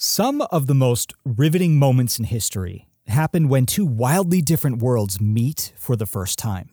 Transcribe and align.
Some 0.00 0.42
of 0.52 0.68
the 0.68 0.76
most 0.76 1.12
riveting 1.24 1.76
moments 1.76 2.20
in 2.20 2.26
history 2.26 2.86
happen 3.08 3.48
when 3.48 3.66
two 3.66 3.84
wildly 3.84 4.40
different 4.40 4.80
worlds 4.80 5.20
meet 5.20 5.72
for 5.76 5.96
the 5.96 6.06
first 6.06 6.38
time. 6.38 6.70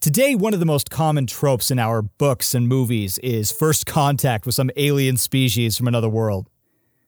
Today, 0.00 0.34
one 0.34 0.52
of 0.52 0.58
the 0.58 0.66
most 0.66 0.90
common 0.90 1.28
tropes 1.28 1.70
in 1.70 1.78
our 1.78 2.02
books 2.02 2.52
and 2.52 2.66
movies 2.66 3.18
is 3.18 3.52
first 3.52 3.86
contact 3.86 4.46
with 4.46 4.56
some 4.56 4.68
alien 4.74 5.16
species 5.16 5.76
from 5.76 5.86
another 5.86 6.08
world. 6.08 6.50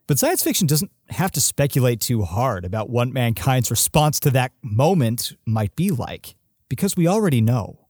But 0.07 0.21
science 0.21 0.45
fiction 0.45 0.69
doesn't 0.69 0.93
have 1.09 1.33
to 1.33 1.41
speculate 1.41 2.01
too 2.01 2.23
hard 2.23 2.65
about 2.65 2.89
what 2.89 3.09
mankind's 3.09 3.69
response 3.69 4.21
to 4.21 4.31
that 4.31 4.53
moment 4.63 5.37
might 5.45 5.75
be 5.75 5.91
like, 5.91 6.37
because 6.69 6.97
we 6.97 7.09
already 7.09 7.41
know. 7.41 7.82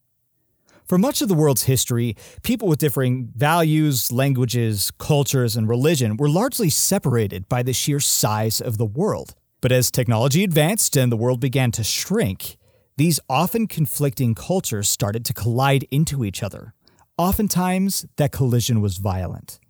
For 0.86 0.98
much 0.98 1.22
of 1.22 1.28
the 1.28 1.34
world's 1.34 1.64
history, 1.64 2.16
people 2.42 2.68
with 2.68 2.78
differing 2.78 3.30
values, 3.34 4.10
languages, 4.12 4.90
cultures, 4.98 5.56
and 5.56 5.68
religion 5.68 6.16
were 6.16 6.28
largely 6.28 6.70
separated 6.70 7.48
by 7.48 7.62
the 7.62 7.72
sheer 7.72 8.00
size 8.00 8.60
of 8.60 8.78
the 8.78 8.86
world. 8.86 9.34
But 9.60 9.72
as 9.72 9.90
technology 9.90 10.42
advanced 10.44 10.96
and 10.96 11.10
the 11.10 11.16
world 11.16 11.40
began 11.40 11.70
to 11.72 11.84
shrink, 11.84 12.56
these 12.96 13.20
often 13.28 13.68
conflicting 13.68 14.34
cultures 14.34 14.90
started 14.90 15.24
to 15.26 15.32
collide 15.32 15.86
into 15.90 16.24
each 16.24 16.42
other. 16.42 16.74
Oftentimes, 17.16 18.04
that 18.16 18.32
collision 18.32 18.80
was 18.80 18.96
violent. 18.98 19.60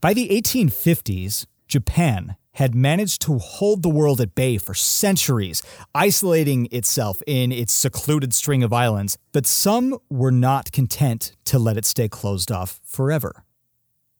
By 0.00 0.14
the 0.14 0.28
1850s, 0.28 1.46
Japan 1.68 2.36
had 2.56 2.74
managed 2.74 3.20
to 3.20 3.38
hold 3.38 3.82
the 3.82 3.88
world 3.88 4.18
at 4.18 4.34
bay 4.34 4.56
for 4.56 4.72
centuries, 4.72 5.62
isolating 5.94 6.68
itself 6.72 7.22
in 7.26 7.52
its 7.52 7.72
secluded 7.72 8.32
string 8.32 8.62
of 8.62 8.72
islands, 8.72 9.18
but 9.32 9.46
some 9.46 9.98
were 10.08 10.30
not 10.30 10.72
content 10.72 11.36
to 11.44 11.58
let 11.58 11.76
it 11.76 11.84
stay 11.84 12.08
closed 12.08 12.50
off 12.50 12.80
forever. 12.82 13.44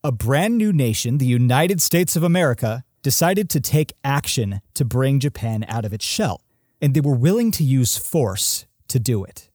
A 0.05 0.13
brand 0.13 0.59
new 0.59 0.71
nation, 0.71 1.17
the 1.17 1.27
United 1.27 1.81
States 1.81 2.15
of 2.15 2.23
America, 2.23 2.85
decided 3.03 3.49
to 3.49 3.61
take 3.61 3.95
action 4.05 4.61
to 4.75 4.85
bring 4.85 5.19
Japan 5.19 5.65
out 5.67 5.87
of 5.87 5.95
its 5.95 6.05
shell, 6.05 6.43
and 6.81 6.93
they 6.93 7.01
were 7.01 7.15
willing 7.15 7.51
to 7.53 7.65
use 7.65 7.97
force 7.97 8.67
to 8.89 9.01
do 9.01 9.25
it. 9.25 9.51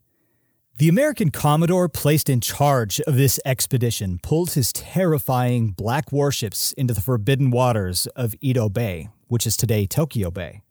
The 0.82 0.90
American 0.90 1.30
Commodore 1.30 1.88
placed 1.88 2.28
in 2.28 2.42
charge 2.42 3.00
of 3.02 3.16
this 3.16 3.40
expedition 3.46 4.20
pulled 4.24 4.54
his 4.54 4.74
terrifying 4.74 5.68
black 5.68 6.12
warships 6.12 6.72
into 6.72 6.96
the 6.96 7.02
forbidden 7.02 7.52
waters 7.52 8.08
of 8.16 8.34
Edo 8.42 8.68
Bay, 8.68 9.10
which 9.28 9.46
is 9.46 9.56
today 9.56 9.86
Tokyo 9.86 10.32
Bay. 10.32 10.64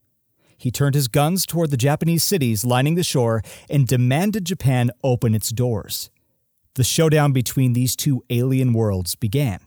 He 0.58 0.72
turned 0.72 0.96
his 0.96 1.06
guns 1.06 1.46
toward 1.46 1.70
the 1.70 1.76
Japanese 1.76 2.24
cities 2.24 2.64
lining 2.64 2.96
the 2.96 3.04
shore 3.04 3.40
and 3.70 3.86
demanded 3.86 4.46
Japan 4.46 4.90
open 5.04 5.32
its 5.32 5.50
doors. 5.50 6.10
The 6.74 6.82
showdown 6.82 7.30
between 7.30 7.74
these 7.74 7.94
two 7.94 8.24
alien 8.30 8.72
worlds 8.72 9.14
began. 9.14 9.60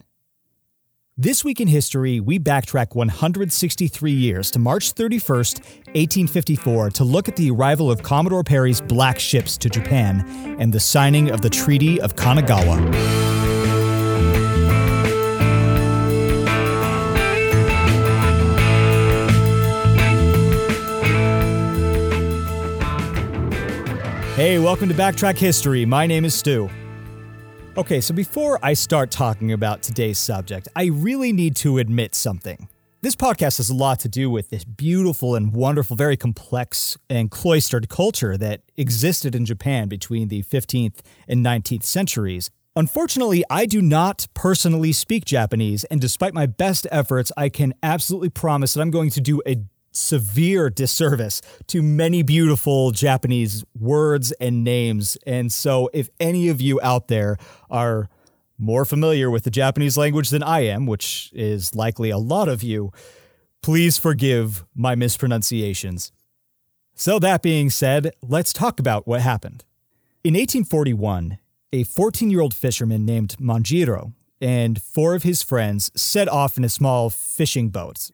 This 1.16 1.46
week 1.46 1.62
in 1.62 1.68
history, 1.68 2.20
we 2.20 2.40
backtrack 2.40 2.96
163 2.96 4.12
years 4.12 4.50
to 4.50 4.58
March 4.58 4.96
31st, 4.96 5.60
1854, 5.94 6.90
to 6.90 7.04
look 7.04 7.30
at 7.30 7.36
the 7.36 7.52
arrival 7.52 7.92
of 7.92 8.02
Commodore 8.02 8.44
Perry's 8.44 8.82
black 8.82 9.20
ships 9.20 9.56
to 9.58 9.70
Japan 9.70 10.26
and 10.60 10.74
the 10.74 10.80
signing 10.80 11.30
of 11.30 11.42
the 11.42 11.52
Treaty 11.52 12.02
of 12.02 12.16
Kanagawa. 12.16 12.80
Hey, 24.36 24.58
welcome 24.58 24.90
to 24.90 24.96
Backtrack 24.96 25.38
History. 25.38 25.86
My 25.86 26.08
name 26.08 26.26
is 26.26 26.34
Stu. 26.34 26.72
Okay, 27.76 28.02
so 28.02 28.14
before 28.14 28.60
I 28.62 28.74
start 28.74 29.10
talking 29.10 29.52
about 29.52 29.82
today's 29.82 30.20
subject, 30.20 30.68
I 30.76 30.86
really 30.94 31.34
need 31.34 31.56
to 31.56 31.80
admit 31.80 32.14
something. 32.14 32.70
This 33.02 33.16
podcast 33.16 33.58
has 33.58 33.72
a 33.72 33.74
lot 33.74 33.98
to 34.02 34.08
do 34.08 34.30
with 34.30 34.52
this 34.52 34.64
beautiful 34.64 35.34
and 35.34 35.52
wonderful, 35.52 35.96
very 35.96 36.16
complex 36.16 37.00
and 37.10 37.32
cloistered 37.32 37.90
culture 37.90 38.38
that 38.38 38.62
existed 38.78 39.34
in 39.34 39.44
Japan 39.44 39.88
between 39.88 40.28
the 40.28 40.44
15th 40.44 41.00
and 41.28 41.44
19th 41.44 41.82
centuries. 41.82 42.52
Unfortunately, 42.76 43.44
I 43.50 43.66
do 43.66 43.82
not 43.82 44.28
personally 44.36 44.92
speak 44.92 45.26
Japanese, 45.26 45.84
and 45.86 46.00
despite 46.00 46.36
my 46.36 46.46
best 46.46 46.86
efforts, 46.92 47.32
I 47.36 47.50
can 47.50 47.74
absolutely 47.82 48.30
promise 48.30 48.76
that 48.76 48.82
I'm 48.82 48.92
going 48.92 49.10
to 49.10 49.22
do 49.22 49.42
a 49.48 49.56
severe 49.94 50.70
disservice 50.70 51.42
to 51.68 51.82
many 51.82 52.22
beautiful 52.24 52.92
Japanese 52.92 53.64
words 53.80 54.32
and 54.34 54.64
names. 54.64 55.18
And 55.26 55.52
so, 55.52 55.90
if 55.94 56.10
any 56.20 56.50
of 56.50 56.60
you 56.62 56.80
out 56.82 57.08
there 57.08 57.38
are 57.70 58.10
more 58.58 58.86
familiar 58.86 59.30
with 59.30 59.44
the 59.44 59.52
Japanese 59.52 59.98
language 59.98 60.30
than 60.30 60.44
I 60.44 60.62
am, 60.62 60.86
which 60.86 61.32
is 61.34 61.76
likely 61.76 62.10
a 62.10 62.18
lot 62.18 62.50
of 62.50 62.64
you, 62.64 62.92
please 63.62 63.98
forgive 63.98 64.66
my 64.76 64.96
mispronunciations. 64.96 66.12
So, 66.96 67.20
that 67.20 67.42
being 67.42 67.70
said, 67.70 68.12
let's 68.22 68.54
talk 68.54 68.80
about 68.80 69.08
what 69.08 69.22
happened. 69.22 69.64
In 70.24 70.34
1841, 70.34 71.38
a 71.72 71.84
14 71.84 72.30
year 72.30 72.42
old 72.42 72.54
fisherman 72.54 73.06
named 73.06 73.36
Manjiro 73.40 74.14
and 74.40 74.82
four 74.82 75.16
of 75.16 75.24
his 75.24 75.42
friends 75.42 75.92
set 75.96 76.28
off 76.28 76.58
in 76.58 76.64
a 76.64 76.70
small 76.70 77.10
fishing 77.10 77.70
boat 77.70 78.12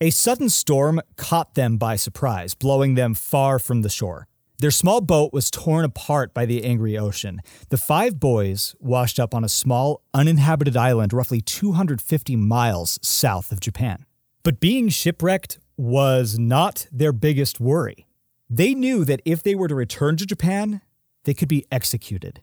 a 0.00 0.10
sudden 0.10 0.48
storm 0.48 1.00
caught 1.16 1.54
them 1.54 1.76
by 1.76 1.96
surprise, 1.96 2.54
blowing 2.54 2.94
them 2.94 3.14
far 3.14 3.58
from 3.58 3.82
the 3.82 3.88
shore. 3.88 4.26
Their 4.60 4.70
small 4.72 5.00
boat 5.00 5.32
was 5.32 5.50
torn 5.50 5.84
apart 5.84 6.34
by 6.34 6.44
the 6.44 6.64
angry 6.64 6.98
ocean. 6.98 7.40
The 7.68 7.76
five 7.76 8.18
boys 8.18 8.74
washed 8.80 9.20
up 9.20 9.34
on 9.34 9.44
a 9.44 9.48
small, 9.48 10.02
uninhabited 10.12 10.76
island 10.76 11.12
roughly 11.12 11.40
250 11.40 12.34
miles 12.36 12.98
south 13.02 13.52
of 13.52 13.60
Japan. 13.60 14.04
But 14.42 14.58
being 14.58 14.88
shipwrecked 14.88 15.58
was 15.76 16.38
not 16.38 16.86
their 16.90 17.12
biggest 17.12 17.60
worry. 17.60 18.06
They 18.50 18.74
knew 18.74 19.04
that 19.04 19.22
if 19.24 19.42
they 19.42 19.54
were 19.54 19.68
to 19.68 19.74
return 19.74 20.16
to 20.16 20.26
Japan, 20.26 20.80
they 21.24 21.34
could 21.34 21.48
be 21.48 21.64
executed. 21.70 22.40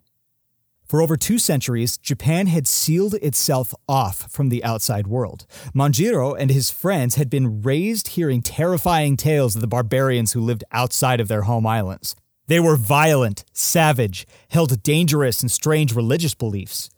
For 0.88 1.02
over 1.02 1.18
two 1.18 1.40
centuries, 1.40 1.98
Japan 1.98 2.48
had 2.48 2.68
sealed 2.68 3.16
itself 3.16 3.74
off 3.90 4.32
from 4.32 4.50
the 4.50 4.64
outside 4.64 5.08
world. 5.08 5.46
Manjiro 5.74 6.38
and 6.38 6.52
his 6.52 6.70
friends 6.70 7.16
had 7.16 7.30
been 7.30 7.64
raised 7.64 8.10
hearing 8.10 8.42
terrifying 8.42 9.18
tales 9.18 9.56
of 9.56 9.62
the 9.62 9.68
barbarians 9.68 10.34
who 10.34 10.42
lived 10.42 10.64
outside 10.72 11.20
of 11.20 11.28
their 11.28 11.44
home 11.44 11.66
islands. 11.66 12.16
They 12.48 12.60
were 12.60 12.76
violent, 12.76 13.44
savage, 13.54 14.28
held 14.50 14.84
dangerous 14.84 15.42
and 15.42 15.50
strange 15.50 15.96
religious 15.96 16.36
beliefs. 16.36 16.92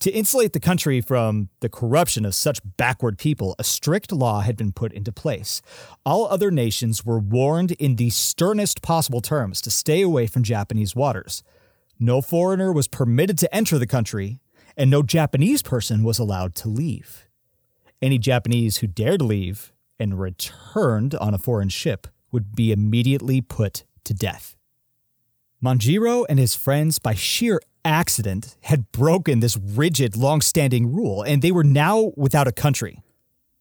To 0.00 0.10
insulate 0.10 0.52
the 0.52 0.60
country 0.60 1.00
from 1.00 1.48
the 1.60 1.68
corruption 1.68 2.24
of 2.24 2.34
such 2.34 2.60
backward 2.76 3.18
people, 3.18 3.54
a 3.58 3.64
strict 3.64 4.12
law 4.12 4.40
had 4.40 4.56
been 4.56 4.72
put 4.72 4.92
into 4.92 5.12
place. 5.12 5.62
All 6.04 6.26
other 6.26 6.50
nations 6.50 7.06
were 7.06 7.18
warned 7.18 7.72
in 7.72 7.96
the 7.96 8.10
sternest 8.10 8.82
possible 8.82 9.20
terms 9.20 9.60
to 9.62 9.70
stay 9.70 10.02
away 10.02 10.26
from 10.26 10.42
Japanese 10.42 10.96
waters. 10.96 11.42
No 12.02 12.20
foreigner 12.20 12.72
was 12.72 12.88
permitted 12.88 13.38
to 13.38 13.54
enter 13.54 13.78
the 13.78 13.86
country, 13.86 14.40
and 14.76 14.90
no 14.90 15.04
Japanese 15.04 15.62
person 15.62 16.02
was 16.02 16.18
allowed 16.18 16.56
to 16.56 16.68
leave. 16.68 17.28
Any 18.02 18.18
Japanese 18.18 18.78
who 18.78 18.88
dared 18.88 19.22
leave 19.22 19.72
and 20.00 20.18
returned 20.18 21.14
on 21.14 21.32
a 21.32 21.38
foreign 21.38 21.68
ship 21.68 22.08
would 22.32 22.56
be 22.56 22.72
immediately 22.72 23.40
put 23.40 23.84
to 24.02 24.14
death. 24.14 24.56
Manjiro 25.64 26.26
and 26.28 26.40
his 26.40 26.56
friends, 26.56 26.98
by 26.98 27.14
sheer 27.14 27.60
accident, 27.84 28.56
had 28.62 28.90
broken 28.90 29.38
this 29.38 29.56
rigid, 29.56 30.16
long 30.16 30.40
standing 30.40 30.92
rule, 30.92 31.22
and 31.22 31.40
they 31.40 31.52
were 31.52 31.62
now 31.62 32.10
without 32.16 32.48
a 32.48 32.52
country. 32.52 32.98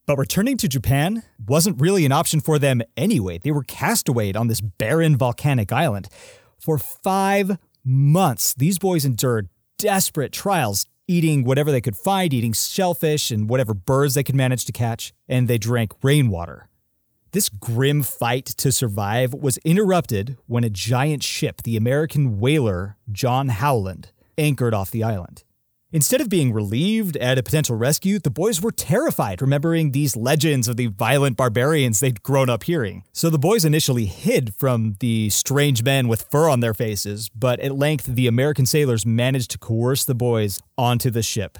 But 0.07 0.17
returning 0.17 0.57
to 0.57 0.67
Japan 0.67 1.21
wasn't 1.45 1.79
really 1.79 2.07
an 2.07 2.11
option 2.11 2.39
for 2.39 2.57
them 2.57 2.81
anyway. 2.97 3.37
They 3.37 3.51
were 3.51 3.63
castawayed 3.63 4.35
on 4.35 4.47
this 4.47 4.61
barren 4.61 5.15
volcanic 5.15 5.71
island. 5.71 6.09
For 6.57 6.79
five 6.79 7.59
months, 7.83 8.53
these 8.53 8.79
boys 8.79 9.05
endured 9.05 9.49
desperate 9.77 10.31
trials, 10.31 10.85
eating 11.07 11.43
whatever 11.43 11.71
they 11.71 11.81
could 11.81 11.97
find, 11.97 12.33
eating 12.33 12.53
shellfish 12.53 13.31
and 13.31 13.49
whatever 13.49 13.73
birds 13.73 14.13
they 14.13 14.23
could 14.23 14.35
manage 14.35 14.65
to 14.65 14.71
catch, 14.71 15.13
and 15.27 15.47
they 15.47 15.57
drank 15.57 15.91
rainwater. 16.03 16.69
This 17.31 17.49
grim 17.49 18.03
fight 18.03 18.45
to 18.45 18.71
survive 18.71 19.33
was 19.33 19.57
interrupted 19.59 20.37
when 20.47 20.63
a 20.63 20.69
giant 20.69 21.23
ship, 21.23 21.61
the 21.63 21.77
American 21.77 22.39
whaler 22.39 22.97
John 23.11 23.49
Howland, 23.49 24.11
anchored 24.37 24.73
off 24.73 24.91
the 24.91 25.03
island. 25.03 25.43
Instead 25.93 26.21
of 26.21 26.29
being 26.29 26.53
relieved 26.53 27.17
at 27.17 27.37
a 27.37 27.43
potential 27.43 27.75
rescue, 27.75 28.17
the 28.17 28.29
boys 28.29 28.61
were 28.61 28.71
terrified, 28.71 29.41
remembering 29.41 29.91
these 29.91 30.15
legends 30.15 30.69
of 30.69 30.77
the 30.77 30.87
violent 30.87 31.35
barbarians 31.35 31.99
they'd 31.99 32.23
grown 32.23 32.49
up 32.49 32.63
hearing. 32.63 33.03
So 33.11 33.29
the 33.29 33.37
boys 33.37 33.65
initially 33.65 34.05
hid 34.05 34.55
from 34.55 34.95
the 35.01 35.29
strange 35.31 35.83
men 35.83 36.07
with 36.07 36.21
fur 36.31 36.47
on 36.47 36.61
their 36.61 36.73
faces, 36.73 37.27
but 37.35 37.59
at 37.59 37.75
length 37.75 38.05
the 38.05 38.27
American 38.27 38.65
sailors 38.65 39.05
managed 39.05 39.51
to 39.51 39.57
coerce 39.57 40.05
the 40.05 40.15
boys 40.15 40.61
onto 40.77 41.09
the 41.09 41.21
ship. 41.21 41.57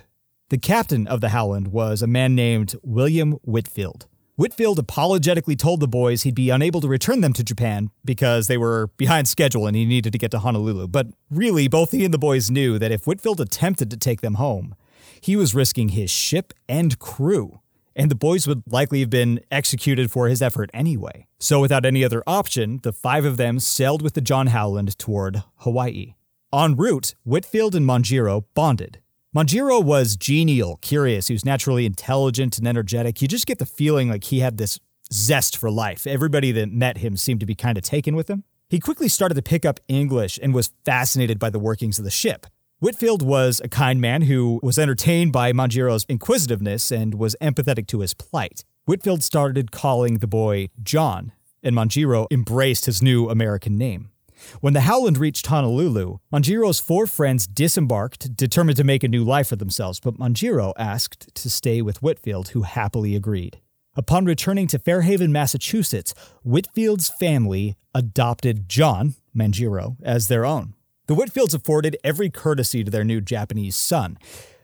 The 0.47 0.57
captain 0.57 1.07
of 1.07 1.19
the 1.19 1.29
Howland 1.29 1.67
was 1.67 2.01
a 2.01 2.07
man 2.07 2.33
named 2.33 2.75
William 2.83 3.33
Whitfield. 3.43 4.07
Whitfield 4.41 4.79
apologetically 4.79 5.55
told 5.55 5.81
the 5.81 5.87
boys 5.87 6.23
he'd 6.23 6.33
be 6.33 6.49
unable 6.49 6.81
to 6.81 6.87
return 6.87 7.21
them 7.21 7.31
to 7.33 7.43
Japan 7.43 7.91
because 8.03 8.47
they 8.47 8.57
were 8.57 8.87
behind 8.97 9.27
schedule 9.27 9.67
and 9.67 9.75
he 9.75 9.85
needed 9.85 10.11
to 10.13 10.17
get 10.17 10.31
to 10.31 10.39
Honolulu. 10.39 10.87
But 10.87 11.09
really, 11.29 11.67
both 11.67 11.91
he 11.91 12.03
and 12.03 12.11
the 12.11 12.17
boys 12.17 12.49
knew 12.49 12.79
that 12.79 12.91
if 12.91 13.05
Whitfield 13.05 13.39
attempted 13.39 13.91
to 13.91 13.97
take 13.97 14.21
them 14.21 14.33
home, 14.45 14.73
he 15.21 15.35
was 15.35 15.53
risking 15.53 15.89
his 15.89 16.09
ship 16.09 16.55
and 16.67 16.97
crew. 16.97 17.59
and 17.95 18.09
the 18.09 18.15
boys 18.15 18.47
would 18.47 18.63
likely 18.67 19.01
have 19.01 19.11
been 19.11 19.41
executed 19.51 20.09
for 20.09 20.27
his 20.27 20.41
effort 20.41 20.71
anyway. 20.73 21.27
So, 21.39 21.59
without 21.59 21.85
any 21.85 22.03
other 22.03 22.23
option, 22.25 22.79
the 22.81 22.93
five 22.93 23.25
of 23.25 23.37
them 23.37 23.59
sailed 23.59 24.01
with 24.01 24.15
the 24.15 24.21
John 24.21 24.47
Howland 24.47 24.97
toward 24.97 25.43
Hawaii. 25.57 26.15
En 26.51 26.75
route, 26.75 27.13
Whitfield 27.25 27.75
and 27.75 27.85
Manjiro 27.85 28.45
bonded. 28.55 29.01
Manjiro 29.33 29.81
was 29.81 30.17
genial, 30.17 30.75
curious, 30.81 31.27
he 31.27 31.33
was 31.33 31.45
naturally 31.45 31.85
intelligent 31.85 32.57
and 32.57 32.67
energetic. 32.67 33.21
You 33.21 33.29
just 33.29 33.45
get 33.45 33.59
the 33.59 33.65
feeling 33.65 34.09
like 34.09 34.25
he 34.25 34.41
had 34.41 34.57
this 34.57 34.77
zest 35.13 35.55
for 35.55 35.71
life. 35.71 36.05
Everybody 36.05 36.51
that 36.51 36.69
met 36.69 36.97
him 36.97 37.15
seemed 37.15 37.39
to 37.39 37.45
be 37.45 37.55
kind 37.55 37.77
of 37.77 37.83
taken 37.85 38.13
with 38.17 38.29
him. 38.29 38.43
He 38.67 38.77
quickly 38.77 39.07
started 39.07 39.35
to 39.35 39.41
pick 39.41 39.63
up 39.63 39.79
English 39.87 40.37
and 40.43 40.53
was 40.53 40.73
fascinated 40.83 41.39
by 41.39 41.49
the 41.49 41.59
workings 41.59 41.97
of 41.97 42.03
the 42.03 42.11
ship. 42.11 42.45
Whitfield 42.79 43.21
was 43.21 43.61
a 43.63 43.69
kind 43.69 44.01
man 44.01 44.23
who 44.23 44.59
was 44.63 44.77
entertained 44.77 45.31
by 45.31 45.53
Manjiro's 45.53 46.05
inquisitiveness 46.09 46.91
and 46.91 47.15
was 47.15 47.37
empathetic 47.41 47.87
to 47.87 48.01
his 48.01 48.13
plight. 48.13 48.65
Whitfield 48.83 49.23
started 49.23 49.71
calling 49.71 50.17
the 50.17 50.27
boy 50.27 50.67
John, 50.83 51.31
and 51.63 51.73
Manjiro 51.73 52.27
embraced 52.31 52.85
his 52.85 53.01
new 53.01 53.29
American 53.29 53.77
name. 53.77 54.10
When 54.59 54.73
the 54.73 54.81
Howland 54.81 55.17
reached 55.17 55.47
Honolulu, 55.47 56.17
Manjiro's 56.31 56.79
four 56.79 57.07
friends 57.07 57.47
disembarked, 57.47 58.35
determined 58.35 58.77
to 58.77 58.83
make 58.83 59.03
a 59.03 59.07
new 59.07 59.23
life 59.23 59.47
for 59.47 59.55
themselves, 59.55 59.99
but 59.99 60.17
Manjiro 60.17 60.73
asked 60.77 61.33
to 61.35 61.49
stay 61.49 61.81
with 61.81 62.01
Whitfield, 62.01 62.49
who 62.49 62.63
happily 62.63 63.15
agreed. 63.15 63.59
Upon 63.95 64.25
returning 64.25 64.67
to 64.67 64.79
Fairhaven, 64.79 65.31
Massachusetts, 65.31 66.13
Whitfield's 66.43 67.09
family 67.09 67.75
adopted 67.93 68.69
John, 68.69 69.15
Manjiro, 69.35 69.97
as 70.01 70.27
their 70.27 70.45
own. 70.45 70.75
The 71.07 71.15
Whitfields 71.15 71.53
afforded 71.53 71.97
every 72.03 72.29
courtesy 72.29 72.85
to 72.85 72.91
their 72.91 73.03
new 73.03 73.19
Japanese 73.19 73.75
son. 73.75 74.17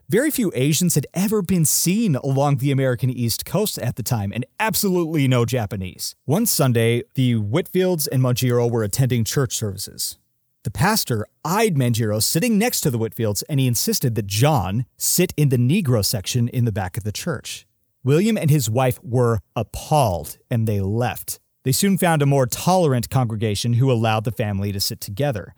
Very 0.10 0.32
few 0.32 0.54
Asians 0.56 0.96
had 0.96 1.06
ever 1.14 1.42
been 1.42 1.66
seen 1.66 2.16
along 2.16 2.58
the 2.58 2.72
American 2.72 3.10
East 3.10 3.44
Coast 3.46 3.78
at 3.78 3.98
the 3.98 4.04
time, 4.04 4.32
and 4.34 4.46
absolutely 4.58 5.28
no 5.28 5.44
Japanese. 5.44 6.16
One 6.24 6.46
Sunday, 6.46 7.04
the 7.16 7.36
Whitfields 7.36 8.08
and 8.10 8.24
Manjiro 8.24 8.72
were 8.72 8.84
attending 8.84 9.26
church 9.26 9.54
services. 9.54 10.18
The 10.64 10.72
pastor 10.72 11.28
eyed 11.44 11.76
Manjiro 11.76 12.24
sitting 12.24 12.58
next 12.58 12.80
to 12.82 12.90
the 12.90 12.98
Whitfields, 12.98 13.44
and 13.50 13.60
he 13.60 13.68
insisted 13.68 14.16
that 14.16 14.28
John 14.28 14.86
sit 14.96 15.34
in 15.36 15.50
the 15.50 15.58
Negro 15.58 16.06
section 16.06 16.48
in 16.48 16.64
the 16.64 16.72
back 16.72 16.96
of 16.96 17.04
the 17.04 17.12
church. 17.12 17.68
William 18.02 18.38
and 18.38 18.50
his 18.50 18.70
wife 18.70 19.00
were 19.04 19.40
appalled, 19.58 20.38
and 20.50 20.70
they 20.70 20.80
left. 20.80 21.42
They 21.64 21.74
soon 21.74 21.98
found 21.98 22.22
a 22.22 22.26
more 22.26 22.46
tolerant 22.46 23.10
congregation 23.10 23.74
who 23.74 23.92
allowed 23.92 24.24
the 24.24 24.32
family 24.32 24.72
to 24.72 24.80
sit 24.80 25.02
together. 25.02 25.54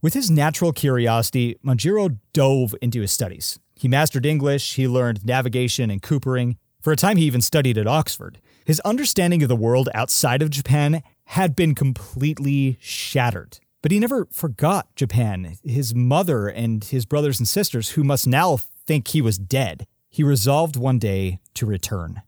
With 0.00 0.14
his 0.14 0.30
natural 0.30 0.72
curiosity, 0.72 1.56
Manjiro 1.64 2.18
dove 2.32 2.76
into 2.80 3.00
his 3.00 3.10
studies. 3.10 3.58
He 3.74 3.88
mastered 3.88 4.26
English, 4.26 4.74
he 4.74 4.86
learned 4.86 5.24
navigation 5.24 5.90
and 5.90 6.02
coopering. 6.02 6.56
For 6.80 6.92
a 6.92 6.96
time, 6.96 7.16
he 7.16 7.24
even 7.24 7.40
studied 7.40 7.78
at 7.78 7.86
Oxford. 7.86 8.40
His 8.64 8.80
understanding 8.80 9.42
of 9.42 9.48
the 9.48 9.56
world 9.56 9.88
outside 9.94 10.42
of 10.42 10.50
Japan 10.50 11.02
had 11.26 11.56
been 11.56 11.74
completely 11.74 12.78
shattered. 12.80 13.58
But 13.82 13.92
he 13.92 13.98
never 13.98 14.26
forgot 14.30 14.94
Japan, 14.96 15.56
his 15.62 15.94
mother, 15.94 16.48
and 16.48 16.82
his 16.84 17.04
brothers 17.04 17.38
and 17.38 17.46
sisters, 17.48 17.90
who 17.90 18.04
must 18.04 18.26
now 18.26 18.58
think 18.86 19.08
he 19.08 19.20
was 19.20 19.38
dead. 19.38 19.86
He 20.08 20.22
resolved 20.22 20.76
one 20.76 20.98
day 20.98 21.40
to 21.54 21.66
return. 21.66 22.22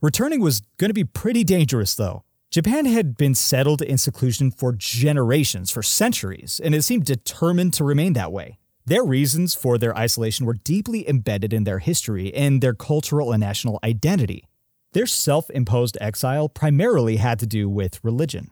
Returning 0.00 0.40
was 0.40 0.62
going 0.78 0.90
to 0.90 0.94
be 0.94 1.04
pretty 1.04 1.44
dangerous, 1.44 1.94
though. 1.94 2.24
Japan 2.50 2.84
had 2.84 3.16
been 3.16 3.34
settled 3.34 3.80
in 3.80 3.96
seclusion 3.96 4.50
for 4.50 4.72
generations, 4.72 5.70
for 5.70 5.82
centuries, 5.82 6.60
and 6.62 6.74
it 6.74 6.82
seemed 6.82 7.06
determined 7.06 7.72
to 7.74 7.84
remain 7.84 8.12
that 8.12 8.32
way. 8.32 8.58
Their 8.84 9.04
reasons 9.04 9.54
for 9.54 9.78
their 9.78 9.96
isolation 9.96 10.44
were 10.44 10.54
deeply 10.54 11.08
embedded 11.08 11.52
in 11.52 11.64
their 11.64 11.78
history 11.78 12.34
and 12.34 12.60
their 12.60 12.74
cultural 12.74 13.32
and 13.32 13.40
national 13.40 13.78
identity. 13.84 14.44
Their 14.92 15.06
self 15.06 15.48
imposed 15.50 15.96
exile 16.00 16.48
primarily 16.48 17.16
had 17.16 17.38
to 17.40 17.46
do 17.46 17.68
with 17.68 18.02
religion. 18.02 18.50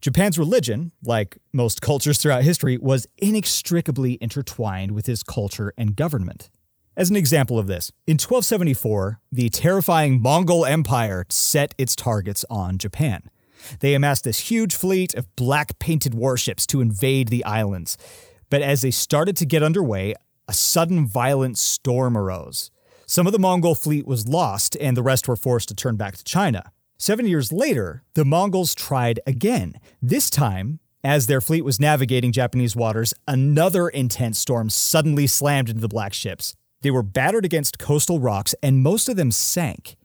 Japan's 0.00 0.38
religion, 0.38 0.92
like 1.02 1.38
most 1.52 1.80
cultures 1.82 2.18
throughout 2.18 2.42
history, 2.42 2.76
was 2.76 3.06
inextricably 3.18 4.18
intertwined 4.20 4.92
with 4.92 5.06
his 5.06 5.22
culture 5.22 5.72
and 5.76 5.96
government. 5.96 6.50
As 6.96 7.08
an 7.08 7.16
example 7.16 7.58
of 7.58 7.66
this, 7.66 7.92
in 8.06 8.14
1274, 8.14 9.20
the 9.30 9.48
terrifying 9.48 10.20
Mongol 10.20 10.66
Empire 10.66 11.24
set 11.28 11.74
its 11.78 11.94
targets 11.94 12.44
on 12.50 12.78
Japan. 12.78 13.30
They 13.80 13.94
amassed 13.94 14.24
this 14.24 14.50
huge 14.50 14.74
fleet 14.74 15.14
of 15.14 15.34
black 15.36 15.78
painted 15.78 16.14
warships 16.14 16.66
to 16.66 16.80
invade 16.80 17.28
the 17.28 17.44
islands. 17.44 17.96
But 18.50 18.62
as 18.62 18.82
they 18.82 18.90
started 18.90 19.36
to 19.38 19.46
get 19.46 19.62
underway, 19.62 20.14
a 20.48 20.52
sudden 20.52 21.06
violent 21.06 21.56
storm 21.56 22.16
arose. 22.16 22.70
Some 23.06 23.26
of 23.26 23.32
the 23.32 23.38
Mongol 23.38 23.74
fleet 23.74 24.06
was 24.06 24.28
lost, 24.28 24.76
and 24.80 24.96
the 24.96 25.02
rest 25.02 25.26
were 25.26 25.36
forced 25.36 25.68
to 25.68 25.74
turn 25.74 25.96
back 25.96 26.16
to 26.16 26.24
China. 26.24 26.72
Seven 26.98 27.26
years 27.26 27.50
later, 27.50 28.02
the 28.14 28.24
Mongols 28.24 28.74
tried 28.74 29.20
again. 29.26 29.80
This 30.02 30.28
time, 30.28 30.80
as 31.02 31.26
their 31.26 31.40
fleet 31.40 31.64
was 31.64 31.80
navigating 31.80 32.30
Japanese 32.30 32.76
waters, 32.76 33.14
another 33.26 33.88
intense 33.88 34.38
storm 34.38 34.68
suddenly 34.68 35.26
slammed 35.26 35.70
into 35.70 35.80
the 35.80 35.88
black 35.88 36.12
ships. 36.12 36.54
They 36.82 36.90
were 36.90 37.02
battered 37.02 37.44
against 37.44 37.78
coastal 37.78 38.20
rocks, 38.20 38.54
and 38.62 38.82
most 38.82 39.08
of 39.08 39.16
them 39.16 39.30
sank. 39.30 39.96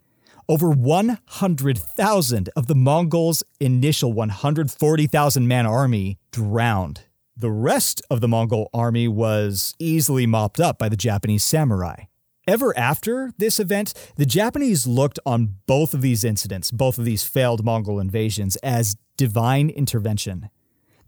Over 0.48 0.70
100,000 0.70 2.50
of 2.56 2.68
the 2.68 2.76
Mongols' 2.76 3.44
initial 3.60 4.14
140,000 4.14 5.48
man 5.48 5.66
army 5.66 6.18
drowned. 6.32 7.02
The 7.38 7.52
rest 7.52 8.02
of 8.10 8.22
the 8.22 8.28
Mongol 8.28 8.70
army 8.74 9.08
was 9.08 9.76
easily 9.80 10.26
mopped 10.26 10.60
up 10.60 10.78
by 10.78 10.90
the 10.90 10.96
Japanese 10.96 11.44
samurai. 11.44 12.06
Ever 12.48 12.78
after 12.78 13.32
this 13.38 13.60
event, 13.60 13.94
the 14.16 14.26
Japanese 14.26 14.88
looked 14.88 15.20
on 15.26 15.56
both 15.66 15.94
of 15.94 16.02
these 16.02 16.24
incidents, 16.24 16.72
both 16.72 16.98
of 16.98 17.06
these 17.06 17.24
failed 17.24 17.66
Mongol 17.66 18.00
invasions, 18.00 18.56
as 18.58 18.96
divine 19.18 19.70
intervention. 19.70 20.50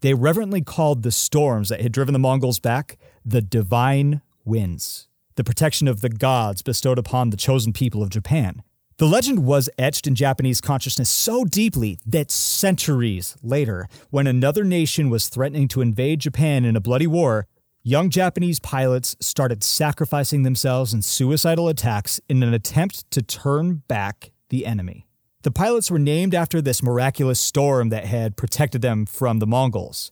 They 0.01 0.13
reverently 0.13 0.61
called 0.61 1.03
the 1.03 1.11
storms 1.11 1.69
that 1.69 1.81
had 1.81 1.91
driven 1.91 2.13
the 2.13 2.19
Mongols 2.19 2.59
back 2.59 2.97
the 3.25 3.41
divine 3.41 4.21
winds 4.45 5.07
the 5.37 5.43
protection 5.43 5.87
of 5.87 6.01
the 6.01 6.09
gods 6.09 6.61
bestowed 6.61 6.97
upon 6.97 7.29
the 7.29 7.37
chosen 7.37 7.71
people 7.71 8.01
of 8.03 8.09
Japan. 8.09 8.63
The 8.99 9.07
legend 9.07 9.45
was 9.45 9.69
etched 9.77 10.07
in 10.07 10.15
Japanese 10.15 10.59
consciousness 10.59 11.07
so 11.07 11.45
deeply 11.45 11.99
that 12.07 12.31
centuries 12.31 13.37
later, 13.43 13.87
when 14.09 14.25
another 14.25 14.63
nation 14.63 15.11
was 15.11 15.29
threatening 15.29 15.67
to 15.67 15.81
invade 15.81 16.21
Japan 16.21 16.65
in 16.65 16.75
a 16.75 16.81
bloody 16.81 17.05
war, 17.05 17.45
young 17.83 18.09
Japanese 18.09 18.57
pilots 18.59 19.15
started 19.19 19.63
sacrificing 19.63 20.41
themselves 20.41 20.95
in 20.95 21.03
suicidal 21.03 21.67
attacks 21.67 22.19
in 22.27 22.41
an 22.41 22.55
attempt 22.55 23.09
to 23.11 23.21
turn 23.21 23.83
back 23.87 24.31
the 24.49 24.65
enemy. 24.65 25.05
The 25.43 25.51
pilots 25.51 25.91
were 25.91 25.99
named 25.99 26.33
after 26.33 26.59
this 26.59 26.81
miraculous 26.81 27.39
storm 27.39 27.89
that 27.89 28.05
had 28.05 28.35
protected 28.35 28.81
them 28.81 29.05
from 29.05 29.37
the 29.37 29.45
Mongols. 29.45 30.11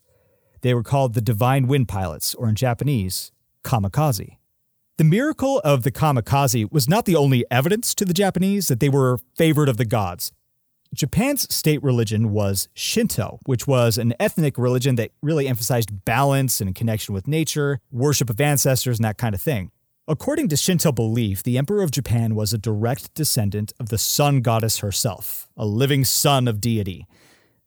They 0.61 0.75
were 0.75 0.83
called 0.83 1.15
the 1.15 1.21
Divine 1.21 1.65
Wind 1.65 1.87
Pilots, 1.87 2.35
or 2.35 2.47
in 2.47 2.53
Japanese, 2.53 3.31
kamikaze. 3.63 4.37
The 4.97 5.03
miracle 5.03 5.59
of 5.65 5.83
the 5.83 5.91
kamikaze 5.91 6.71
was 6.71 6.87
not 6.87 7.03
the 7.03 7.17
only 7.17 7.43
evidence 7.51 7.93
to 7.95 8.05
the 8.05 8.13
Japanese 8.13 8.69
that 8.69 8.79
they 8.79 8.87
were 8.87 9.19
favored 9.35 9.67
of 9.67 9.75
the 9.75 9.83
gods. 9.83 10.31
Japan's 10.93 11.53
state 11.53 11.83
religion 11.83 12.31
was 12.31 12.69
Shinto, 12.73 13.39
which 13.45 13.67
was 13.67 13.97
an 13.97 14.13
ethnic 14.21 14.57
religion 14.57 14.95
that 14.95 15.11
really 15.21 15.49
emphasized 15.49 16.05
balance 16.05 16.61
and 16.61 16.73
connection 16.73 17.13
with 17.13 17.27
nature, 17.27 17.81
worship 17.91 18.29
of 18.29 18.39
ancestors, 18.39 18.97
and 18.97 19.03
that 19.03 19.17
kind 19.17 19.35
of 19.35 19.41
thing. 19.41 19.69
According 20.07 20.47
to 20.47 20.55
Shinto 20.55 20.93
belief, 20.93 21.43
the 21.43 21.57
Emperor 21.57 21.83
of 21.83 21.91
Japan 21.91 22.33
was 22.33 22.53
a 22.53 22.57
direct 22.57 23.13
descendant 23.15 23.73
of 23.81 23.89
the 23.89 23.97
sun 23.97 24.39
goddess 24.39 24.77
herself, 24.77 25.49
a 25.57 25.65
living 25.65 26.05
son 26.05 26.47
of 26.47 26.61
deity. 26.61 27.05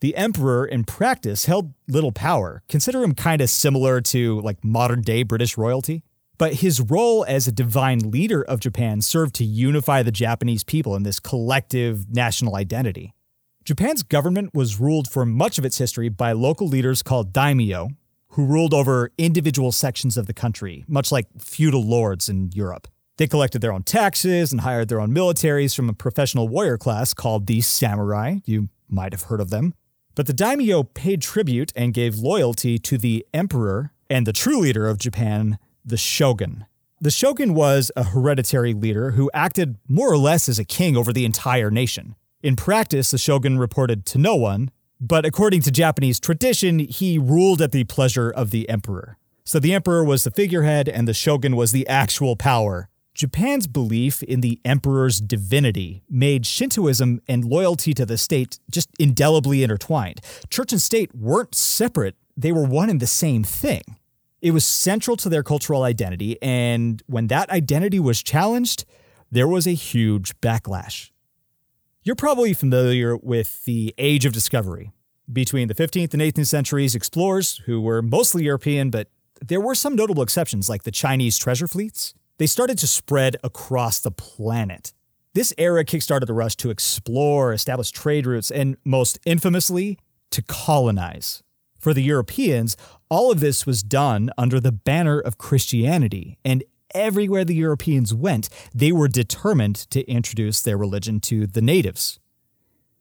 The 0.01 0.17
emperor, 0.17 0.65
in 0.65 0.85
practice, 0.85 1.45
held 1.45 1.75
little 1.89 2.13
power. 2.13 2.63
Consider 2.69 3.03
him 3.03 3.15
kind 3.15 3.43
of 3.43 3.51
similar 3.51 4.01
to 4.03 4.41
like 4.41 4.65
modern 4.65 5.03
day 5.03 5.25
British 5.25 5.59
royalty. 5.59 6.05
But 6.39 6.55
his 6.55 6.81
role 6.81 7.25
as 7.27 7.49
a 7.49 7.53
divine 7.53 8.11
leader 8.11 8.43
of 8.43 8.61
Japan 8.61 9.01
served 9.01 9.35
to 9.37 9.45
unify 9.45 10.03
the 10.03 10.13
Japanese 10.13 10.63
people 10.63 10.95
in 10.95 11.03
this 11.03 11.19
collective 11.19 12.09
national 12.15 12.55
identity. 12.55 13.13
Japan's 13.65 14.03
government 14.03 14.55
was 14.55 14.81
ruled 14.81 15.11
for 15.11 15.27
much 15.27 15.59
of 15.59 15.65
its 15.65 15.79
history 15.79 16.09
by 16.09 16.33
local 16.33 16.69
leaders 16.69 17.03
called 17.03 17.33
daimyo, 17.33 17.91
who 18.29 18.47
ruled 18.47 18.73
over 18.73 19.11
individual 19.19 19.73
sections 19.73 20.17
of 20.17 20.27
the 20.27 20.33
country, 20.33 20.85
much 20.87 21.11
like 21.11 21.27
feudal 21.39 21.83
lords 21.83 22.29
in 22.29 22.51
Europe. 22.55 22.87
They 23.17 23.27
collected 23.27 23.61
their 23.61 23.73
own 23.73 23.83
taxes 23.83 24.53
and 24.53 24.61
hired 24.61 24.89
their 24.89 25.01
own 25.01 25.13
militaries 25.13 25.75
from 25.75 25.89
a 25.89 25.93
professional 25.93 26.49
warrior 26.49 26.79
class 26.79 27.13
called 27.13 27.47
the 27.47 27.61
samurai. 27.61 28.37
You 28.45 28.69
might 28.89 29.13
have 29.13 29.23
heard 29.23 29.41
of 29.41 29.51
them. 29.51 29.75
But 30.15 30.27
the 30.27 30.33
daimyo 30.33 30.85
paid 30.85 31.21
tribute 31.21 31.73
and 31.75 31.93
gave 31.93 32.19
loyalty 32.19 32.79
to 32.79 32.97
the 32.97 33.27
emperor 33.35 33.93
and 34.09 34.27
the 34.27 34.33
true 34.33 34.61
leader 34.61 34.89
of 34.89 34.99
Japan, 34.99 35.59
the 35.89 35.97
shogun. 35.97 36.67
The 37.01 37.11
shogun 37.11 37.55
was 37.55 37.91
a 37.97 38.05
hereditary 38.05 38.75
leader 38.75 39.13
who 39.13 39.31
acted 39.33 39.77
more 39.89 40.13
or 40.13 40.19
less 40.19 40.49
as 40.49 40.59
a 40.59 40.65
king 40.65 40.97
over 40.97 41.13
the 41.13 41.25
entire 41.25 41.71
nation. 41.71 42.17
In 42.43 42.57
practice, 42.57 43.11
the 43.11 43.19
shogun 43.19 43.59
reported 43.59 44.05
to 44.07 44.19
no 44.19 44.37
one, 44.37 44.71
but 45.01 45.25
according 45.25 45.63
to 45.63 45.71
Japanese 45.71 46.19
tradition, 46.19 46.79
he 46.79 47.19
ruled 47.19 47.63
at 47.63 47.73
the 47.73 47.85
pleasure 47.85 48.31
of 48.31 48.51
the 48.51 48.69
emperor. 48.69 49.17
So 49.45 49.59
the 49.59 49.75
emperor 49.75 50.05
was 50.05 50.25
the 50.25 50.31
figurehead 50.31 50.89
and 50.89 51.09
the 51.09 51.15
shogun 51.15 51.57
was 51.57 51.73
the 51.73 51.87
actual 51.89 52.37
power, 52.37 52.89
Japan's 53.19 53.67
belief 53.67 54.23
in 54.23 54.43
the 54.43 54.61
emperor's 54.65 55.21
divinity 55.21 56.05
made 56.09 56.47
Shintoism 56.47 57.21
and 57.27 57.45
loyalty 57.45 57.93
to 57.95 58.07
the 58.07 58.17
state 58.17 58.61
just 58.71 58.91
indelibly 58.97 59.65
intertwined. 59.65 60.21
Church 60.51 60.71
and 60.71 60.81
state 60.81 61.13
weren't 61.13 61.53
separate, 61.53 62.15
they 62.37 62.53
were 62.53 62.63
one 62.63 62.89
and 62.89 63.01
the 63.01 63.09
same 63.09 63.43
thing. 63.43 63.83
It 64.41 64.53
was 64.53 64.65
central 64.65 65.17
to 65.19 65.29
their 65.29 65.43
cultural 65.43 65.83
identity, 65.83 66.41
and 66.41 67.03
when 67.07 67.27
that 67.27 67.51
identity 67.51 67.99
was 67.99 68.23
challenged, 68.23 68.85
there 69.31 69.49
was 69.49 69.67
a 69.67 69.73
huge 69.73 70.39
backlash. 70.41 71.11
You're 72.05 72.15
probably 72.15 72.55
familiar 72.55 73.17
with 73.17 73.65
the 73.65 73.95
Age 73.99 74.25
of 74.25 74.33
Discovery. 74.33 74.93
Between 75.31 75.69
the 75.69 75.75
15th 75.75 76.15
and 76.15 76.23
18th 76.23 76.47
centuries, 76.47 76.95
explorers, 76.95 77.59
who 77.67 77.81
were 77.81 78.01
mostly 78.01 78.45
European, 78.45 78.91
but 78.91 79.09
there 79.45 79.61
were 79.61 79.75
some 79.75 79.95
notable 79.95 80.23
exceptions 80.23 80.69
like 80.69 80.85
the 80.85 80.91
Chinese 80.91 81.37
treasure 81.37 81.69
fleets, 81.69 82.15
they 82.39 82.47
started 82.47 82.79
to 82.79 82.87
spread 82.87 83.37
across 83.43 83.99
the 83.99 84.13
planet. 84.13 84.93
This 85.35 85.53
era 85.59 85.85
kickstarted 85.85 86.27
the 86.27 86.33
rush 86.33 86.57
to 86.57 86.71
explore, 86.71 87.53
establish 87.53 87.91
trade 87.91 88.27
routes, 88.27 88.51
and 88.51 88.77
most 88.85 89.19
infamously, 89.27 89.99
to 90.31 90.43
colonize. 90.43 91.43
For 91.79 91.93
the 91.93 92.03
Europeans, 92.03 92.77
all 93.11 93.31
of 93.31 93.41
this 93.41 93.67
was 93.67 93.83
done 93.83 94.31
under 94.37 94.61
the 94.61 94.73
banner 94.73 95.19
of 95.19 95.39
Christianity, 95.39 96.39
and 96.45 96.65
everywhere 96.95 97.45
the 97.45 97.55
Europeans 97.55 98.15
went, 98.15 98.49
they 98.75 98.93
were 98.93 99.09
determined 99.09 99.77
to 99.91 100.09
introduce 100.11 100.61
their 100.61 100.77
religion 100.77 101.21
to 101.21 101.47
the 101.47 101.63
natives. 101.63 102.19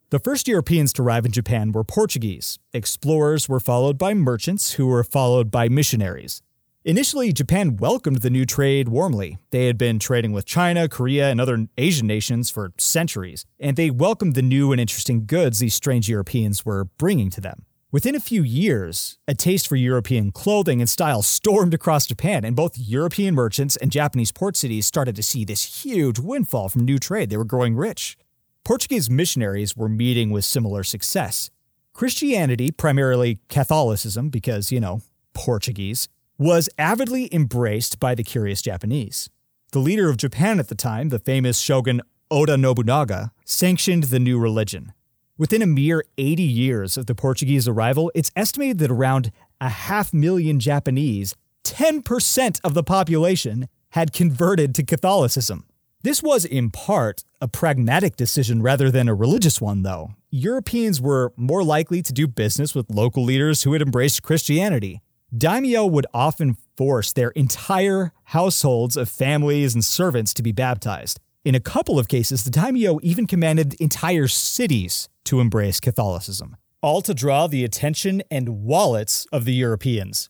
The 0.10 0.20
first 0.20 0.48
Europeans 0.48 0.94
to 0.94 1.02
arrive 1.02 1.26
in 1.26 1.34
Japan 1.34 1.74
were 1.74 1.84
Portuguese. 1.84 2.60
Explorers 2.74 3.50
were 3.50 3.60
followed 3.60 3.98
by 3.98 4.14
merchants, 4.14 4.74
who 4.74 4.88
were 4.88 5.04
followed 5.04 5.52
by 5.52 5.68
missionaries. 5.68 6.42
Initially, 6.86 7.34
Japan 7.34 7.76
welcomed 7.76 8.22
the 8.22 8.30
new 8.30 8.46
trade 8.46 8.88
warmly. 8.88 9.38
They 9.50 9.66
had 9.66 9.78
been 9.78 10.00
trading 10.00 10.32
with 10.32 10.46
China, 10.46 10.88
Korea, 10.88 11.30
and 11.30 11.42
other 11.42 11.68
Asian 11.78 12.08
nations 12.08 12.50
for 12.50 12.72
centuries, 12.78 13.46
and 13.60 13.76
they 13.76 13.90
welcomed 13.90 14.36
the 14.36 14.42
new 14.42 14.72
and 14.72 14.80
interesting 14.80 15.26
goods 15.26 15.60
these 15.60 15.74
strange 15.74 16.08
Europeans 16.08 16.66
were 16.66 16.86
bringing 16.86 17.30
to 17.32 17.42
them. 17.42 17.66
Within 17.90 18.16
a 18.16 18.20
few 18.20 18.44
years, 18.44 19.18
a 19.30 19.34
taste 19.34 19.66
for 19.66 19.78
European 19.78 20.30
clothing 20.34 20.82
and 20.82 20.90
style 20.90 21.22
stormed 21.22 21.74
across 21.74 22.06
Japan, 22.06 22.44
and 22.44 22.54
both 22.54 22.78
European 22.78 23.34
merchants 23.34 23.78
and 23.78 23.94
Japanese 23.94 24.34
port 24.34 24.58
cities 24.58 24.86
started 24.86 25.16
to 25.16 25.24
see 25.24 25.46
this 25.46 25.86
huge 25.86 26.20
windfall 26.20 26.68
from 26.68 26.84
new 26.84 27.00
trade. 27.00 27.30
They 27.30 27.38
were 27.38 27.46
growing 27.46 27.78
rich. 27.78 28.18
Portuguese 28.66 29.10
missionaries 29.10 29.78
were 29.78 29.88
meeting 29.88 30.32
with 30.32 30.44
similar 30.44 30.84
success. 30.84 31.50
Christianity, 31.94 32.72
primarily 32.72 33.40
Catholicism, 33.48 34.28
because, 34.28 34.70
you 34.70 34.82
know, 34.82 35.00
Portuguese, 35.34 36.10
was 36.38 36.68
avidly 36.78 37.34
embraced 37.34 38.02
by 38.02 38.16
the 38.16 38.24
curious 38.24 38.62
Japanese. 38.62 39.30
The 39.72 39.80
leader 39.80 40.10
of 40.10 40.18
Japan 40.18 40.60
at 40.60 40.68
the 40.68 40.76
time, 40.76 41.08
the 41.08 41.20
famous 41.20 41.58
shogun 41.58 42.02
Oda 42.30 42.58
Nobunaga, 42.58 43.32
sanctioned 43.46 44.06
the 44.06 44.20
new 44.20 44.38
religion. 44.38 44.92
Within 45.40 45.62
a 45.62 45.68
mere 45.68 46.04
80 46.18 46.42
years 46.42 46.98
of 46.98 47.06
the 47.06 47.14
Portuguese 47.14 47.68
arrival, 47.68 48.12
it's 48.16 48.32
estimated 48.36 48.80
that 48.80 48.90
around 48.90 49.32
a 49.62 49.70
half 49.70 50.12
million 50.12 50.60
Japanese, 50.60 51.36
10% 51.64 52.60
of 52.64 52.74
the 52.74 52.82
population, 52.82 53.68
had 53.90 54.14
converted 54.14 54.74
to 54.74 54.84
Catholicism. 54.84 55.68
This 56.02 56.24
was, 56.24 56.44
in 56.44 56.72
part, 56.72 57.24
a 57.40 57.48
pragmatic 57.48 58.16
decision 58.16 58.64
rather 58.64 58.90
than 58.90 59.08
a 59.08 59.14
religious 59.14 59.62
one, 59.62 59.84
though. 59.84 60.10
Europeans 60.32 61.00
were 61.00 61.34
more 61.36 61.64
likely 61.64 62.02
to 62.02 62.14
do 62.14 62.28
business 62.28 62.74
with 62.74 62.90
local 62.90 63.24
leaders 63.24 63.62
who 63.62 63.74
had 63.74 63.82
embraced 63.84 64.24
Christianity. 64.24 65.02
Daimyo 65.36 65.86
would 65.86 66.08
often 66.16 66.58
force 66.76 67.14
their 67.14 67.30
entire 67.32 68.12
households 68.26 68.98
of 68.98 69.08
families 69.08 69.76
and 69.76 69.86
servants 69.86 70.34
to 70.34 70.42
be 70.42 70.52
baptized. 70.52 71.20
In 71.46 71.56
a 71.56 71.60
couple 71.60 72.00
of 72.00 72.08
cases, 72.08 72.44
the 72.44 72.50
daimyo 72.50 73.00
even 73.04 73.28
commanded 73.28 73.76
entire 73.76 74.28
cities 74.28 75.08
to 75.28 75.40
embrace 75.40 75.80
Catholicism, 75.80 76.58
all 76.82 77.02
to 77.02 77.14
draw 77.14 77.48
the 77.48 77.64
attention 77.64 78.24
and 78.32 78.64
wallets 78.64 79.26
of 79.32 79.46
the 79.46 79.54
Europeans. 79.54 80.30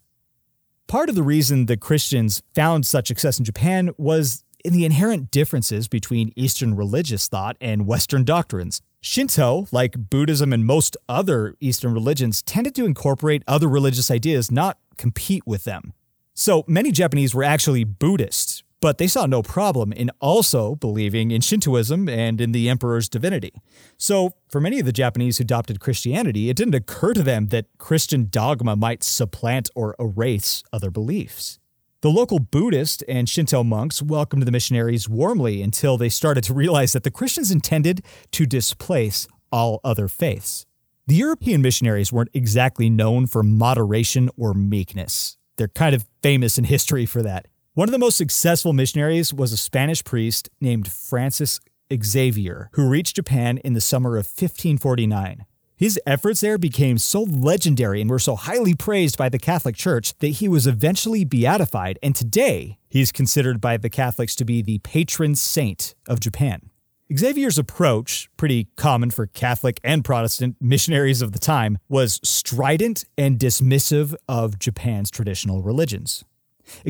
Part 0.88 1.10
of 1.10 1.16
the 1.16 1.24
reason 1.24 1.66
the 1.66 1.77
Christians 1.77 2.42
found 2.56 2.86
such 2.86 3.08
success 3.08 3.39
in 3.39 3.46
Japan 3.46 3.92
was 3.98 4.44
in 4.63 4.74
the 4.74 4.86
inherent 4.86 5.32
differences 5.32 5.88
between 5.88 6.32
Eastern 6.36 6.75
religious 6.75 7.27
thought 7.27 7.58
and 7.62 7.86
Western 7.86 8.24
doctrines. 8.24 8.82
Shinto, 9.01 9.68
like 9.72 10.10
Buddhism 10.10 10.51
and 10.51 10.66
most 10.66 10.98
other 11.08 11.56
Eastern 11.60 11.94
religions, 11.94 12.42
tended 12.42 12.74
to 12.75 12.86
incorporate 12.86 13.44
other 13.48 13.68
religious 13.68 14.10
ideas, 14.10 14.50
not 14.50 14.77
compete 14.98 15.44
with 15.46 15.63
them. 15.63 15.94
So 16.34 16.63
many 16.68 16.92
Japanese 16.92 17.34
were 17.36 17.44
actually 17.44 17.84
Buddhists, 17.84 18.63
but 18.79 18.98
they 18.98 19.07
saw 19.07 19.25
no 19.25 19.41
problem 19.41 19.91
in 19.91 20.12
also 20.19 20.75
believing 20.75 21.31
in 21.31 21.41
Shintoism 21.41 22.07
and 22.07 22.39
in 22.39 22.51
the 22.51 22.69
emperor's 22.69 23.10
divinity. 23.10 23.53
So, 23.98 24.34
for 24.50 24.62
many 24.62 24.79
of 24.79 24.86
the 24.86 24.91
Japanese 24.91 25.38
who 25.38 25.43
adopted 25.43 25.79
Christianity, 25.79 26.50
it 26.50 26.57
didn't 26.57 26.75
occur 26.75 27.13
to 27.13 27.24
them 27.24 27.48
that 27.48 27.65
Christian 27.77 28.27
dogma 28.29 28.75
might 28.75 29.03
supplant 29.03 29.69
or 29.75 29.96
erase 30.00 30.63
other 30.72 30.91
beliefs. 30.91 31.60
The 32.01 32.10
local 32.12 32.38
Buddhist 32.38 33.03
and 33.07 33.27
Shinto 33.27 33.63
monks 33.63 34.03
welcomed 34.03 34.43
the 34.43 34.51
missionaries 34.51 35.10
warmly 35.10 35.63
until 35.63 35.98
they 35.98 36.10
started 36.10 36.43
to 36.43 36.53
realize 36.53 36.93
that 36.93 37.03
the 37.03 37.12
Christians 37.12 37.50
intended 37.50 38.05
to 38.31 38.46
displace 38.46 39.27
all 39.51 39.81
other 39.84 40.07
faiths. 40.07 40.67
The 41.07 41.15
European 41.15 41.62
missionaries 41.62 42.13
weren't 42.13 42.29
exactly 42.36 42.89
known 42.89 43.25
for 43.25 43.41
moderation 43.41 44.29
or 44.38 44.53
meekness. 44.53 45.38
They're 45.55 45.69
kind 45.69 45.96
of 45.96 46.05
famous 46.22 46.60
in 46.60 46.65
history 46.65 47.07
for 47.07 47.24
that. 47.24 47.48
One 47.77 47.88
of 47.88 47.91
the 47.91 48.00
most 48.00 48.17
successful 48.17 48.74
missionaries 48.74 49.31
was 49.31 49.53
a 49.53 49.55
Spanish 49.55 50.03
priest 50.03 50.50
named 50.60 50.91
Francis 50.91 51.60
Xavier, 51.93 52.72
who 52.74 52.89
reached 52.89 53.17
Japan 53.17 53.60
in 53.60 53.74
the 53.74 53.81
summer 53.81 54.17
of 54.17 54.25
1549. 54.25 55.46
His 55.75 56.00
efforts 56.03 56.41
there 56.41 56.57
became 56.57 56.98
so 56.98 57.22
legendary 57.22 58.01
and 58.01 58.10
were 58.10 58.17
so 58.17 58.36
highly 58.36 58.74
praised 58.74 59.15
by 59.15 59.29
the 59.29 59.38
Catholic 59.38 59.75
Church 59.75 60.17
that 60.22 60.29
he 60.29 60.48
was 60.48 60.65
eventually 60.65 61.24
beatified, 61.24 62.00
and 62.01 62.15
today 62.15 62.79
he's 62.89 63.12
considered 63.12 63.62
by 63.62 63.77
the 63.77 63.91
Catholics 63.91 64.36
to 64.38 64.43
be 64.43 64.63
the 64.63 64.79
patron 64.79 65.36
saint 65.36 65.93
of 66.07 66.19
Japan. 66.19 66.72
Xavier's 67.15 67.60
approach, 67.60 68.27
pretty 68.38 68.69
common 68.75 69.12
for 69.12 69.27
Catholic 69.27 69.79
and 69.84 70.03
Protestant 70.03 70.55
missionaries 70.60 71.22
of 71.22 71.31
the 71.31 71.38
time, 71.38 71.77
was 71.88 72.19
strident 72.24 73.05
and 73.19 73.38
dismissive 73.38 74.15
of 74.27 74.57
Japan's 74.57 75.12
traditional 75.12 75.62
religions. 75.62 76.25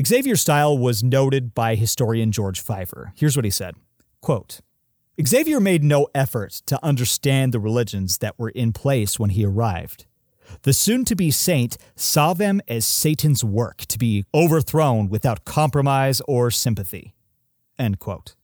Xavier's 0.04 0.40
style 0.40 0.76
was 0.76 1.02
noted 1.02 1.54
by 1.54 1.74
historian 1.74 2.32
George 2.32 2.64
Feifer. 2.64 3.12
Here's 3.16 3.36
what 3.36 3.44
he 3.44 3.50
said 3.50 3.74
Quote, 4.20 4.60
Xavier 5.24 5.60
made 5.60 5.82
no 5.82 6.08
effort 6.14 6.62
to 6.66 6.84
understand 6.84 7.52
the 7.52 7.60
religions 7.60 8.18
that 8.18 8.38
were 8.38 8.50
in 8.50 8.72
place 8.72 9.18
when 9.18 9.30
he 9.30 9.44
arrived. 9.44 10.06
The 10.62 10.72
soon 10.72 11.04
to 11.06 11.14
be 11.14 11.30
saint 11.30 11.76
saw 11.96 12.32
them 12.32 12.60
as 12.68 12.86
Satan's 12.86 13.44
work 13.44 13.78
to 13.86 13.98
be 13.98 14.24
overthrown 14.34 15.08
without 15.08 15.44
compromise 15.44 16.22
or 16.26 16.50
sympathy. 16.50 17.14
End 17.78 17.98
quote. 17.98 18.34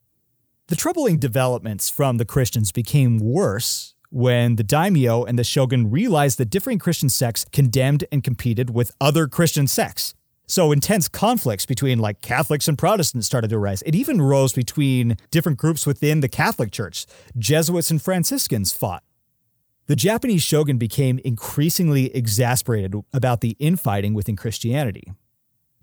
The 0.69 0.77
troubling 0.77 1.19
developments 1.19 1.91
from 1.91 2.17
the 2.17 2.25
Christians 2.25 2.73
became 2.73 3.19
worse 3.19 3.95
when 4.11 4.57
the 4.57 4.65
daimyo 4.65 5.25
and 5.25 5.39
the 5.39 5.45
shogun 5.45 5.91
realized 5.91 6.39
that 6.39 6.51
differing 6.51 6.79
Christian 6.79 7.09
sects 7.09 7.45
condemned 7.53 8.05
and 8.13 8.23
competed 8.23 8.71
with 8.71 8.93
other 9.01 9.27
Christian 9.27 9.67
sects. 9.67 10.15
So 10.47 10.73
intense 10.73 11.09
conflicts 11.09 11.65
between 11.65 11.99
like 11.99 12.21
Catholics 12.21 12.69
and 12.69 12.77
Protestants 12.77 13.27
started 13.27 13.49
to 13.49 13.57
arise. 13.57 13.83
It 13.83 13.95
even 13.95 14.21
rose 14.21 14.53
between 14.53 15.17
different 15.31 15.59
groups 15.59 15.87
within 15.87 16.21
the 16.21 16.29
Catholic 16.29 16.71
Church. 16.71 17.07
Jesuits 17.39 17.91
and 17.91 18.01
Franciscans 18.01 18.73
fought. 18.73 19.03
The 19.87 19.97
Japanese 19.97 20.43
shogun 20.43 20.79
became 20.79 21.19
increasingly 21.25 22.15
exasperated 22.15 22.95
about 23.13 23.41
the 23.41 23.57
infighting 23.59 24.15
within 24.15 24.37
Christianity. 24.37 25.13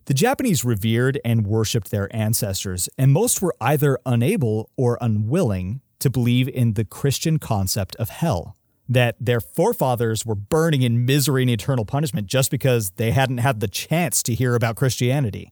The 0.06 0.14
Japanese 0.16 0.66
revered 0.66 1.20
and 1.24 1.46
worshipped 1.46 1.92
their 1.92 2.14
ancestors, 2.16 2.90
and 2.98 3.12
most 3.12 3.42
were 3.42 3.56
either 3.62 4.00
unable 4.06 4.72
or 4.76 4.98
unwilling 5.00 5.82
to 6.00 6.10
believe 6.10 6.50
in 6.50 6.74
the 6.74 6.86
Christian 6.86 7.38
concept 7.38 7.96
of 7.98 8.10
hell 8.10 8.56
that 8.90 9.16
their 9.20 9.40
forefathers 9.40 10.26
were 10.26 10.36
burning 10.36 10.82
in 10.82 11.06
misery 11.06 11.44
and 11.44 11.52
eternal 11.52 11.86
punishment 11.86 12.28
just 12.28 12.52
because 12.52 12.92
they 12.92 13.12
hadn't 13.12 13.38
had 13.38 13.60
the 13.60 13.68
chance 13.68 14.22
to 14.24 14.34
hear 14.34 14.56
about 14.56 14.76
Christianity. 14.76 15.52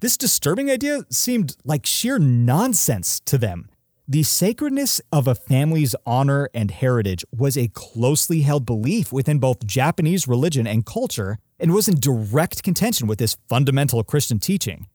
This 0.00 0.16
disturbing 0.16 0.70
idea 0.70 1.04
seemed 1.10 1.56
like 1.64 1.84
sheer 1.84 2.18
nonsense 2.18 3.20
to 3.26 3.36
them. 3.36 3.68
The 4.08 4.22
sacredness 4.24 5.00
of 5.12 5.28
a 5.28 5.36
family's 5.36 5.94
honor 6.04 6.48
and 6.52 6.70
heritage 6.72 7.24
was 7.36 7.56
a 7.56 7.68
closely 7.68 8.40
held 8.40 8.66
belief 8.66 9.12
within 9.12 9.38
both 9.38 9.66
Japanese 9.66 10.26
religion 10.26 10.66
and 10.66 10.84
culture 10.84 11.38
and 11.60 11.72
was 11.72 11.86
in 11.86 12.00
direct 12.00 12.64
contention 12.64 13.06
with 13.06 13.20
this 13.20 13.36
fundamental 13.48 14.02
Christian 14.02 14.40
teaching. 14.40 14.86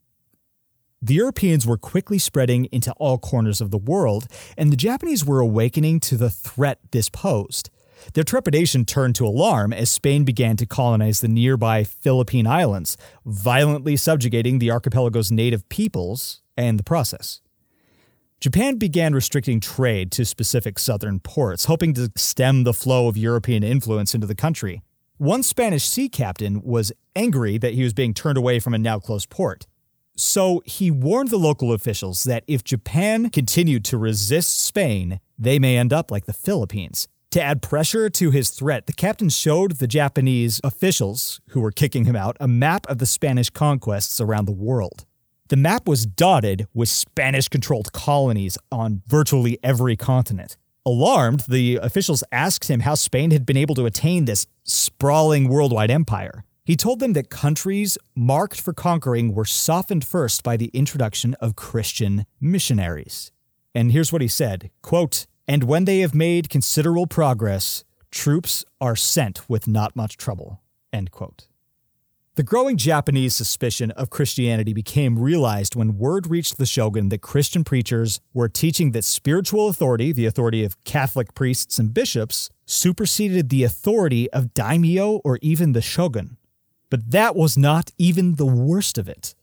The 1.01 1.13
Europeans 1.13 1.67
were 1.67 1.77
quickly 1.77 2.17
spreading 2.17 2.65
into 2.71 2.91
all 2.93 3.17
corners 3.17 3.61
of 3.61 3.69
the 3.69 3.77
world, 3.77 4.27
and 4.57 4.71
the 4.71 4.75
Japanese 4.75 5.23
were 5.23 5.39
awakening 5.39 5.99
to 6.01 6.17
the 6.17 6.31
threat 6.31 6.79
this 6.91 7.09
posed. 7.09 7.69
Their 8.13 8.23
trepidation 8.23 8.85
turned 8.85 9.15
to 9.15 9.25
alarm 9.25 9.73
as 9.73 9.89
Spain 9.89 10.23
began 10.23 10.57
to 10.57 10.65
colonize 10.65 11.21
the 11.21 11.27
nearby 11.27 11.83
Philippine 11.83 12.47
Islands, 12.47 12.97
violently 13.25 13.97
subjugating 13.97 14.59
the 14.59 14.71
archipelago's 14.71 15.31
native 15.31 15.67
peoples 15.69 16.41
and 16.57 16.79
the 16.79 16.83
process. 16.83 17.41
Japan 18.39 18.77
began 18.77 19.15
restricting 19.15 19.59
trade 19.59 20.11
to 20.11 20.25
specific 20.25 20.77
southern 20.77 21.19
ports, 21.19 21.65
hoping 21.65 21.93
to 21.93 22.11
stem 22.15 22.63
the 22.63 22.73
flow 22.73 23.07
of 23.07 23.17
European 23.17 23.63
influence 23.63 24.13
into 24.13 24.27
the 24.27 24.35
country. 24.35 24.83
One 25.17 25.43
Spanish 25.43 25.85
sea 25.85 26.09
captain 26.09 26.61
was 26.61 26.91
angry 27.15 27.57
that 27.57 27.73
he 27.73 27.83
was 27.83 27.93
being 27.93 28.13
turned 28.13 28.37
away 28.37 28.59
from 28.59 28.73
a 28.73 28.77
now 28.77 28.99
closed 28.99 29.29
port. 29.29 29.65
So 30.17 30.61
he 30.65 30.91
warned 30.91 31.29
the 31.29 31.37
local 31.37 31.73
officials 31.73 32.23
that 32.25 32.43
if 32.47 32.63
Japan 32.63 33.29
continued 33.29 33.83
to 33.85 33.97
resist 33.97 34.61
Spain, 34.61 35.19
they 35.37 35.57
may 35.57 35.77
end 35.77 35.91
up 35.91 36.11
like 36.11 36.25
the 36.25 36.33
Philippines. 36.33 37.07
To 37.35 37.43
add 37.43 37.61
pressure 37.61 38.09
to 38.09 38.31
his 38.31 38.49
threat, 38.49 38.87
the 38.87 38.93
captain 38.93 39.27
showed 39.27 39.73
the 39.73 39.87
Japanese 39.87 40.61
officials 40.63 41.41
who 41.49 41.59
were 41.59 41.69
kicking 41.73 42.05
him 42.05 42.15
out 42.15 42.37
a 42.39 42.47
map 42.47 42.87
of 42.87 42.99
the 42.99 43.05
Spanish 43.05 43.49
conquests 43.49 44.21
around 44.21 44.45
the 44.45 44.53
world. 44.53 45.05
The 45.49 45.57
map 45.57 45.85
was 45.85 46.05
dotted 46.05 46.65
with 46.73 46.87
Spanish 46.87 47.49
controlled 47.49 47.91
colonies 47.91 48.57
on 48.71 49.01
virtually 49.05 49.59
every 49.61 49.97
continent. 49.97 50.55
Alarmed, 50.85 51.41
the 51.49 51.75
officials 51.75 52.23
asked 52.31 52.69
him 52.69 52.79
how 52.79 52.95
Spain 52.95 53.31
had 53.31 53.45
been 53.45 53.57
able 53.57 53.75
to 53.75 53.85
attain 53.85 54.23
this 54.23 54.47
sprawling 54.63 55.49
worldwide 55.49 55.91
empire. 55.91 56.45
He 56.63 56.77
told 56.77 57.01
them 57.01 57.11
that 57.13 57.29
countries 57.29 57.97
marked 58.15 58.61
for 58.61 58.71
conquering 58.71 59.35
were 59.35 59.43
softened 59.43 60.07
first 60.07 60.41
by 60.41 60.55
the 60.55 60.67
introduction 60.67 61.33
of 61.41 61.57
Christian 61.57 62.27
missionaries. 62.39 63.33
And 63.73 63.91
here's 63.91 64.13
what 64.13 64.21
he 64.21 64.29
said 64.29 64.71
quote, 64.81 65.25
And 65.47 65.63
when 65.63 65.85
they 65.85 65.99
have 65.99 66.15
made 66.15 66.49
considerable 66.49 67.07
progress, 67.07 67.83
troops 68.11 68.65
are 68.81 68.95
sent 68.95 69.47
with 69.49 69.67
not 69.67 69.95
much 69.95 70.17
trouble. 70.17 70.61
End 70.91 71.11
quote. 71.11 71.47
The 72.35 72.43
growing 72.43 72.75
Japanese 72.75 73.33
suspicion 73.33 73.91
of 73.91 74.09
Christianity 74.09 74.73
became 74.73 75.17
realized 75.17 75.75
when 75.75 75.97
word 75.97 76.27
reached 76.27 76.57
the 76.57 76.65
shogun 76.65 77.07
that 77.07 77.21
Christian 77.21 77.63
preachers 77.63 78.19
were 78.33 78.49
teaching 78.49 78.91
that 78.91 79.05
spiritual 79.05 79.69
authority, 79.69 80.11
the 80.11 80.25
authority 80.25 80.65
of 80.65 80.83
Catholic 80.83 81.33
priests 81.33 81.79
and 81.79 81.93
bishops, 81.93 82.49
superseded 82.65 83.47
the 83.47 83.63
authority 83.63 84.29
of 84.31 84.53
daimyo 84.53 85.21
or 85.23 85.39
even 85.41 85.71
the 85.71 85.81
shogun. 85.81 86.35
But 86.89 87.11
that 87.11 87.37
was 87.37 87.57
not 87.57 87.91
even 87.97 88.35
the 88.35 88.45
worst 88.45 88.97
of 88.97 89.07
it. 89.07 89.33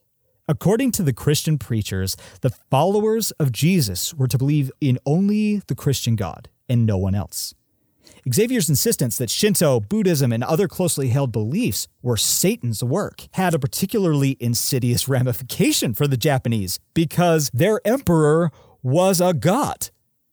According 0.49 0.91
to 0.93 1.05
the 1.05 1.13
Christian 1.13 1.57
preachers, 1.57 2.17
the 2.41 2.51
followers 2.51 3.31
of 3.33 3.53
Jesus 3.53 4.13
were 4.13 4.27
to 4.27 4.37
believe 4.37 4.73
in 4.81 4.99
only 5.07 5.63
the 5.69 5.77
Christian 5.77 6.17
God 6.17 6.49
and 6.69 6.85
no 6.85 6.99
one 6.99 7.15
else. 7.15 7.55
Xavier's 8.33 8.69
insistence 8.69 9.17
that 9.19 9.31
Shinto, 9.31 9.79
Buddhism, 9.79 10.33
and 10.33 10.43
other 10.43 10.67
closely 10.67 11.09
held 11.09 11.31
beliefs 11.31 11.87
were 12.03 12.17
Satan's 12.17 12.83
work 12.83 13.29
had 13.33 13.55
a 13.55 13.59
particularly 13.59 14.37
insidious 14.41 15.09
ramification 15.09 15.95
for 15.95 16.09
the 16.09 16.17
Japanese 16.17 16.81
because 16.93 17.49
their 17.55 17.81
emperor 17.85 18.51
was 18.83 19.21
a 19.21 19.35
god. 19.35 19.91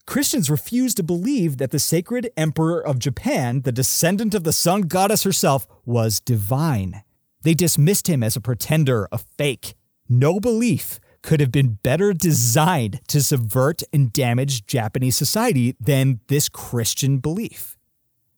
Christians 0.08 0.50
refused 0.50 0.98
to 0.98 1.04
believe 1.04 1.58
that 1.58 1.70
the 1.70 1.78
sacred 1.78 2.32
emperor 2.36 2.80
of 2.80 2.98
Japan, 2.98 3.62
the 3.62 3.72
descendant 3.72 4.34
of 4.34 4.44
the 4.44 4.54
sun 4.54 4.82
goddess 4.82 5.22
herself, 5.22 5.68
was 5.86 6.20
divine. 6.20 7.04
They 7.44 7.54
dismissed 7.54 8.08
him 8.08 8.24
as 8.24 8.36
a 8.36 8.42
pretender, 8.42 9.08
a 9.12 9.20
fake. 9.20 9.76
No 10.12 10.40
belief 10.40 11.00
could 11.22 11.40
have 11.40 11.52
been 11.52 11.78
better 11.84 12.14
designed 12.14 13.00
to 13.10 13.22
subvert 13.22 13.84
and 13.94 14.12
damage 14.12 14.66
Japanese 14.66 15.16
society 15.16 15.76
than 15.80 16.20
this 16.30 16.50
Christian 16.50 17.20
belief. 17.20 17.78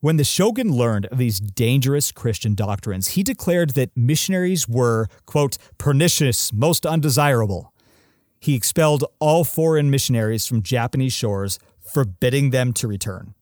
When 0.02 0.18
the 0.18 0.26
shogun 0.26 0.74
learned 0.74 1.06
of 1.06 1.18
these 1.18 1.40
dangerous 1.40 2.12
Christian 2.12 2.56
doctrines, 2.56 3.10
he 3.10 3.24
declared 3.24 3.70
that 3.72 3.96
missionaries 3.96 4.68
were, 4.68 5.08
quote, 5.26 5.58
pernicious, 5.78 6.52
most 6.52 6.86
undesirable. 6.86 7.72
He 8.40 8.56
expelled 8.56 9.06
all 9.20 9.46
foreign 9.46 9.90
missionaries 9.90 10.46
from 10.46 10.64
Japanese 10.64 11.14
shores, 11.14 11.58
forbidding 11.80 12.50
them 12.50 12.74
to 12.74 12.88
return. 12.88 13.34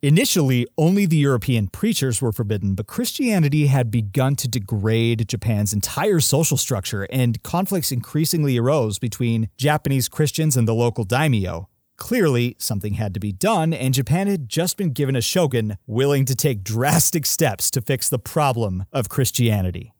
Initially, 0.00 0.64
only 0.78 1.06
the 1.06 1.16
European 1.16 1.66
preachers 1.66 2.22
were 2.22 2.30
forbidden, 2.30 2.76
but 2.76 2.86
Christianity 2.86 3.66
had 3.66 3.90
begun 3.90 4.36
to 4.36 4.46
degrade 4.46 5.26
Japan's 5.26 5.72
entire 5.72 6.20
social 6.20 6.56
structure, 6.56 7.08
and 7.10 7.42
conflicts 7.42 7.90
increasingly 7.90 8.56
arose 8.56 9.00
between 9.00 9.48
Japanese 9.56 10.08
Christians 10.08 10.56
and 10.56 10.68
the 10.68 10.74
local 10.74 11.02
daimyo. 11.02 11.68
Clearly, 11.96 12.54
something 12.60 12.94
had 12.94 13.12
to 13.14 13.18
be 13.18 13.32
done, 13.32 13.74
and 13.74 13.92
Japan 13.92 14.28
had 14.28 14.48
just 14.48 14.76
been 14.76 14.92
given 14.92 15.16
a 15.16 15.20
shogun 15.20 15.78
willing 15.88 16.24
to 16.26 16.36
take 16.36 16.62
drastic 16.62 17.26
steps 17.26 17.68
to 17.72 17.82
fix 17.82 18.08
the 18.08 18.20
problem 18.20 18.84
of 18.92 19.08
Christianity. 19.08 19.94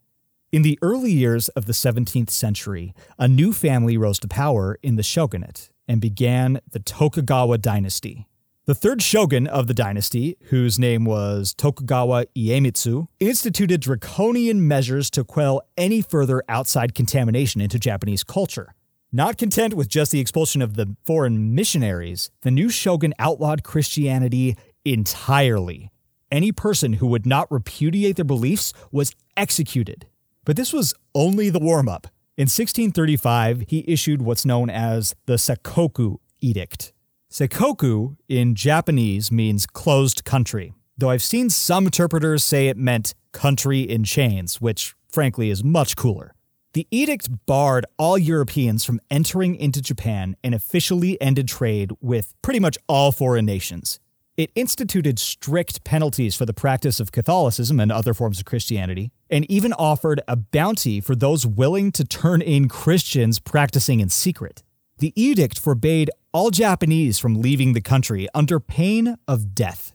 In 0.52 0.62
the 0.62 0.78
early 0.80 1.10
years 1.10 1.48
of 1.50 1.66
the 1.66 1.72
17th 1.72 2.30
century, 2.30 2.94
a 3.18 3.26
new 3.26 3.52
family 3.52 3.96
rose 3.96 4.20
to 4.20 4.28
power 4.28 4.78
in 4.80 4.94
the 4.94 5.02
shogunate 5.02 5.70
and 5.88 6.00
began 6.00 6.60
the 6.70 6.78
Tokugawa 6.78 7.58
dynasty. 7.58 8.27
The 8.68 8.74
third 8.74 9.00
shogun 9.00 9.46
of 9.46 9.66
the 9.66 9.72
dynasty, 9.72 10.36
whose 10.50 10.78
name 10.78 11.06
was 11.06 11.54
Tokugawa 11.54 12.26
Iemitsu, 12.36 13.08
instituted 13.18 13.80
draconian 13.80 14.68
measures 14.68 15.08
to 15.12 15.24
quell 15.24 15.62
any 15.78 16.02
further 16.02 16.42
outside 16.50 16.94
contamination 16.94 17.62
into 17.62 17.78
Japanese 17.78 18.22
culture. 18.22 18.74
Not 19.10 19.38
content 19.38 19.72
with 19.72 19.88
just 19.88 20.12
the 20.12 20.20
expulsion 20.20 20.60
of 20.60 20.74
the 20.74 20.94
foreign 21.06 21.54
missionaries, 21.54 22.30
the 22.42 22.50
new 22.50 22.68
shogun 22.68 23.14
outlawed 23.18 23.62
Christianity 23.62 24.54
entirely. 24.84 25.90
Any 26.30 26.52
person 26.52 26.92
who 26.92 27.06
would 27.06 27.24
not 27.24 27.50
repudiate 27.50 28.16
their 28.16 28.24
beliefs 28.26 28.74
was 28.92 29.14
executed. 29.34 30.04
But 30.44 30.56
this 30.56 30.74
was 30.74 30.92
only 31.14 31.48
the 31.48 31.58
warm 31.58 31.88
up. 31.88 32.06
In 32.36 32.42
1635, 32.42 33.64
he 33.66 33.82
issued 33.88 34.20
what's 34.20 34.44
known 34.44 34.68
as 34.68 35.14
the 35.24 35.36
Sakoku 35.36 36.18
Edict. 36.42 36.92
Sakoku 37.30 38.16
in 38.26 38.54
Japanese 38.54 39.30
means 39.30 39.66
closed 39.66 40.24
country, 40.24 40.72
though 40.96 41.10
I've 41.10 41.22
seen 41.22 41.50
some 41.50 41.84
interpreters 41.84 42.42
say 42.42 42.68
it 42.68 42.78
meant 42.78 43.14
country 43.32 43.82
in 43.82 44.04
chains, 44.04 44.62
which 44.62 44.94
frankly 45.10 45.50
is 45.50 45.62
much 45.62 45.94
cooler. 45.94 46.34
The 46.72 46.86
edict 46.90 47.28
barred 47.44 47.84
all 47.98 48.16
Europeans 48.16 48.82
from 48.86 48.98
entering 49.10 49.56
into 49.56 49.82
Japan 49.82 50.36
and 50.42 50.54
officially 50.54 51.20
ended 51.20 51.48
trade 51.48 51.92
with 52.00 52.32
pretty 52.40 52.60
much 52.60 52.78
all 52.88 53.12
foreign 53.12 53.44
nations. 53.44 54.00
It 54.38 54.50
instituted 54.54 55.18
strict 55.18 55.84
penalties 55.84 56.34
for 56.34 56.46
the 56.46 56.54
practice 56.54 56.98
of 56.98 57.12
Catholicism 57.12 57.78
and 57.78 57.92
other 57.92 58.14
forms 58.14 58.38
of 58.38 58.46
Christianity, 58.46 59.10
and 59.28 59.44
even 59.50 59.74
offered 59.74 60.22
a 60.26 60.36
bounty 60.36 61.00
for 61.02 61.14
those 61.14 61.46
willing 61.46 61.92
to 61.92 62.04
turn 62.04 62.40
in 62.40 62.68
Christians 62.68 63.38
practicing 63.38 64.00
in 64.00 64.08
secret. 64.08 64.62
The 64.98 65.12
edict 65.14 65.60
forbade 65.60 66.10
all 66.32 66.50
Japanese 66.50 67.20
from 67.20 67.40
leaving 67.40 67.72
the 67.72 67.80
country 67.80 68.26
under 68.34 68.58
pain 68.58 69.16
of 69.28 69.54
death. 69.54 69.94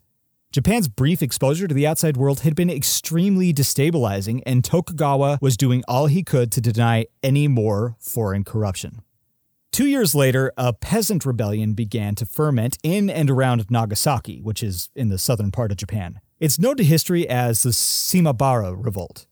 Japan's 0.53 0.87
brief 0.87 1.21
exposure 1.21 1.67
to 1.67 1.73
the 1.73 1.85
outside 1.85 2.15
world 2.15 2.41
had 2.41 2.55
been 2.55 2.69
extremely 2.69 3.53
destabilizing, 3.53 4.41
and 4.45 4.63
Tokugawa 4.63 5.39
was 5.41 5.57
doing 5.57 5.83
all 5.89 6.05
he 6.05 6.23
could 6.23 6.53
to 6.53 6.61
deny 6.61 7.07
any 7.21 7.49
more 7.49 7.97
foreign 7.99 8.45
corruption. 8.45 9.01
Two 9.73 9.87
years 9.87 10.15
later, 10.15 10.53
a 10.55 10.71
peasant 10.71 11.25
rebellion 11.25 11.73
began 11.73 12.15
to 12.15 12.25
ferment 12.25 12.77
in 12.81 13.09
and 13.09 13.29
around 13.29 13.69
Nagasaki, 13.69 14.39
which 14.39 14.63
is 14.63 14.89
in 14.95 15.09
the 15.09 15.17
southern 15.17 15.51
part 15.51 15.71
of 15.71 15.77
Japan. 15.77 16.21
It's 16.39 16.59
known 16.59 16.77
to 16.77 16.83
history 16.83 17.27
as 17.27 17.63
the 17.63 17.71
Shimabara 17.71 18.73
Revolt. 18.77 19.25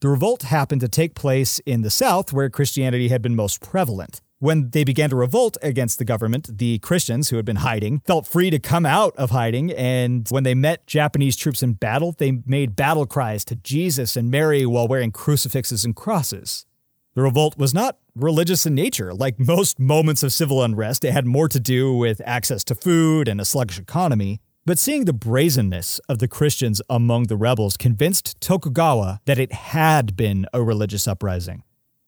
The 0.00 0.08
revolt 0.08 0.42
happened 0.42 0.80
to 0.80 0.88
take 0.88 1.14
place 1.14 1.60
in 1.60 1.82
the 1.82 1.90
south, 1.90 2.32
where 2.32 2.50
Christianity 2.50 3.08
had 3.08 3.22
been 3.22 3.36
most 3.36 3.60
prevalent. 3.60 4.20
When 4.38 4.68
they 4.68 4.84
began 4.84 5.08
to 5.10 5.16
revolt 5.16 5.56
against 5.62 5.98
the 5.98 6.04
government, 6.04 6.58
the 6.58 6.78
Christians 6.80 7.30
who 7.30 7.36
had 7.36 7.46
been 7.46 7.56
hiding 7.56 8.00
felt 8.00 8.26
free 8.26 8.50
to 8.50 8.58
come 8.58 8.84
out 8.84 9.16
of 9.16 9.30
hiding. 9.30 9.72
And 9.72 10.28
when 10.28 10.42
they 10.42 10.54
met 10.54 10.86
Japanese 10.86 11.36
troops 11.36 11.62
in 11.62 11.72
battle, 11.72 12.14
they 12.18 12.42
made 12.44 12.76
battle 12.76 13.06
cries 13.06 13.46
to 13.46 13.56
Jesus 13.56 14.14
and 14.14 14.30
Mary 14.30 14.66
while 14.66 14.88
wearing 14.88 15.10
crucifixes 15.10 15.86
and 15.86 15.96
crosses. 15.96 16.66
The 17.14 17.22
revolt 17.22 17.56
was 17.56 17.72
not 17.72 17.96
religious 18.14 18.66
in 18.66 18.74
nature. 18.74 19.14
Like 19.14 19.38
most 19.38 19.80
moments 19.80 20.22
of 20.22 20.34
civil 20.34 20.62
unrest, 20.62 21.02
it 21.06 21.12
had 21.12 21.24
more 21.24 21.48
to 21.48 21.58
do 21.58 21.94
with 21.94 22.20
access 22.26 22.62
to 22.64 22.74
food 22.74 23.28
and 23.28 23.40
a 23.40 23.44
sluggish 23.46 23.78
economy. 23.78 24.42
But 24.66 24.78
seeing 24.78 25.06
the 25.06 25.14
brazenness 25.14 25.98
of 26.10 26.18
the 26.18 26.28
Christians 26.28 26.82
among 26.90 27.28
the 27.28 27.36
rebels 27.38 27.78
convinced 27.78 28.38
Tokugawa 28.42 29.20
that 29.24 29.38
it 29.38 29.52
had 29.52 30.14
been 30.14 30.44
a 30.52 30.62
religious 30.62 31.08
uprising. 31.08 31.62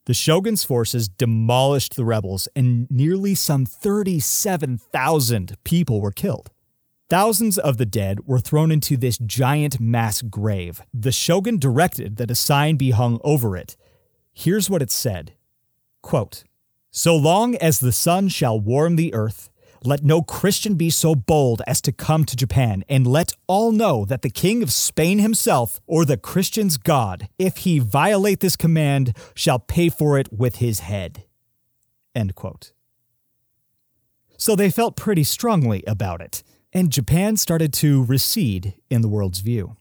The 0.08 0.14
shogun's 0.14 0.64
forces 0.64 1.06
demolished 1.06 1.94
the 1.94 2.04
rebels, 2.06 2.48
and 2.56 2.90
nearly 2.90 3.34
some 3.34 3.66
37,000 3.66 5.56
people 5.64 6.00
were 6.00 6.12
killed. 6.12 6.50
Thousands 7.10 7.58
of 7.58 7.76
the 7.76 7.84
dead 7.84 8.26
were 8.26 8.38
thrown 8.38 8.70
into 8.72 8.96
this 8.96 9.18
giant 9.18 9.78
mass 9.78 10.22
grave. 10.22 10.80
The 10.94 11.12
shogun 11.12 11.58
directed 11.58 12.16
that 12.16 12.30
a 12.30 12.34
sign 12.34 12.76
be 12.76 12.92
hung 12.92 13.20
over 13.22 13.54
it. 13.54 13.76
Here's 14.32 14.70
what 14.70 14.80
it 14.80 14.90
said 14.90 15.34
Quote, 16.00 16.44
So 16.90 17.14
long 17.14 17.56
as 17.56 17.78
the 17.78 17.92
sun 17.92 18.28
shall 18.28 18.58
warm 18.58 18.96
the 18.96 19.12
earth, 19.12 19.50
let 19.84 20.02
no 20.02 20.22
Christian 20.22 20.74
be 20.74 20.90
so 20.90 21.14
bold 21.14 21.62
as 21.66 21.80
to 21.82 21.92
come 21.92 22.24
to 22.24 22.36
Japan, 22.36 22.84
and 22.88 23.06
let 23.06 23.32
all 23.46 23.72
know 23.72 24.04
that 24.04 24.22
the 24.22 24.30
King 24.30 24.62
of 24.62 24.72
Spain 24.72 25.18
himself, 25.18 25.80
or 25.86 26.04
the 26.04 26.16
Christian's 26.16 26.76
God, 26.76 27.28
if 27.38 27.58
he 27.58 27.78
violate 27.78 28.40
this 28.40 28.56
command, 28.56 29.16
shall 29.34 29.58
pay 29.58 29.88
for 29.88 30.18
it 30.18 30.32
with 30.32 30.56
his 30.56 30.80
head. 30.80 31.24
End 32.14 32.34
quote. 32.34 32.72
so 34.36 34.54
they 34.54 34.70
felt 34.70 34.96
pretty 34.96 35.24
strongly 35.24 35.82
about 35.86 36.20
it, 36.20 36.42
and 36.72 36.92
Japan 36.92 37.36
started 37.36 37.72
to 37.74 38.04
recede 38.04 38.74
in 38.88 39.02
the 39.02 39.08
world's 39.08 39.40
view. 39.40 39.76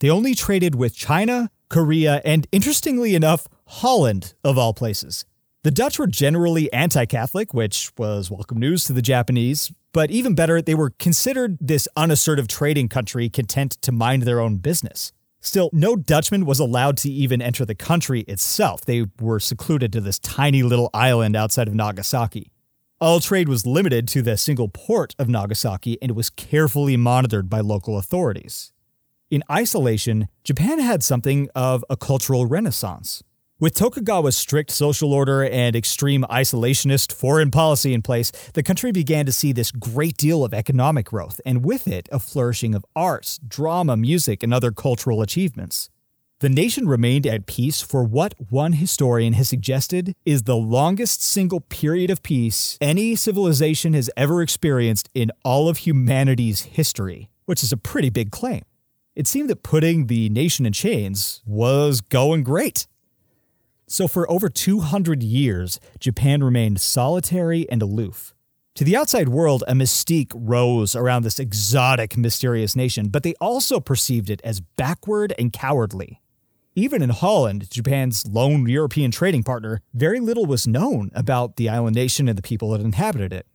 They 0.00 0.10
only 0.10 0.34
traded 0.34 0.74
with 0.74 0.94
China, 0.96 1.50
Korea, 1.68 2.20
and 2.24 2.46
interestingly 2.52 3.14
enough, 3.14 3.46
Holland, 3.66 4.34
of 4.42 4.58
all 4.58 4.74
places. 4.74 5.24
The 5.64 5.70
Dutch 5.70 5.98
were 5.98 6.06
generally 6.06 6.70
anti 6.74 7.06
Catholic, 7.06 7.54
which 7.54 7.90
was 7.96 8.30
welcome 8.30 8.58
news 8.58 8.84
to 8.84 8.92
the 8.92 9.00
Japanese, 9.00 9.72
but 9.94 10.10
even 10.10 10.34
better, 10.34 10.60
they 10.60 10.74
were 10.74 10.90
considered 10.98 11.56
this 11.58 11.88
unassertive 11.96 12.48
trading 12.48 12.90
country 12.90 13.30
content 13.30 13.78
to 13.80 13.90
mind 13.90 14.24
their 14.24 14.40
own 14.40 14.58
business. 14.58 15.14
Still, 15.40 15.70
no 15.72 15.96
Dutchman 15.96 16.44
was 16.44 16.60
allowed 16.60 16.98
to 16.98 17.10
even 17.10 17.40
enter 17.40 17.64
the 17.64 17.74
country 17.74 18.26
itself. 18.28 18.84
They 18.84 19.06
were 19.18 19.40
secluded 19.40 19.90
to 19.94 20.02
this 20.02 20.18
tiny 20.18 20.62
little 20.62 20.90
island 20.92 21.34
outside 21.34 21.66
of 21.66 21.74
Nagasaki. 21.74 22.50
All 23.00 23.20
trade 23.20 23.48
was 23.48 23.64
limited 23.64 24.06
to 24.08 24.20
the 24.20 24.36
single 24.36 24.68
port 24.68 25.14
of 25.18 25.30
Nagasaki 25.30 25.96
and 26.02 26.12
was 26.12 26.28
carefully 26.28 26.98
monitored 26.98 27.48
by 27.48 27.60
local 27.60 27.96
authorities. 27.96 28.74
In 29.30 29.42
isolation, 29.50 30.28
Japan 30.44 30.78
had 30.78 31.02
something 31.02 31.48
of 31.54 31.82
a 31.88 31.96
cultural 31.96 32.44
renaissance. 32.44 33.22
With 33.64 33.72
Tokugawa's 33.72 34.36
strict 34.36 34.70
social 34.70 35.14
order 35.14 35.42
and 35.42 35.74
extreme 35.74 36.26
isolationist 36.28 37.10
foreign 37.10 37.50
policy 37.50 37.94
in 37.94 38.02
place, 38.02 38.30
the 38.52 38.62
country 38.62 38.92
began 38.92 39.24
to 39.24 39.32
see 39.32 39.52
this 39.52 39.70
great 39.70 40.18
deal 40.18 40.44
of 40.44 40.52
economic 40.52 41.06
growth, 41.06 41.40
and 41.46 41.64
with 41.64 41.88
it, 41.88 42.06
a 42.12 42.20
flourishing 42.20 42.74
of 42.74 42.84
arts, 42.94 43.38
drama, 43.38 43.96
music, 43.96 44.42
and 44.42 44.52
other 44.52 44.70
cultural 44.70 45.22
achievements. 45.22 45.88
The 46.40 46.50
nation 46.50 46.86
remained 46.86 47.26
at 47.26 47.46
peace 47.46 47.80
for 47.80 48.04
what 48.04 48.34
one 48.50 48.74
historian 48.74 49.32
has 49.32 49.48
suggested 49.48 50.14
is 50.26 50.42
the 50.42 50.56
longest 50.56 51.22
single 51.22 51.60
period 51.60 52.10
of 52.10 52.22
peace 52.22 52.76
any 52.82 53.14
civilization 53.14 53.94
has 53.94 54.10
ever 54.14 54.42
experienced 54.42 55.08
in 55.14 55.32
all 55.42 55.70
of 55.70 55.78
humanity's 55.78 56.64
history, 56.64 57.30
which 57.46 57.62
is 57.62 57.72
a 57.72 57.78
pretty 57.78 58.10
big 58.10 58.30
claim 58.30 58.60
it 59.16 59.28
seemed 59.28 59.48
that 59.48 59.62
putting 59.62 60.06
the 60.06 60.28
nation 60.28 60.66
in 60.66 60.72
chains 60.72 61.40
was 61.46 62.00
going 62.00 62.42
great. 62.42 62.86
So, 63.86 64.08
for 64.08 64.30
over 64.30 64.48
200 64.48 65.22
years, 65.22 65.78
Japan 65.98 66.42
remained 66.42 66.80
solitary 66.80 67.68
and 67.70 67.82
aloof. 67.82 68.34
To 68.76 68.84
the 68.84 68.96
outside 68.96 69.28
world, 69.28 69.62
a 69.68 69.72
mystique 69.72 70.32
rose 70.34 70.96
around 70.96 71.22
this 71.22 71.38
exotic, 71.38 72.16
mysterious 72.16 72.74
nation, 72.74 73.08
but 73.08 73.22
they 73.22 73.34
also 73.40 73.78
perceived 73.78 74.30
it 74.30 74.40
as 74.42 74.60
backward 74.60 75.32
and 75.38 75.52
cowardly. 75.52 76.20
Even 76.74 77.02
in 77.02 77.10
Holland, 77.10 77.70
Japan's 77.70 78.26
lone 78.26 78.68
European 78.68 79.12
trading 79.12 79.44
partner, 79.44 79.80
very 79.92 80.18
little 80.18 80.44
was 80.44 80.66
known 80.66 81.12
about 81.14 81.54
the 81.54 81.68
island 81.68 81.94
nation 81.94 82.28
and 82.28 82.36
the 82.36 82.42
people 82.42 82.70
that 82.70 82.80
inhabited 82.80 83.32
it. 83.32 83.46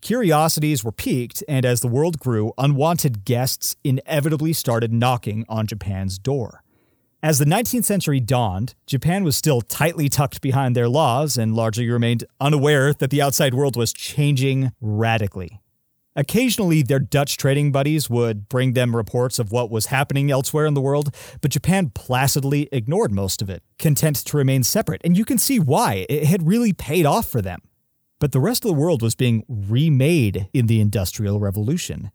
Curiosities 0.00 0.82
were 0.82 0.90
piqued, 0.90 1.44
and 1.46 1.64
as 1.64 1.80
the 1.80 1.86
world 1.86 2.18
grew, 2.18 2.52
unwanted 2.58 3.24
guests 3.24 3.76
inevitably 3.84 4.52
started 4.52 4.92
knocking 4.92 5.44
on 5.48 5.68
Japan's 5.68 6.18
door. 6.18 6.64
As 7.26 7.40
the 7.40 7.44
19th 7.44 7.82
century 7.82 8.20
dawned, 8.20 8.76
Japan 8.86 9.24
was 9.24 9.34
still 9.34 9.60
tightly 9.60 10.08
tucked 10.08 10.40
behind 10.40 10.76
their 10.76 10.88
laws 10.88 11.36
and 11.36 11.56
largely 11.56 11.90
remained 11.90 12.22
unaware 12.40 12.92
that 12.92 13.10
the 13.10 13.20
outside 13.20 13.52
world 13.52 13.74
was 13.74 13.92
changing 13.92 14.70
radically. 14.80 15.60
Occasionally, 16.14 16.84
their 16.84 17.00
Dutch 17.00 17.36
trading 17.36 17.72
buddies 17.72 18.08
would 18.08 18.48
bring 18.48 18.74
them 18.74 18.94
reports 18.94 19.40
of 19.40 19.50
what 19.50 19.72
was 19.72 19.86
happening 19.86 20.30
elsewhere 20.30 20.66
in 20.66 20.74
the 20.74 20.80
world, 20.80 21.12
but 21.40 21.50
Japan 21.50 21.90
placidly 21.96 22.68
ignored 22.70 23.10
most 23.10 23.42
of 23.42 23.50
it, 23.50 23.64
content 23.76 24.14
to 24.18 24.36
remain 24.36 24.62
separate. 24.62 25.00
And 25.02 25.18
you 25.18 25.24
can 25.24 25.38
see 25.38 25.58
why. 25.58 26.06
It 26.08 26.26
had 26.26 26.46
really 26.46 26.72
paid 26.72 27.06
off 27.06 27.28
for 27.28 27.42
them. 27.42 27.60
But 28.20 28.30
the 28.30 28.40
rest 28.40 28.64
of 28.64 28.68
the 28.68 28.80
world 28.80 29.02
was 29.02 29.16
being 29.16 29.42
remade 29.48 30.48
in 30.54 30.68
the 30.68 30.80
Industrial 30.80 31.40
Revolution. 31.40 32.12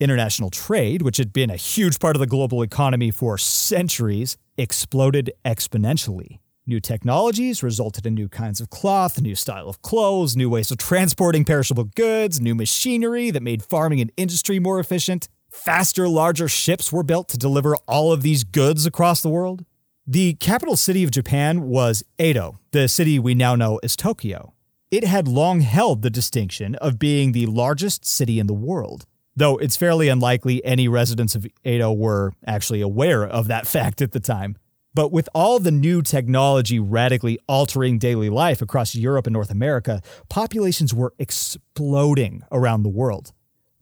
International 0.00 0.48
trade, 0.48 1.02
which 1.02 1.18
had 1.18 1.30
been 1.30 1.50
a 1.50 1.56
huge 1.56 1.98
part 1.98 2.16
of 2.16 2.20
the 2.20 2.26
global 2.26 2.62
economy 2.62 3.10
for 3.10 3.36
centuries, 3.36 4.38
exploded 4.56 5.30
exponentially. 5.44 6.38
New 6.66 6.80
technologies 6.80 7.62
resulted 7.62 8.06
in 8.06 8.14
new 8.14 8.28
kinds 8.28 8.62
of 8.62 8.70
cloth, 8.70 9.20
new 9.20 9.34
style 9.34 9.68
of 9.68 9.82
clothes, 9.82 10.36
new 10.36 10.48
ways 10.48 10.70
of 10.70 10.78
transporting 10.78 11.44
perishable 11.44 11.84
goods, 11.84 12.40
new 12.40 12.54
machinery 12.54 13.30
that 13.30 13.42
made 13.42 13.62
farming 13.62 14.00
and 14.00 14.10
industry 14.16 14.58
more 14.58 14.80
efficient. 14.80 15.28
Faster, 15.50 16.08
larger 16.08 16.48
ships 16.48 16.90
were 16.90 17.02
built 17.02 17.28
to 17.28 17.36
deliver 17.36 17.76
all 17.86 18.10
of 18.10 18.22
these 18.22 18.42
goods 18.42 18.86
across 18.86 19.20
the 19.20 19.28
world. 19.28 19.66
The 20.06 20.34
capital 20.34 20.76
city 20.76 21.04
of 21.04 21.10
Japan 21.10 21.62
was 21.62 22.04
Edo, 22.18 22.58
the 22.70 22.88
city 22.88 23.18
we 23.18 23.34
now 23.34 23.54
know 23.54 23.78
as 23.82 23.96
Tokyo. 23.96 24.54
It 24.90 25.04
had 25.04 25.28
long 25.28 25.60
held 25.60 26.02
the 26.02 26.10
distinction 26.10 26.74
of 26.76 26.98
being 26.98 27.32
the 27.32 27.46
largest 27.46 28.06
city 28.06 28.40
in 28.40 28.46
the 28.46 28.54
world, 28.54 29.06
though 29.36 29.56
it's 29.58 29.76
fairly 29.76 30.08
unlikely 30.08 30.64
any 30.64 30.88
residents 30.88 31.34
of 31.34 31.46
Edo 31.64 31.92
were 31.92 32.32
actually 32.46 32.80
aware 32.80 33.24
of 33.24 33.48
that 33.48 33.66
fact 33.66 34.02
at 34.02 34.12
the 34.12 34.20
time. 34.20 34.56
But 34.92 35.12
with 35.12 35.28
all 35.34 35.60
the 35.60 35.70
new 35.70 36.02
technology 36.02 36.80
radically 36.80 37.38
altering 37.48 37.98
daily 37.98 38.28
life 38.28 38.60
across 38.60 38.94
Europe 38.94 39.26
and 39.26 39.32
North 39.32 39.50
America, 39.50 40.02
populations 40.28 40.92
were 40.92 41.14
exploding 41.18 42.42
around 42.50 42.82
the 42.82 42.88
world. 42.88 43.32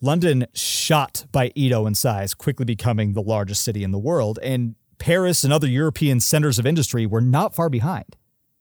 London 0.00 0.46
shot 0.54 1.24
by 1.32 1.50
Edo 1.54 1.86
in 1.86 1.94
size, 1.94 2.34
quickly 2.34 2.64
becoming 2.64 3.14
the 3.14 3.22
largest 3.22 3.64
city 3.64 3.82
in 3.82 3.90
the 3.90 3.98
world, 3.98 4.38
and 4.42 4.74
Paris 4.98 5.44
and 5.44 5.52
other 5.52 5.66
European 5.66 6.20
centers 6.20 6.58
of 6.58 6.66
industry 6.66 7.06
were 7.06 7.20
not 7.20 7.54
far 7.54 7.70
behind. 7.70 8.16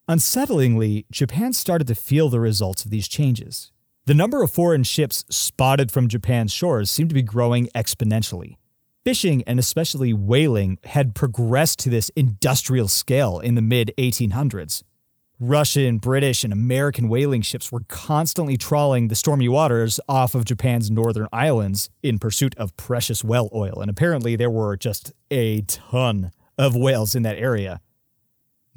Unsettlingly, 0.10 1.06
Japan 1.12 1.52
started 1.52 1.88
to 1.88 1.96
feel 1.96 2.30
the 2.30 2.40
results 2.40 2.86
of 2.86 2.92
these 2.92 3.08
changes. 3.08 3.72
The 4.08 4.14
number 4.14 4.42
of 4.42 4.52
foreign 4.52 4.84
ships 4.84 5.26
spotted 5.30 5.92
from 5.92 6.08
Japan's 6.08 6.54
shores 6.54 6.90
seemed 6.90 7.10
to 7.10 7.14
be 7.14 7.22
growing 7.22 7.68
exponentially. 7.76 8.56
Fishing 9.04 9.44
and 9.46 9.60
especially 9.60 10.14
whaling 10.14 10.78
had 10.86 11.14
progressed 11.14 11.80
to 11.80 11.90
this 11.90 12.08
industrial 12.16 12.88
scale 12.88 13.42
in 13.42 13.56
the 13.56 13.62
mid 13.62 13.92
1800s. 13.98 14.84
Russian, 15.42 15.98
British, 15.98 16.46
and 16.46 16.54
American 16.54 17.10
whaling 17.10 17.42
ships 17.42 17.70
were 17.70 17.84
constantly 17.90 18.56
trawling 18.56 19.10
the 19.10 19.16
stormy 19.16 19.50
waters 19.50 20.00
off 20.08 20.36
of 20.36 20.46
Japan's 20.46 20.90
northern 20.90 21.28
islands 21.34 21.90
in 22.02 22.18
pursuit 22.18 22.56
of 22.56 22.78
precious 22.78 23.26
whale 23.26 23.50
oil, 23.54 23.82
and 23.82 23.90
apparently 23.90 24.38
there 24.38 24.50
were 24.50 24.78
just 24.78 25.12
a 25.32 25.64
ton 25.64 26.32
of 26.58 26.78
whales 26.78 27.14
in 27.14 27.24
that 27.24 27.38
area. 27.38 27.82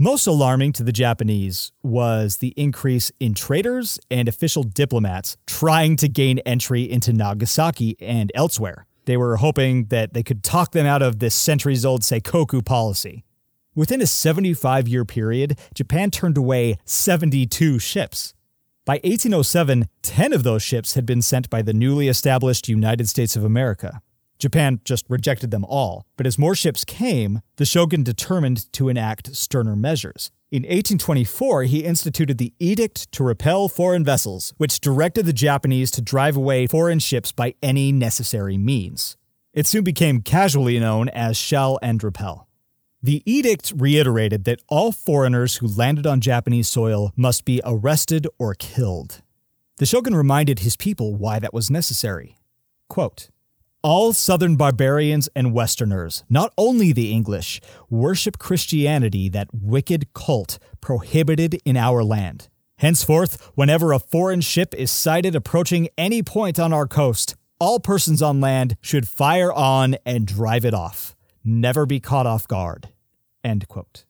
Most 0.03 0.27
alarming 0.27 0.73
to 0.73 0.83
the 0.83 0.93
Japanese 0.93 1.73
was 1.83 2.39
the 2.39 2.55
increase 2.57 3.13
in 3.21 3.35
traders 3.35 4.01
and 4.11 4.29
official 4.29 4.63
diplomats 4.63 5.37
trying 5.47 5.97
to 5.97 6.09
gain 6.09 6.39
entry 6.39 6.91
into 6.91 7.13
Nagasaki 7.13 7.99
and 8.01 8.33
elsewhere. 8.35 8.87
They 9.05 9.19
were 9.19 9.37
hoping 9.37 9.89
that 9.89 10.15
they 10.15 10.23
could 10.23 10.43
talk 10.43 10.73
them 10.73 10.87
out 10.87 11.03
of 11.03 11.19
this 11.19 11.35
centuries 11.35 11.85
old 11.85 12.01
Sakoku 12.01 12.65
policy. 12.65 13.27
Within 13.75 14.01
a 14.01 14.07
75 14.07 14.89
year 14.89 15.05
period, 15.05 15.59
Japan 15.75 16.11
turned 16.11 16.39
away 16.39 16.79
72 16.87 17.79
ships. 17.79 18.33
By 18.87 18.95
1807, 19.05 19.87
10 20.01 20.33
of 20.33 20.45
those 20.45 20.63
ships 20.63 20.95
had 20.95 21.05
been 21.05 21.21
sent 21.21 21.51
by 21.51 21.61
the 21.61 21.75
newly 21.75 22.09
established 22.09 22.71
United 22.71 23.07
States 23.07 23.37
of 23.37 23.45
America. 23.45 24.01
Japan 24.41 24.81
just 24.85 25.05
rejected 25.09 25.51
them 25.51 25.65
all. 25.65 26.07
But 26.17 26.27
as 26.27 26.39
more 26.39 26.55
ships 26.55 26.85
came, 26.85 27.43
the 27.57 27.65
shogun 27.65 28.03
determined 28.03 28.73
to 28.73 28.89
enact 28.89 29.37
sterner 29.37 29.77
measures. 29.77 30.33
In 30.51 30.63
1824, 30.63 31.65
he 31.65 31.85
instituted 31.85 32.39
the 32.39 32.53
Edict 32.59 33.13
to 33.13 33.23
Repel 33.23 33.69
Foreign 33.69 34.05
Vessels, 34.05 34.53
which 34.57 34.81
directed 34.81 35.27
the 35.27 35.33
Japanese 35.33 35.93
to 35.93 36.03
drive 36.03 36.37
away 36.37 36.67
foreign 36.67 36.99
ships 36.99 37.31
by 37.31 37.55
any 37.63 37.93
necessary 37.93 38.59
means. 38.59 39.17
It 39.53 39.67
soon 39.67 39.85
became 39.85 40.23
casually 40.23 40.81
known 40.81 41.09
as 41.11 41.37
Shell 41.37 41.79
and 41.83 42.03
Repel. 42.03 42.49
The 43.03 43.23
edict 43.25 43.73
reiterated 43.77 44.45
that 44.45 44.61
all 44.69 44.91
foreigners 44.91 45.57
who 45.57 45.67
landed 45.67 46.07
on 46.07 46.21
Japanese 46.21 46.69
soil 46.69 47.13
must 47.17 47.45
be 47.45 47.61
arrested 47.65 48.27
or 48.39 48.55
killed. 48.55 49.23
The 49.79 49.87
shogun 49.87 50.15
reminded 50.15 50.59
his 50.59 50.77
people 50.77 51.15
why 51.15 51.39
that 51.39 51.55
was 51.55 51.71
necessary. 51.71 52.39
Quote, 52.89 53.31
all 53.83 54.13
Southern 54.13 54.57
barbarians 54.57 55.29
and 55.35 55.53
Westerners, 55.53 56.25
not 56.29 56.53
only 56.59 56.93
the 56.93 57.13
English, 57.13 57.61
worship 57.89 58.39
Christianity, 58.39 59.29
that 59.29 59.49
wicked 59.53 60.13
cult 60.13 60.59
prohibited 60.81 61.61
in 61.65 61.77
our 61.77 62.05
land. 62.05 62.49
Henceforth, 62.77 63.51
whenever 63.55 63.93
a 63.93 63.99
foreign 63.99 64.41
ship 64.41 64.75
is 64.75 64.91
sighted 64.91 65.35
approaching 65.35 65.89
any 65.99 66.23
point 66.23 66.59
on 66.59 66.73
our 66.73 66.87
coast, 66.87 67.37
all 67.59 67.79
persons 67.79 68.23
on 68.23 68.41
land 68.41 68.77
should 68.81 69.07
fire 69.07 69.53
on 69.53 69.97
and 70.07 70.27
drive 70.27 70.65
it 70.65 70.75
off. 70.75 71.15
Never 71.45 71.87
be 71.87 72.01
caught 72.01 72.27
off 72.27 72.49
guard. 72.49 72.89
End 73.45 73.69
quote. 73.69 74.05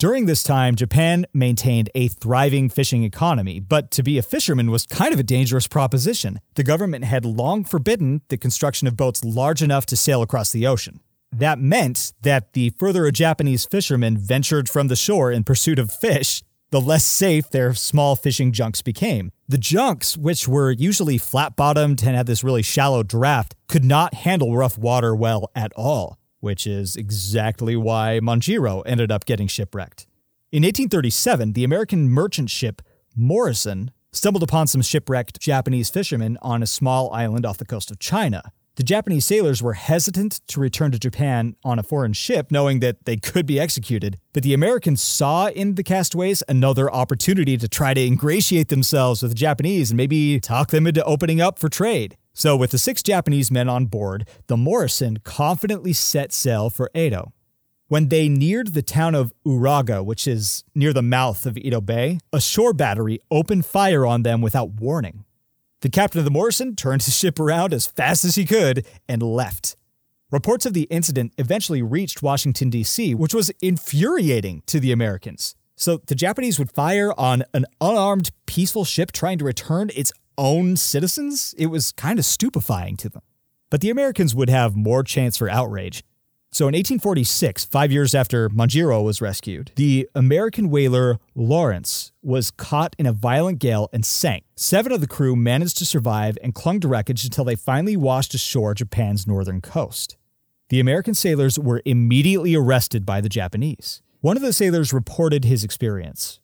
During 0.00 0.24
this 0.24 0.42
time, 0.42 0.76
Japan 0.76 1.26
maintained 1.34 1.90
a 1.94 2.08
thriving 2.08 2.70
fishing 2.70 3.04
economy, 3.04 3.60
but 3.60 3.90
to 3.90 4.02
be 4.02 4.16
a 4.16 4.22
fisherman 4.22 4.70
was 4.70 4.86
kind 4.86 5.12
of 5.12 5.20
a 5.20 5.22
dangerous 5.22 5.68
proposition. 5.68 6.40
The 6.54 6.62
government 6.62 7.04
had 7.04 7.26
long 7.26 7.64
forbidden 7.64 8.22
the 8.28 8.38
construction 8.38 8.88
of 8.88 8.96
boats 8.96 9.22
large 9.22 9.62
enough 9.62 9.84
to 9.84 9.98
sail 9.98 10.22
across 10.22 10.52
the 10.52 10.66
ocean. 10.66 11.00
That 11.30 11.58
meant 11.58 12.14
that 12.22 12.54
the 12.54 12.70
further 12.78 13.04
a 13.04 13.12
Japanese 13.12 13.66
fisherman 13.66 14.16
ventured 14.16 14.70
from 14.70 14.88
the 14.88 14.96
shore 14.96 15.30
in 15.30 15.44
pursuit 15.44 15.78
of 15.78 15.92
fish, 15.92 16.42
the 16.70 16.80
less 16.80 17.04
safe 17.04 17.50
their 17.50 17.74
small 17.74 18.16
fishing 18.16 18.52
junks 18.52 18.80
became. 18.80 19.32
The 19.48 19.58
junks, 19.58 20.16
which 20.16 20.48
were 20.48 20.70
usually 20.70 21.18
flat 21.18 21.56
bottomed 21.56 22.02
and 22.02 22.16
had 22.16 22.26
this 22.26 22.42
really 22.42 22.62
shallow 22.62 23.02
draft, 23.02 23.54
could 23.68 23.84
not 23.84 24.14
handle 24.14 24.56
rough 24.56 24.78
water 24.78 25.14
well 25.14 25.50
at 25.54 25.74
all, 25.76 26.16
which 26.40 26.66
is 26.66 26.96
exactly 26.96 27.76
why 27.76 28.20
Manjiro 28.22 28.82
ended 28.84 29.12
up 29.12 29.24
getting 29.24 29.46
shipwrecked. 29.46 30.06
In 30.52 30.62
1837, 30.62 31.52
the 31.52 31.64
American 31.64 32.08
merchant 32.08 32.50
ship 32.50 32.82
Morrison 33.16 33.92
stumbled 34.12 34.42
upon 34.42 34.66
some 34.66 34.82
shipwrecked 34.82 35.40
Japanese 35.40 35.90
fishermen 35.90 36.36
on 36.42 36.62
a 36.62 36.66
small 36.66 37.12
island 37.12 37.46
off 37.46 37.58
the 37.58 37.64
coast 37.64 37.90
of 37.90 37.98
China. 37.98 38.42
The 38.76 38.84
Japanese 38.84 39.26
sailors 39.26 39.62
were 39.62 39.74
hesitant 39.74 40.40
to 40.46 40.60
return 40.60 40.90
to 40.92 40.98
Japan 40.98 41.54
on 41.64 41.78
a 41.78 41.82
foreign 41.82 42.14
ship, 42.14 42.50
knowing 42.50 42.80
that 42.80 43.04
they 43.04 43.16
could 43.16 43.44
be 43.44 43.60
executed. 43.60 44.18
But 44.32 44.42
the 44.42 44.54
Americans 44.54 45.02
saw 45.02 45.48
in 45.48 45.74
the 45.74 45.82
castaways 45.82 46.42
another 46.48 46.90
opportunity 46.90 47.58
to 47.58 47.68
try 47.68 47.94
to 47.94 48.00
ingratiate 48.00 48.68
themselves 48.68 49.22
with 49.22 49.32
the 49.32 49.36
Japanese 49.36 49.90
and 49.90 49.98
maybe 49.98 50.40
talk 50.40 50.70
them 50.70 50.86
into 50.86 51.04
opening 51.04 51.40
up 51.40 51.58
for 51.58 51.68
trade. 51.68 52.16
So, 52.32 52.56
with 52.56 52.70
the 52.70 52.78
six 52.78 53.02
Japanese 53.02 53.50
men 53.50 53.68
on 53.68 53.86
board, 53.86 54.28
the 54.46 54.56
Morrison 54.56 55.18
confidently 55.24 55.92
set 55.92 56.32
sail 56.32 56.70
for 56.70 56.90
Edo. 56.94 57.32
When 57.88 58.08
they 58.08 58.28
neared 58.28 58.68
the 58.68 58.82
town 58.82 59.16
of 59.16 59.32
Uraga, 59.44 60.04
which 60.04 60.28
is 60.28 60.62
near 60.76 60.92
the 60.92 61.02
mouth 61.02 61.44
of 61.44 61.58
Edo 61.58 61.80
Bay, 61.80 62.20
a 62.32 62.40
shore 62.40 62.72
battery 62.72 63.18
opened 63.32 63.66
fire 63.66 64.06
on 64.06 64.22
them 64.22 64.40
without 64.40 64.74
warning. 64.74 65.24
The 65.80 65.88
captain 65.88 66.20
of 66.20 66.24
the 66.24 66.30
Morrison 66.30 66.76
turned 66.76 67.02
his 67.02 67.16
ship 67.16 67.40
around 67.40 67.74
as 67.74 67.86
fast 67.86 68.24
as 68.24 68.36
he 68.36 68.44
could 68.44 68.86
and 69.08 69.22
left. 69.22 69.74
Reports 70.30 70.66
of 70.66 70.74
the 70.74 70.84
incident 70.84 71.32
eventually 71.38 71.82
reached 71.82 72.22
Washington, 72.22 72.70
D.C., 72.70 73.16
which 73.16 73.34
was 73.34 73.50
infuriating 73.60 74.62
to 74.66 74.78
the 74.78 74.92
Americans. 74.92 75.56
So 75.74 75.96
the 76.06 76.14
Japanese 76.14 76.58
would 76.58 76.70
fire 76.70 77.12
on 77.18 77.42
an 77.54 77.64
unarmed, 77.80 78.30
peaceful 78.46 78.84
ship 78.84 79.10
trying 79.10 79.38
to 79.38 79.44
return 79.44 79.90
its 79.96 80.12
own 80.38 80.76
citizens? 80.76 81.54
It 81.58 81.66
was 81.66 81.92
kind 81.92 82.18
of 82.18 82.24
stupefying 82.24 82.96
to 82.98 83.08
them. 83.08 83.22
But 83.70 83.80
the 83.80 83.90
Americans 83.90 84.34
would 84.34 84.50
have 84.50 84.74
more 84.74 85.02
chance 85.04 85.36
for 85.36 85.48
outrage. 85.48 86.02
So 86.52 86.64
in 86.64 86.74
1846, 86.74 87.66
five 87.66 87.92
years 87.92 88.12
after 88.12 88.48
Manjiro 88.48 89.04
was 89.04 89.20
rescued, 89.20 89.70
the 89.76 90.08
American 90.16 90.68
whaler 90.68 91.20
Lawrence 91.36 92.10
was 92.22 92.50
caught 92.50 92.96
in 92.98 93.06
a 93.06 93.12
violent 93.12 93.60
gale 93.60 93.88
and 93.92 94.04
sank. 94.04 94.42
Seven 94.56 94.90
of 94.90 95.00
the 95.00 95.06
crew 95.06 95.36
managed 95.36 95.78
to 95.78 95.86
survive 95.86 96.36
and 96.42 96.52
clung 96.52 96.80
to 96.80 96.88
wreckage 96.88 97.24
until 97.24 97.44
they 97.44 97.54
finally 97.54 97.96
washed 97.96 98.34
ashore 98.34 98.74
Japan's 98.74 99.28
northern 99.28 99.60
coast. 99.60 100.16
The 100.70 100.80
American 100.80 101.14
sailors 101.14 101.56
were 101.56 101.82
immediately 101.84 102.56
arrested 102.56 103.06
by 103.06 103.20
the 103.20 103.28
Japanese. 103.28 104.02
One 104.20 104.36
of 104.36 104.42
the 104.42 104.52
sailors 104.52 104.92
reported 104.92 105.44
his 105.44 105.62
experience. 105.62 106.40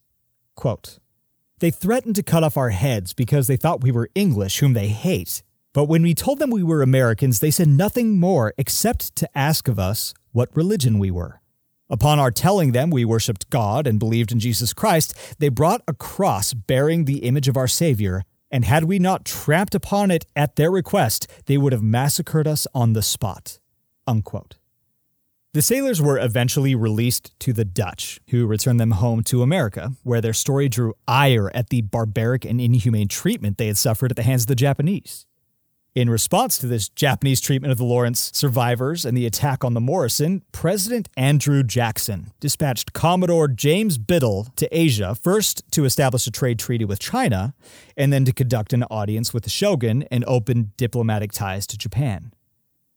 Quote, 0.55 1.01
they 1.59 1.71
threatened 1.71 2.17
to 2.17 2.23
cut 2.23 2.45
off 2.45 2.57
our 2.57 2.71
heads 2.71 3.15
because 3.15 3.47
they 3.47 3.57
thought 3.57 3.83
we 3.83 3.93
were 3.93 4.11
English, 4.15 4.59
whom 4.59 4.75
they 4.75 4.89
hate. 4.89 5.43
But 5.73 5.85
when 5.85 6.03
we 6.03 6.15
told 6.15 6.39
them 6.39 6.51
we 6.51 6.63
were 6.63 6.83
Americans, 6.83 7.41
they 7.41 7.51
said 7.51 7.69
nothing 7.69 8.19
more 8.19 8.53
except 8.59 9.17
to 9.17 9.39
ask 9.39 9.69
of 9.69 9.79
us 9.79 10.15
what 10.33 10.55
religion 10.55 10.99
we 10.99 11.11
were. 11.11 11.41
Upon 11.89 12.19
our 12.19 12.31
telling 12.31 12.73
them 12.73 12.91
we 12.91 13.05
worshiped 13.05 13.49
God 13.49 13.87
and 13.87 13.99
believed 13.99 14.33
in 14.33 14.41
Jesus 14.41 14.73
Christ, 14.73 15.15
they 15.39 15.49
brought 15.49 15.83
a 15.87 15.95
cross 15.95 16.53
bearing 16.53 17.05
the 17.05 17.19
image 17.19 17.49
of 17.49 17.57
our 17.57 17.69
Savior, 17.69 18.25
and 18.51 18.65
had 18.65 18.85
we 18.85 18.99
not 18.99 19.25
tramped 19.25 19.75
upon 19.75 20.11
it 20.11 20.27
at 20.35 20.57
their 20.57 20.71
request, 20.71 21.27
they 21.47 21.57
would 21.57 21.73
have 21.73 21.83
massacred 21.83 22.47
us 22.47 22.67
on 22.75 22.93
the 22.93 23.03
spot. 23.03 23.61
Unquote. 24.07 24.57
The 25.57 25.63
sailors 25.63 26.03
were 26.03 26.19
eventually 26.19 26.75
released 26.75 27.33
to 27.41 27.55
the 27.55 27.65
Dutch, 27.65 28.21
who 28.29 28.45
returned 28.45 28.79
them 28.79 28.91
home 28.91 29.23
to 29.23 29.41
America, 29.41 29.93
where 30.03 30.21
their 30.21 30.35
story 30.35 30.69
drew 30.69 30.93
ire 31.09 31.51
at 31.55 31.71
the 31.71 31.81
barbaric 31.81 32.45
and 32.45 32.61
inhumane 32.61 33.09
treatment 33.09 33.57
they 33.57 33.69
had 33.69 33.79
suffered 33.79 34.11
at 34.11 34.17
the 34.17 34.23
hands 34.23 34.43
of 34.43 34.49
the 34.49 34.55
Japanese. 34.55 35.25
In 35.95 36.11
response 36.11 36.59
to 36.59 36.67
this 36.67 36.91
Japanese 36.91 37.41
treatment 37.41 37.73
of 37.73 37.79
the 37.79 37.87
Lawrence 37.87 38.31
survivors 38.35 39.07
and 39.07 39.17
the 39.17 39.25
attack 39.25 39.65
on 39.65 39.73
the 39.73 39.81
Morrison, 39.81 40.43
President 40.53 41.09
Andrew 41.17 41.63
Jackson 41.63 42.33
dispatched 42.39 42.93
Commodore 42.93 43.49
James 43.49 43.97
Biddle 43.97 44.49
to 44.57 44.69
Asia, 44.79 45.15
first 45.15 45.63
to 45.71 45.87
establish 45.87 46.27
a 46.27 46.31
trade 46.31 46.59
treaty 46.59 46.85
with 46.85 46.99
China, 46.99 47.55
and 47.97 48.13
then 48.13 48.27
to 48.27 48.33
conduct 48.35 48.75
an 48.75 48.83
audience 48.91 49.33
with 49.33 49.45
the 49.45 49.49
shogun 49.49 50.03
and 50.11 50.23
open 50.27 50.73
diplomatic 50.77 51.33
ties 51.33 51.67
to 51.69 51.79
Japan. 51.79 52.35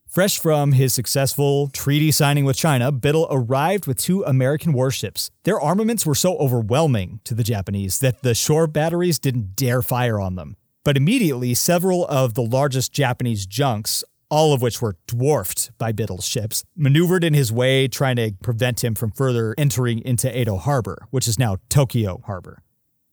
Fresh 0.09 0.39
from 0.39 0.71
his 0.71 0.91
successful 0.91 1.67
treaty 1.67 2.09
signing 2.09 2.43
with 2.43 2.57
China, 2.57 2.91
Biddle 2.91 3.27
arrived 3.29 3.85
with 3.85 3.99
two 3.99 4.23
American 4.23 4.73
warships. 4.73 5.29
Their 5.43 5.61
armaments 5.61 6.03
were 6.03 6.15
so 6.15 6.35
overwhelming 6.37 7.19
to 7.25 7.35
the 7.35 7.43
Japanese 7.43 7.99
that 7.99 8.23
the 8.23 8.33
shore 8.33 8.65
batteries 8.65 9.19
didn't 9.19 9.55
dare 9.55 9.83
fire 9.83 10.19
on 10.19 10.33
them. 10.33 10.57
But 10.83 10.97
immediately, 10.97 11.53
several 11.53 12.07
of 12.07 12.33
the 12.33 12.41
largest 12.41 12.91
Japanese 12.91 13.45
junks, 13.45 14.03
all 14.31 14.51
of 14.51 14.63
which 14.63 14.81
were 14.81 14.97
dwarfed 15.05 15.77
by 15.77 15.91
Biddle's 15.91 16.25
ships, 16.25 16.63
maneuvered 16.75 17.23
in 17.23 17.35
his 17.35 17.51
way, 17.51 17.87
trying 17.87 18.15
to 18.15 18.31
prevent 18.41 18.83
him 18.83 18.95
from 18.95 19.11
further 19.11 19.53
entering 19.59 19.99
into 19.99 20.35
Edo 20.35 20.57
Harbor, 20.57 21.05
which 21.11 21.27
is 21.27 21.37
now 21.37 21.57
Tokyo 21.69 22.23
Harbor. 22.25 22.63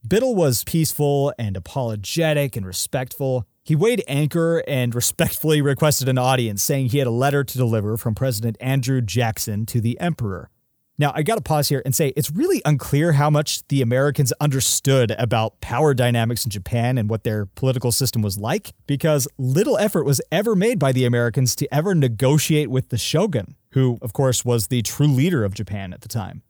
Biddle 0.09 0.35
was 0.35 0.65
peaceful 0.65 1.35
and 1.39 1.59
apologetic 1.59 2.57
and 2.57 2.65
respectful. 2.65 3.47
He 3.67 3.75
weighed 3.75 4.05
anchor 4.07 4.63
and 4.69 4.95
respectfully 4.95 5.61
requested 5.61 6.09
an 6.09 6.19
audience, 6.19 6.63
saying 6.63 6.91
he 6.91 6.99
had 6.99 7.09
a 7.09 7.11
letter 7.11 7.43
to 7.43 7.59
deliver 7.59 7.97
from 7.97 8.15
President 8.15 8.57
Andrew 8.61 9.01
Jackson 9.01 9.67
to 9.67 9.81
the 9.81 9.99
Emperor. 9.99 10.51
Now, 10.99 11.11
I 11.17 11.25
got 11.25 11.35
to 11.35 11.41
pause 11.41 11.69
here 11.69 11.83
and 11.85 11.93
say 11.93 12.13
it's 12.17 12.31
really 12.31 12.63
unclear 12.65 13.15
how 13.15 13.29
much 13.29 13.67
the 13.67 13.83
Americans 13.83 14.33
understood 14.41 15.11
about 15.19 15.61
power 15.61 15.95
dynamics 15.95 16.45
in 16.45 16.53
Japan 16.53 16.97
and 16.97 17.11
what 17.11 17.25
their 17.25 17.47
political 17.47 17.91
system 17.91 18.23
was 18.23 18.39
like, 18.39 18.73
because 18.87 19.27
little 19.37 19.77
effort 19.79 20.05
was 20.05 20.21
ever 20.31 20.55
made 20.55 20.79
by 20.79 20.93
the 20.93 21.05
Americans 21.05 21.57
to 21.57 21.75
ever 21.75 21.93
negotiate 21.93 22.71
with 22.71 22.91
the 22.91 22.99
shogun, 22.99 23.57
who, 23.73 23.99
of 24.01 24.13
course, 24.13 24.45
was 24.45 24.69
the 24.69 24.83
true 24.83 25.09
leader 25.09 25.45
of 25.45 25.55
Japan 25.55 25.93
at 25.93 26.03
the 26.03 26.09
time. 26.09 26.43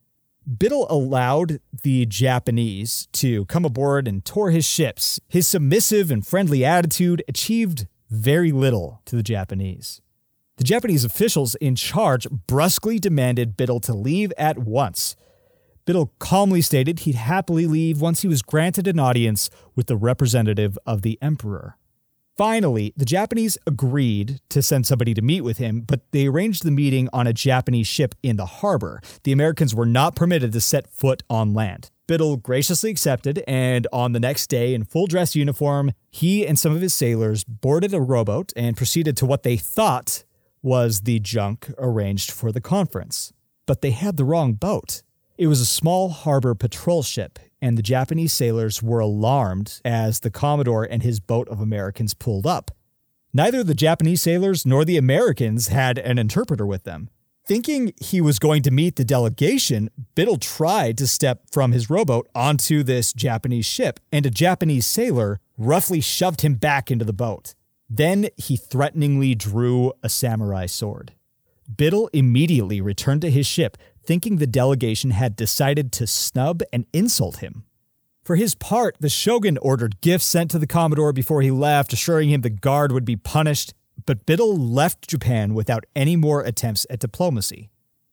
Biddle 0.47 0.87
allowed 0.89 1.59
the 1.83 2.07
Japanese 2.07 3.09
to 3.15 3.47
come 3.47 3.65
aboard 3.65 4.07
and 4.07 4.25
tour 4.25 4.51
his 4.51 4.65
ships. 4.65 5.19
His 5.29 5.49
submissive 5.49 6.11
and 6.11 6.25
friendly 6.25 6.65
attitude 6.65 7.23
achieved 7.27 7.89
very 8.11 8.53
little 8.53 9.03
to 9.07 9.17
the 9.17 9.25
Japanese. 9.25 10.01
The 10.59 10.65
Japanese 10.65 11.05
officials 11.05 11.57
in 11.57 11.75
charge 11.75 12.29
brusquely 12.47 13.01
demanded 13.01 13.57
Biddle 13.57 13.81
to 13.81 13.93
leave 13.93 14.33
at 14.39 14.59
once. 14.59 15.17
Biddle 15.85 16.13
calmly 16.19 16.63
stated 16.63 17.01
he'd 17.01 17.17
happily 17.17 17.67
leave 17.67 18.01
once 18.01 18.23
he 18.23 18.29
was 18.29 18.43
granted 18.43 18.87
an 18.87 19.01
audience 19.01 19.51
with 19.75 19.87
the 19.87 19.97
representative 19.97 20.79
of 20.87 21.03
the 21.03 21.19
emperor. 21.21 21.77
Finally, 22.37 22.93
the 22.99 23.07
Japanese 23.07 23.57
agreed 23.67 24.41
to 24.51 24.61
send 24.61 24.87
somebody 24.87 25.15
to 25.15 25.23
meet 25.23 25.41
with 25.41 25.57
him, 25.57 25.81
but 25.81 26.03
they 26.13 26.27
arranged 26.27 26.65
the 26.65 26.71
meeting 26.71 27.09
on 27.11 27.27
a 27.27 27.33
Japanese 27.33 27.87
ship 27.87 28.15
in 28.23 28.37
the 28.37 28.45
harbor. 28.45 29.01
The 29.23 29.33
Americans 29.33 29.75
were 29.75 29.87
not 29.87 30.15
permitted 30.15 30.53
to 30.53 30.61
set 30.61 30.87
foot 30.91 31.23
on 31.31 31.55
land. 31.55 31.91
Biddle 32.07 32.37
graciously 32.37 32.91
accepted, 32.91 33.43
and 33.49 33.87
on 33.91 34.13
the 34.13 34.21
next 34.21 34.49
day, 34.49 34.75
in 34.75 34.85
full 34.85 35.07
dress 35.07 35.35
uniform, 35.35 35.93
he 36.11 36.47
and 36.47 36.59
some 36.59 36.75
of 36.77 36.83
his 36.83 36.93
sailors 36.93 37.43
boarded 37.43 37.95
a 37.95 38.03
rowboat 38.03 38.53
and 38.55 38.77
proceeded 38.77 39.17
to 39.17 39.27
what 39.27 39.43
they 39.43 39.57
thought 39.57 40.25
was 40.63 41.01
the 41.01 41.19
junk 41.19 41.73
arranged 41.79 42.31
for 42.31 42.53
the 42.53 42.61
conference. 42.61 43.33
But 43.65 43.81
they 43.81 43.93
had 43.93 44.19
the 44.19 44.25
wrong 44.25 44.53
boat. 44.53 45.03
It 45.39 45.47
was 45.47 45.61
a 45.61 45.67
small 45.67 46.11
harbor 46.11 46.55
patrol 46.55 47.03
ship, 47.03 47.39
and 47.61 47.77
the 47.77 47.83
Japanese 47.83 48.33
sailors 48.33 48.83
were 48.83 49.01
alarmed 49.01 49.81
as 49.85 50.21
the 50.21 50.31
Commodore 50.31 50.85
and 50.85 51.03
his 51.03 51.21
boat 51.21 51.49
of 51.49 51.61
Americans 51.61 52.15
pulled 52.15 52.47
up. 52.47 52.71
Neither 53.33 53.63
the 53.63 53.75
Japanese 53.75 54.23
sailors 54.23 54.65
nor 54.65 54.85
the 54.85 54.97
Americans 54.97 55.69
had 55.69 55.99
an 55.99 56.19
interpreter 56.19 56.67
with 56.67 56.85
them. 56.85 57.11
Thinking 57.47 57.93
he 58.01 58.21
was 58.21 58.39
going 58.41 58.63
to 58.63 58.73
meet 58.73 58.97
the 58.97 59.05
delegation, 59.05 59.89
Biddle 60.17 60.39
tried 60.39 60.99
to 60.99 61.07
step 61.07 61.43
from 61.53 61.71
his 61.73 61.89
rowboat 61.89 62.29
onto 62.35 62.83
this 62.83 63.13
Japanese 63.13 63.67
ship, 63.67 64.01
and 64.11 64.27
a 64.27 64.31
Japanese 64.31 64.85
sailor 64.85 65.39
roughly 65.57 66.01
shoved 66.01 66.41
him 66.41 66.55
back 66.55 66.91
into 66.91 67.05
the 67.05 67.13
boat. 67.13 67.55
Then 67.89 68.31
he 68.37 68.57
threateningly 68.57 69.37
drew 69.37 69.93
a 70.03 70.09
samurai 70.09 70.67
sword. 70.67 71.13
Biddle 71.75 72.09
immediately 72.13 72.81
returned 72.81 73.23
to 73.23 73.31
his 73.31 73.47
ship, 73.47 73.77
thinking 74.07 74.37
the 74.37 74.47
delegation 74.47 75.11
had 75.11 75.37
decided 75.37 75.93
to 75.93 76.07
snub 76.07 76.63
and 76.73 76.87
insult 76.93 77.39
him. 77.39 77.65
For 78.25 78.37
his 78.37 78.55
part, 78.55 78.97
the 78.99 79.09
shogun 79.09 79.59
ordered 79.59 80.01
gifts 80.01 80.25
sent 80.25 80.51
to 80.53 80.59
the 80.59 80.67
Commodore 80.67 81.13
before 81.13 81.43
he 81.43 81.51
left, 81.51 81.93
assuring 81.93 82.31
him 82.31 82.41
the 82.41 82.51
guard 82.51 82.93
would 82.93 83.05
be 83.05 83.17
punished, 83.17 83.75
but 84.05 84.27
Biddle 84.27 84.57
left 84.57 85.09
Japan 85.09 85.55
without 85.55 85.85
any 85.95 86.17
more 86.17 86.43
attempts 86.43 86.87
at 86.91 87.01
diplomacy. 87.01 87.71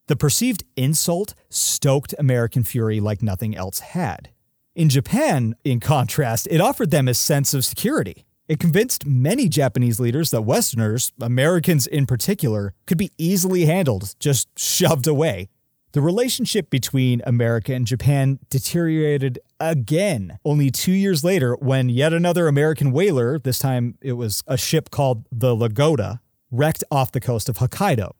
The 0.08 0.16
perceived 0.16 0.64
insult 0.76 1.34
stoked 1.50 2.14
American 2.20 2.64
fury 2.64 3.00
like 3.00 3.24
nothing 3.24 3.56
else 3.56 3.80
had. 3.80 4.30
In 4.76 4.90
Japan, 4.90 5.56
in 5.64 5.80
contrast, 5.80 6.48
it 6.52 6.60
offered 6.60 6.92
them 6.92 7.08
a 7.08 7.14
sense 7.14 7.54
of 7.54 7.64
security. 7.64 8.26
It 8.48 8.60
convinced 8.60 9.06
many 9.06 9.48
Japanese 9.48 10.00
leaders 10.00 10.32
that 10.32 10.42
Westerners, 10.42 11.14
Americans 11.22 11.88
in 11.88 12.06
particular, 12.06 12.74
could 12.86 12.98
be 12.98 13.12
easily 13.18 13.66
handled, 13.66 14.16
just 14.20 14.48
shoved 14.60 15.08
away. 15.08 15.50
The 15.94 16.02
relationship 16.02 16.72
between 16.72 17.22
America 17.24 17.72
and 17.72 17.86
Japan 17.86 18.40
deteriorated 18.50 19.38
again 19.60 20.40
only 20.44 20.72
two 20.72 20.92
years 20.92 21.24
later 21.24 21.54
when 21.54 21.88
yet 21.88 22.14
another 22.14 22.48
American 22.48 22.92
whaler, 22.92 23.38
this 23.38 23.60
time 23.60 24.00
it 24.02 24.14
was 24.14 24.44
a 24.48 24.58
ship 24.58 24.90
called 24.90 25.28
the 25.32 25.56
Lagoda, 25.56 26.20
wrecked 26.50 26.84
off 26.90 27.12
the 27.12 27.20
coast 27.20 27.48
of 27.48 27.60
Hokkaido. 27.60 28.14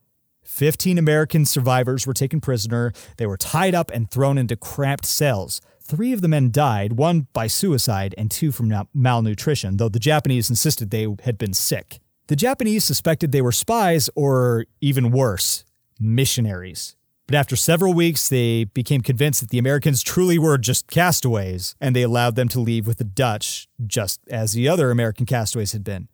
15 0.44 1.00
American 1.00 1.46
survivors 1.46 2.06
were 2.06 2.14
taken 2.14 2.40
prisoner. 2.40 2.94
They 3.18 3.26
were 3.26 3.38
tied 3.38 3.74
up 3.74 3.90
and 3.90 4.12
thrown 4.12 4.38
into 4.38 4.56
cramped 4.56 5.08
cells. 5.08 5.60
Three 5.82 6.14
of 6.14 6.22
the 6.22 6.28
men 6.28 6.52
died, 6.52 6.94
one 6.94 7.26
by 7.34 7.48
suicide 7.48 8.14
and 8.20 8.30
two 8.30 8.52
from 8.52 8.72
malnutrition, 8.94 9.78
though 9.78 9.90
the 9.90 9.98
Japanese 9.98 10.48
insisted 10.48 10.92
they 10.92 11.08
had 11.24 11.40
been 11.40 11.54
sick. 11.54 12.02
The 12.28 12.36
Japanese 12.36 12.84
suspected 12.84 13.32
they 13.32 13.42
were 13.42 13.52
spies 13.52 14.12
or, 14.14 14.66
even 14.80 15.10
worse, 15.10 15.66
missionaries. 16.00 16.96
But 17.34 17.40
after 17.40 17.56
several 17.56 17.96
weeks, 17.96 18.30
they 18.30 18.66
became 18.66 19.02
convinced 19.02 19.42
that 19.42 19.50
the 19.50 19.58
Americans 19.58 20.04
truly 20.04 20.38
were 20.38 20.60
just 20.60 20.86
castaways, 20.86 21.74
and 21.82 21.96
they 21.96 22.04
allowed 22.04 22.36
them 22.36 22.48
to 22.50 22.60
leave 22.60 22.86
with 22.86 23.00
the 23.00 23.04
Dutch, 23.04 23.68
just 23.88 24.20
as 24.28 24.54
the 24.54 24.70
other 24.70 24.92
American 24.92 25.26
castaways 25.26 25.72
had 25.72 25.84
been. 25.84 26.10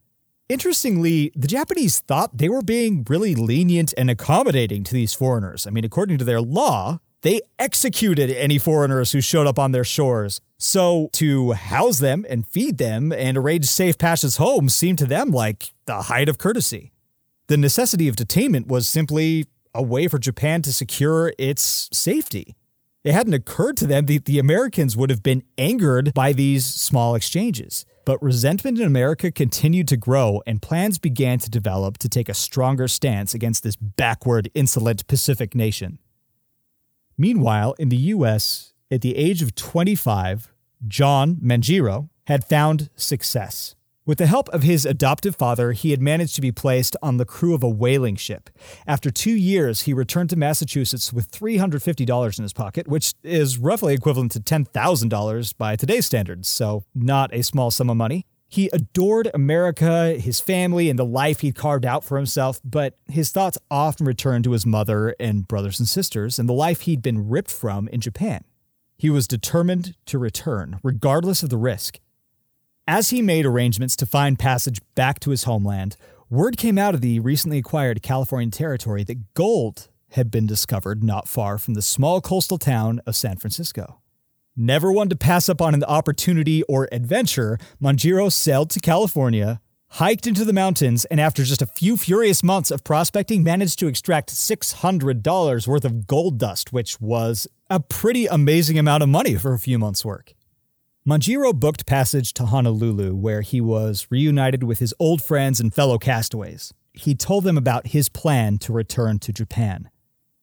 Interestingly, 0.48 1.34
the 1.36 1.50
Japanese 1.50 2.00
thought 2.00 2.38
they 2.38 2.48
were 2.48 2.62
being 2.62 3.06
really 3.10 3.36
lenient 3.36 3.94
and 3.98 4.10
accommodating 4.10 4.86
to 4.86 4.94
these 4.94 5.14
foreigners. 5.14 5.68
I 5.68 5.72
mean, 5.72 5.84
according 5.84 6.20
to 6.20 6.24
their 6.24 6.40
law, 6.40 7.02
they 7.22 7.42
executed 7.60 8.32
any 8.32 8.58
foreigners 8.58 9.12
who 9.12 9.20
showed 9.20 9.46
up 9.46 9.60
on 9.60 9.74
their 9.74 9.84
shores. 9.84 10.40
So, 10.58 11.10
to 11.12 11.52
house 11.52 12.00
them 12.00 12.26
and 12.30 12.48
feed 12.48 12.78
them 12.78 13.12
and 13.12 13.38
arrange 13.38 13.66
safe 13.66 13.98
passage 13.98 14.38
home 14.38 14.70
seemed 14.70 15.00
to 15.00 15.06
them 15.06 15.32
like 15.32 15.74
the 15.84 16.04
height 16.04 16.30
of 16.30 16.38
courtesy. 16.38 16.94
The 17.48 17.58
necessity 17.58 18.08
of 18.08 18.16
detainment 18.16 18.68
was 18.68 18.88
simply 18.88 19.48
a 19.74 19.82
way 19.82 20.08
for 20.08 20.20
Japan 20.20 20.62
to 20.64 20.74
secure 20.74 21.34
its 21.38 21.90
safety. 21.92 22.56
It 23.04 23.14
hadn't 23.14 23.34
occurred 23.34 23.78
to 23.78 23.88
them 23.88 24.06
that 24.08 24.26
the 24.26 24.40
Americans 24.40 24.98
would 24.98 25.10
have 25.10 25.24
been 25.24 25.44
angered 25.58 26.14
by 26.14 26.34
these 26.34 26.66
small 26.66 27.16
exchanges. 27.16 27.86
But 28.04 28.22
resentment 28.22 28.80
in 28.80 28.86
America 28.86 29.32
continued 29.32 29.88
to 29.90 29.98
grow, 29.98 30.42
and 30.46 30.62
plans 30.62 30.98
began 30.98 31.40
to 31.40 31.50
develop 31.50 31.98
to 32.00 32.10
take 32.10 32.28
a 32.28 32.34
stronger 32.34 32.88
stance 32.88 33.34
against 33.34 33.64
this 33.64 33.76
backward, 33.76 34.50
insolent 34.54 35.08
Pacific 35.08 35.56
nation. 35.56 36.00
Meanwhile, 37.18 37.76
in 37.78 37.90
the 37.90 37.98
US, 37.98 38.74
at 38.90 39.02
the 39.02 39.16
age 39.16 39.42
of 39.42 39.56
25, 39.56 40.52
John 40.88 41.36
Manjiro 41.36 42.10
had 42.28 42.44
found 42.44 42.90
success. 42.96 43.76
With 44.10 44.18
the 44.18 44.26
help 44.26 44.50
of 44.50 44.64
his 44.64 44.88
adoptive 44.88 45.36
father, 45.36 45.72
he 45.74 45.92
had 45.92 46.02
managed 46.02 46.34
to 46.34 46.42
be 46.42 46.52
placed 46.52 46.98
on 47.00 47.18
the 47.18 47.26
crew 47.26 47.54
of 47.54 47.62
a 47.62 47.70
whaling 47.70 48.16
ship. 48.16 48.50
After 48.88 49.12
two 49.12 49.36
years, 49.36 49.82
he 49.82 49.94
returned 49.94 50.32
to 50.32 50.36
Massachusetts 50.36 51.14
with 51.14 51.30
$350 51.30 52.40
in 52.40 52.42
his 52.42 52.52
pocket, 52.52 52.88
which 52.88 53.14
is 53.22 53.60
roughly 53.60 53.94
equivalent 53.94 54.32
to 54.32 54.40
$10,000 54.40 55.58
by 55.60 55.76
today's 55.76 56.08
standards, 56.08 56.48
so 56.48 56.86
not 56.96 57.32
a 57.32 57.44
small 57.44 57.70
sum 57.70 57.88
of 57.88 57.98
money. 57.98 58.26
He 58.48 58.72
adored 58.74 59.30
America, 59.32 60.14
his 60.14 60.40
family, 60.40 60.90
and 60.90 60.98
the 60.98 61.06
life 61.06 61.42
he'd 61.42 61.54
carved 61.54 61.86
out 61.86 62.04
for 62.04 62.18
himself, 62.18 62.60
but 62.64 62.96
his 63.06 63.30
thoughts 63.30 63.60
often 63.70 64.08
returned 64.08 64.44
to 64.46 64.54
his 64.54 64.66
mother 64.66 65.16
and 65.20 65.48
brothers 65.48 65.78
and 65.78 65.88
sisters 65.88 66.40
and 66.40 66.50
the 66.50 66.54
life 66.54 66.82
he'd 66.82 67.04
been 67.04 67.30
ripped 67.30 67.52
from 67.52 67.88
in 67.90 68.02
Japan. 68.02 68.44
He 68.98 69.12
was 69.12 69.28
determined 69.28 69.96
to 70.08 70.18
return, 70.18 70.80
regardless 70.82 71.44
of 71.44 71.52
the 71.52 71.58
risk. 71.58 72.00
As 72.92 73.12
he 73.12 73.22
made 73.22 73.46
arrangements 73.46 73.96
to 73.98 74.08
find 74.08 74.40
passage 74.40 74.82
back 74.96 75.20
to 75.20 75.30
his 75.30 75.44
homeland, 75.44 75.96
word 76.28 76.58
came 76.58 76.80
out 76.80 76.96
of 76.96 77.02
the 77.02 77.20
recently 77.20 77.60
acquired 77.60 78.02
California 78.02 78.50
territory 78.50 79.04
that 79.04 79.36
gold 79.36 79.90
had 80.14 80.32
been 80.32 80.48
discovered 80.48 81.04
not 81.04 81.28
far 81.28 81.60
from 81.60 81.76
the 81.76 81.84
small 81.84 82.20
coastal 82.20 82.58
town 82.58 83.00
of 83.06 83.16
San 83.16 83.38
Francisco. 83.38 84.00
Never 84.58 84.92
one 84.92 85.08
to 85.10 85.16
pass 85.16 85.48
up 85.50 85.62
on 85.62 85.76
an 85.76 85.84
opportunity 85.84 86.64
or 86.64 86.90
adventure, 86.92 87.60
Manjiro 87.80 88.32
sailed 88.32 88.72
to 88.72 88.80
California, 88.80 89.62
hiked 89.90 90.26
into 90.26 90.44
the 90.44 90.52
mountains, 90.52 91.06
and 91.06 91.22
after 91.22 91.44
just 91.44 91.62
a 91.62 91.68
few 91.68 91.96
furious 91.96 92.42
months 92.42 92.72
of 92.72 92.84
prospecting, 92.84 93.44
managed 93.44 93.78
to 93.78 93.88
extract 93.88 94.34
$600 94.34 95.68
worth 95.68 95.86
of 95.86 96.08
gold 96.08 96.40
dust, 96.40 96.74
which 96.74 97.00
was 97.00 97.48
a 97.70 97.80
pretty 97.80 98.26
amazing 98.26 98.80
amount 98.80 99.04
of 99.04 99.10
money 99.10 99.36
for 99.36 99.54
a 99.54 99.60
few 99.60 99.78
months' 99.78 100.04
work. 100.04 100.34
Manjiro 101.08 101.54
booked 101.54 101.86
passage 101.86 102.34
to 102.34 102.48
Honolulu, 102.48 103.16
where 103.16 103.42
he 103.42 103.62
was 103.62 104.06
reunited 104.10 104.64
with 104.64 104.80
his 104.80 104.94
old 105.00 105.24
friends 105.24 105.60
and 105.60 105.74
fellow 105.74 105.98
castaways. 105.98 106.74
He 106.94 107.16
told 107.16 107.46
them 107.46 107.58
about 107.58 107.88
his 107.88 108.10
plan 108.10 108.58
to 108.60 108.74
return 108.74 109.18
to 109.20 109.32
Japan. 109.32 109.90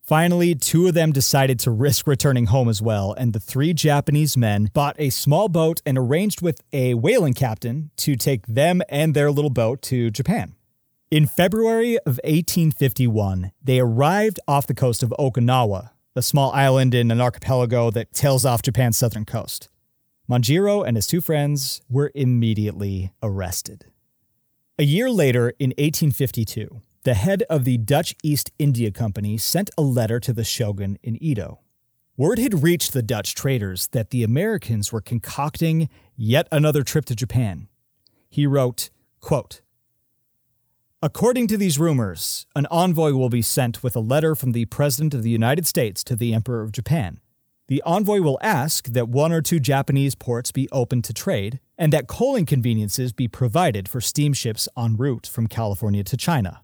Finally, 0.02 0.54
two 0.54 0.86
of 0.86 0.94
them 0.94 1.12
decided 1.12 1.58
to 1.58 1.70
risk 1.70 2.06
returning 2.06 2.46
home 2.46 2.68
as 2.68 2.80
well, 2.80 3.12
and 3.12 3.32
the 3.32 3.40
three 3.40 3.74
Japanese 3.74 4.36
men 4.36 4.70
bought 4.72 4.96
a 4.98 5.10
small 5.10 5.48
boat 5.48 5.82
and 5.84 5.98
arranged 5.98 6.40
with 6.40 6.62
a 6.72 6.94
whaling 6.94 7.34
captain 7.34 7.90
to 7.96 8.16
take 8.16 8.46
them 8.46 8.80
and 8.88 9.14
their 9.14 9.30
little 9.30 9.50
boat 9.50 9.82
to 9.82 10.10
Japan. 10.10 10.54
In 11.10 11.26
February 11.26 11.98
of 11.98 12.18
1851, 12.24 13.52
they 13.62 13.78
arrived 13.78 14.40
off 14.48 14.66
the 14.66 14.74
coast 14.74 15.02
of 15.02 15.12
Okinawa, 15.18 15.90
a 16.14 16.22
small 16.22 16.50
island 16.52 16.94
in 16.94 17.10
an 17.10 17.20
archipelago 17.20 17.90
that 17.90 18.14
tails 18.14 18.46
off 18.46 18.62
Japan's 18.62 18.96
southern 18.96 19.26
coast. 19.26 19.68
Manjiro 20.28 20.86
and 20.86 20.96
his 20.96 21.06
two 21.06 21.20
friends 21.20 21.82
were 21.88 22.10
immediately 22.14 23.12
arrested. 23.22 23.86
A 24.78 24.82
year 24.82 25.08
later, 25.08 25.50
in 25.58 25.70
1852, 25.70 26.82
the 27.04 27.14
head 27.14 27.44
of 27.48 27.64
the 27.64 27.78
Dutch 27.78 28.16
East 28.24 28.50
India 28.58 28.90
Company 28.90 29.38
sent 29.38 29.70
a 29.78 29.82
letter 29.82 30.18
to 30.18 30.32
the 30.32 30.42
shogun 30.42 30.98
in 31.02 31.22
Edo. 31.22 31.60
Word 32.16 32.40
had 32.40 32.62
reached 32.62 32.92
the 32.92 33.02
Dutch 33.02 33.34
traders 33.34 33.86
that 33.92 34.10
the 34.10 34.24
Americans 34.24 34.90
were 34.90 35.00
concocting 35.00 35.88
yet 36.16 36.48
another 36.50 36.82
trip 36.82 37.04
to 37.04 37.14
Japan. 37.14 37.68
He 38.28 38.46
wrote, 38.46 38.90
quote, 39.20 39.60
According 41.00 41.46
to 41.48 41.56
these 41.56 41.78
rumors, 41.78 42.46
an 42.56 42.66
envoy 42.70 43.12
will 43.12 43.28
be 43.28 43.42
sent 43.42 43.82
with 43.82 43.94
a 43.94 44.00
letter 44.00 44.34
from 44.34 44.52
the 44.52 44.64
President 44.64 45.14
of 45.14 45.22
the 45.22 45.30
United 45.30 45.66
States 45.66 46.02
to 46.04 46.16
the 46.16 46.34
Emperor 46.34 46.62
of 46.62 46.72
Japan 46.72 47.20
the 47.68 47.82
envoy 47.84 48.20
will 48.20 48.38
ask 48.42 48.86
that 48.88 49.08
one 49.08 49.32
or 49.32 49.42
two 49.42 49.58
Japanese 49.58 50.14
ports 50.14 50.52
be 50.52 50.68
open 50.70 51.02
to 51.02 51.12
trade 51.12 51.58
and 51.76 51.92
that 51.92 52.06
coaling 52.06 52.46
conveniences 52.46 53.12
be 53.12 53.28
provided 53.28 53.88
for 53.88 54.00
steamships 54.00 54.68
en 54.78 54.96
route 54.96 55.26
from 55.26 55.46
California 55.46 56.04
to 56.04 56.16
China. 56.16 56.62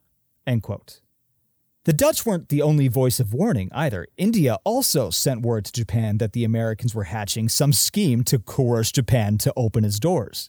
The 1.84 1.92
Dutch 1.92 2.24
weren't 2.24 2.48
the 2.48 2.62
only 2.62 2.86
voice 2.86 3.18
of 3.18 3.34
warning 3.34 3.68
either. 3.72 4.06
India 4.16 4.58
also 4.64 5.10
sent 5.10 5.42
word 5.42 5.64
to 5.64 5.72
Japan 5.72 6.18
that 6.18 6.32
the 6.32 6.44
Americans 6.44 6.94
were 6.94 7.04
hatching 7.04 7.48
some 7.48 7.72
scheme 7.72 8.22
to 8.24 8.38
coerce 8.38 8.92
Japan 8.92 9.36
to 9.38 9.52
open 9.56 9.84
its 9.84 9.98
doors. 9.98 10.48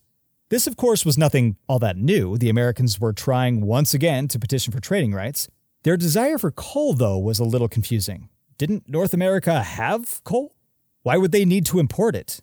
This, 0.50 0.68
of 0.68 0.78
course, 0.78 1.04
was 1.04 1.18
nothing 1.18 1.58
all 1.68 1.80
that 1.80 1.98
new. 1.98 2.38
The 2.38 2.50
Americans 2.50 3.00
were 3.00 3.14
trying 3.14 3.62
once 3.62 3.96
again 3.96 4.28
to 4.28 4.38
petition 4.38 4.72
for 4.72 4.80
trading 4.80 5.14
rights. 5.14 5.48
Their 5.82 5.98
desire 5.98 6.38
for 6.38 6.52
coal, 6.52 6.94
though, 6.94 7.18
was 7.18 7.40
a 7.40 7.44
little 7.44 7.68
confusing. 7.68 8.30
Didn't 8.64 8.88
North 8.88 9.14
America 9.14 9.62
have 9.62 10.24
coal? 10.24 10.56
Why 11.02 11.18
would 11.18 11.34
they 11.34 11.44
need 11.44 11.66
to 11.66 11.80
import 11.80 12.16
it? 12.16 12.40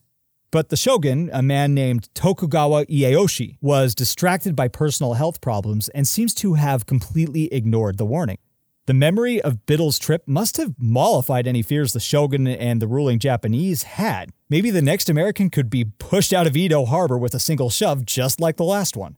But 0.50 0.68
the 0.68 0.76
shogun, 0.76 1.30
a 1.33 1.40
man 1.40 1.72
named 1.72 2.14
Tokugawa 2.14 2.85
Ieyoshi, 2.85 3.56
was 3.62 3.94
distracted 3.94 4.54
by 4.54 4.68
personal 4.68 5.14
health 5.14 5.40
problems 5.40 5.88
and 5.88 6.06
seems 6.06 6.35
to 6.35 6.56
have 6.61 6.85
completely 6.85 7.50
ignored 7.50 7.96
the 7.96 8.04
warning. 8.04 8.37
The 8.85 8.92
memory 8.92 9.40
of 9.40 9.64
Biddle's 9.64 9.98
trip 9.98 10.24
must 10.26 10.59
have 10.59 10.74
mollified 10.78 11.46
any 11.46 11.62
fears 11.62 11.94
the 11.94 12.00
shogun 12.00 12.46
and 12.46 12.83
the 12.83 12.87
ruling 12.87 13.18
Japanese 13.18 13.85
had. 13.85 14.28
Maybe 14.50 14.70
the 14.70 14.83
next 14.83 15.09
American 15.09 15.48
could 15.48 15.70
be 15.70 15.87
pushed 15.87 16.35
out 16.35 16.46
of 16.46 16.54
Edo 16.54 16.85
Harbor 16.85 17.16
with 17.16 17.33
a 17.33 17.40
single 17.40 17.70
shove, 17.70 18.04
just 18.04 18.42
like 18.42 18.59
the 18.59 18.64
last 18.64 18.94
one. 18.94 19.16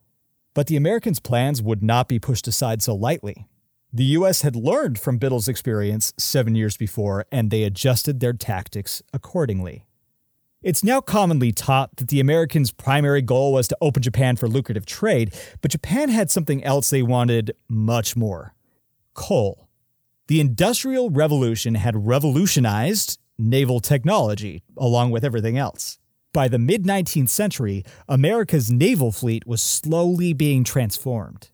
But 0.54 0.68
the 0.68 0.76
Americans' 0.76 1.18
plans 1.18 1.60
would 1.60 1.82
not 1.82 2.06
be 2.06 2.20
pushed 2.20 2.46
aside 2.46 2.80
so 2.80 2.94
lightly. 2.94 3.48
The 3.94 4.04
US 4.04 4.40
had 4.40 4.56
learned 4.56 4.98
from 4.98 5.18
Biddle's 5.18 5.48
experience 5.48 6.14
seven 6.16 6.54
years 6.54 6.78
before, 6.78 7.26
and 7.30 7.50
they 7.50 7.62
adjusted 7.62 8.20
their 8.20 8.32
tactics 8.32 9.02
accordingly. 9.12 9.84
It's 10.62 10.82
now 10.82 11.02
commonly 11.02 11.52
taught 11.52 11.96
that 11.96 12.08
the 12.08 12.18
Americans' 12.18 12.70
primary 12.70 13.20
goal 13.20 13.52
was 13.52 13.68
to 13.68 13.76
open 13.82 14.02
Japan 14.02 14.36
for 14.36 14.48
lucrative 14.48 14.86
trade, 14.86 15.34
but 15.60 15.72
Japan 15.72 16.08
had 16.08 16.30
something 16.30 16.64
else 16.64 16.88
they 16.88 17.02
wanted 17.02 17.54
much 17.68 18.16
more 18.16 18.54
coal. 19.12 19.68
The 20.28 20.40
Industrial 20.40 21.10
Revolution 21.10 21.74
had 21.74 22.06
revolutionized 22.06 23.18
naval 23.36 23.80
technology, 23.80 24.62
along 24.78 25.10
with 25.10 25.22
everything 25.22 25.58
else. 25.58 25.98
By 26.32 26.48
the 26.48 26.58
mid 26.58 26.84
19th 26.84 27.28
century, 27.28 27.84
America's 28.08 28.72
naval 28.72 29.12
fleet 29.12 29.46
was 29.46 29.60
slowly 29.60 30.32
being 30.32 30.64
transformed 30.64 31.51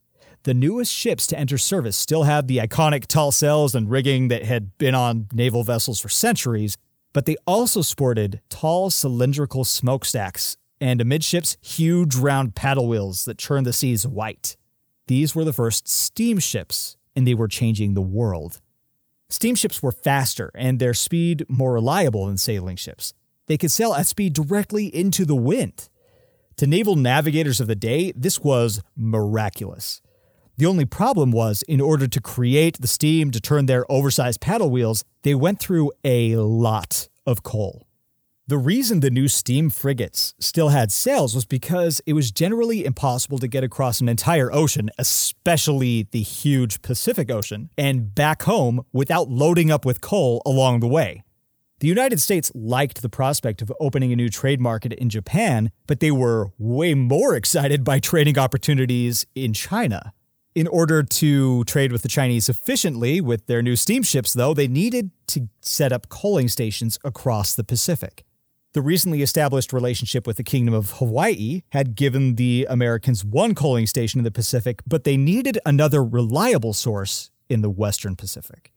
the 0.48 0.54
newest 0.54 0.90
ships 0.90 1.26
to 1.26 1.38
enter 1.38 1.58
service 1.58 1.94
still 1.94 2.22
had 2.22 2.48
the 2.48 2.56
iconic 2.56 3.06
tall 3.06 3.30
sails 3.30 3.74
and 3.74 3.90
rigging 3.90 4.28
that 4.28 4.44
had 4.44 4.78
been 4.78 4.94
on 4.94 5.28
naval 5.30 5.62
vessels 5.62 6.00
for 6.00 6.08
centuries, 6.08 6.74
but 7.12 7.26
they 7.26 7.36
also 7.46 7.82
sported 7.82 8.40
tall 8.48 8.88
cylindrical 8.88 9.62
smokestacks 9.62 10.56
and 10.80 11.02
amidships 11.02 11.58
huge 11.60 12.16
round 12.16 12.54
paddle 12.54 12.88
wheels 12.88 13.26
that 13.26 13.36
churned 13.36 13.66
the 13.66 13.74
seas 13.74 14.06
white. 14.06 14.56
These 15.06 15.34
were 15.34 15.44
the 15.44 15.52
first 15.52 15.86
steamships, 15.86 16.96
and 17.14 17.28
they 17.28 17.34
were 17.34 17.46
changing 17.46 17.92
the 17.92 18.00
world. 18.00 18.62
Steamships 19.28 19.82
were 19.82 19.92
faster 19.92 20.50
and 20.54 20.78
their 20.78 20.94
speed 20.94 21.44
more 21.50 21.74
reliable 21.74 22.24
than 22.24 22.38
sailing 22.38 22.76
ships. 22.76 23.12
They 23.48 23.58
could 23.58 23.70
sail 23.70 23.92
at 23.92 24.06
speed 24.06 24.32
directly 24.32 24.86
into 24.86 25.26
the 25.26 25.36
wind. 25.36 25.90
To 26.56 26.66
naval 26.66 26.96
navigators 26.96 27.60
of 27.60 27.66
the 27.66 27.76
day, 27.76 28.14
this 28.16 28.40
was 28.40 28.80
miraculous. 28.96 30.00
The 30.58 30.66
only 30.66 30.84
problem 30.84 31.30
was, 31.30 31.62
in 31.62 31.80
order 31.80 32.08
to 32.08 32.20
create 32.20 32.80
the 32.80 32.88
steam 32.88 33.30
to 33.30 33.40
turn 33.40 33.66
their 33.66 33.90
oversized 33.90 34.40
paddle 34.40 34.70
wheels, 34.70 35.04
they 35.22 35.36
went 35.36 35.60
through 35.60 35.92
a 36.02 36.34
lot 36.34 37.08
of 37.24 37.44
coal. 37.44 37.86
The 38.48 38.58
reason 38.58 38.98
the 38.98 39.10
new 39.10 39.28
steam 39.28 39.70
frigates 39.70 40.34
still 40.40 40.70
had 40.70 40.90
sails 40.90 41.32
was 41.32 41.44
because 41.44 42.00
it 42.06 42.14
was 42.14 42.32
generally 42.32 42.84
impossible 42.84 43.38
to 43.38 43.46
get 43.46 43.62
across 43.62 44.00
an 44.00 44.08
entire 44.08 44.52
ocean, 44.52 44.90
especially 44.98 46.08
the 46.10 46.22
huge 46.22 46.82
Pacific 46.82 47.30
Ocean, 47.30 47.70
and 47.78 48.12
back 48.12 48.42
home 48.42 48.84
without 48.92 49.28
loading 49.28 49.70
up 49.70 49.84
with 49.84 50.00
coal 50.00 50.42
along 50.44 50.80
the 50.80 50.88
way. 50.88 51.22
The 51.78 51.86
United 51.86 52.20
States 52.20 52.50
liked 52.52 53.00
the 53.00 53.08
prospect 53.08 53.62
of 53.62 53.72
opening 53.78 54.12
a 54.12 54.16
new 54.16 54.28
trade 54.28 54.60
market 54.60 54.92
in 54.94 55.08
Japan, 55.08 55.70
but 55.86 56.00
they 56.00 56.10
were 56.10 56.50
way 56.58 56.94
more 56.94 57.36
excited 57.40 57.84
by 57.84 58.00
trading 58.00 58.40
opportunities 58.40 59.24
in 59.36 59.52
China. 59.52 60.12
In 60.58 60.66
order 60.66 61.04
to 61.04 61.62
trade 61.66 61.92
with 61.92 62.02
the 62.02 62.08
Chinese 62.08 62.48
efficiently 62.48 63.20
with 63.20 63.46
their 63.46 63.62
new 63.62 63.76
steamships, 63.76 64.32
though, 64.32 64.54
they 64.54 64.66
needed 64.66 65.12
to 65.28 65.48
set 65.60 65.92
up 65.92 66.08
coaling 66.08 66.48
stations 66.48 66.98
across 67.04 67.54
the 67.54 67.62
Pacific. 67.62 68.24
The 68.72 68.82
recently 68.82 69.22
established 69.22 69.72
relationship 69.72 70.26
with 70.26 70.36
the 70.36 70.42
Kingdom 70.42 70.74
of 70.74 70.90
Hawaii 70.98 71.62
had 71.68 71.94
given 71.94 72.34
the 72.34 72.66
Americans 72.68 73.24
one 73.24 73.54
coaling 73.54 73.86
station 73.86 74.18
in 74.18 74.24
the 74.24 74.32
Pacific, 74.32 74.82
but 74.84 75.04
they 75.04 75.16
needed 75.16 75.60
another 75.64 76.02
reliable 76.02 76.72
source 76.72 77.30
in 77.48 77.60
the 77.62 77.70
Western 77.70 78.16
Pacific. 78.16 78.72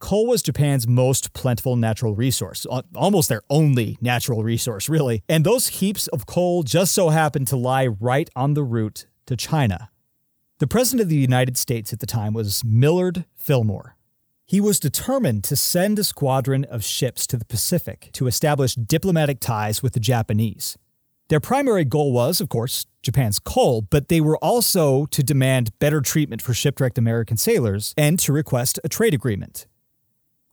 Coal 0.00 0.26
was 0.26 0.42
Japan's 0.42 0.88
most 0.88 1.32
plentiful 1.32 1.76
natural 1.76 2.16
resource, 2.16 2.66
almost 2.96 3.28
their 3.28 3.42
only 3.48 3.98
natural 4.00 4.42
resource, 4.42 4.88
really. 4.88 5.22
And 5.28 5.44
those 5.44 5.68
heaps 5.68 6.08
of 6.08 6.26
coal 6.26 6.64
just 6.64 6.92
so 6.92 7.10
happened 7.10 7.46
to 7.46 7.56
lie 7.56 7.86
right 7.86 8.28
on 8.34 8.54
the 8.54 8.64
route 8.64 9.06
to 9.26 9.36
China. 9.36 9.91
The 10.62 10.68
President 10.68 11.00
of 11.00 11.08
the 11.08 11.16
United 11.16 11.56
States 11.56 11.92
at 11.92 11.98
the 11.98 12.06
time 12.06 12.34
was 12.34 12.62
Millard 12.62 13.24
Fillmore. 13.34 13.96
He 14.46 14.60
was 14.60 14.78
determined 14.78 15.42
to 15.42 15.56
send 15.56 15.98
a 15.98 16.04
squadron 16.04 16.64
of 16.66 16.84
ships 16.84 17.26
to 17.26 17.36
the 17.36 17.44
Pacific 17.44 18.10
to 18.12 18.28
establish 18.28 18.76
diplomatic 18.76 19.40
ties 19.40 19.82
with 19.82 19.92
the 19.92 19.98
Japanese. 19.98 20.78
Their 21.30 21.40
primary 21.40 21.84
goal 21.84 22.12
was, 22.12 22.40
of 22.40 22.48
course, 22.48 22.86
Japan's 23.02 23.40
coal, 23.40 23.82
but 23.82 24.06
they 24.06 24.20
were 24.20 24.38
also 24.38 25.06
to 25.06 25.24
demand 25.24 25.76
better 25.80 26.00
treatment 26.00 26.40
for 26.40 26.54
shipwrecked 26.54 26.96
American 26.96 27.36
sailors 27.36 27.92
and 27.96 28.16
to 28.20 28.32
request 28.32 28.78
a 28.84 28.88
trade 28.88 29.14
agreement. 29.14 29.66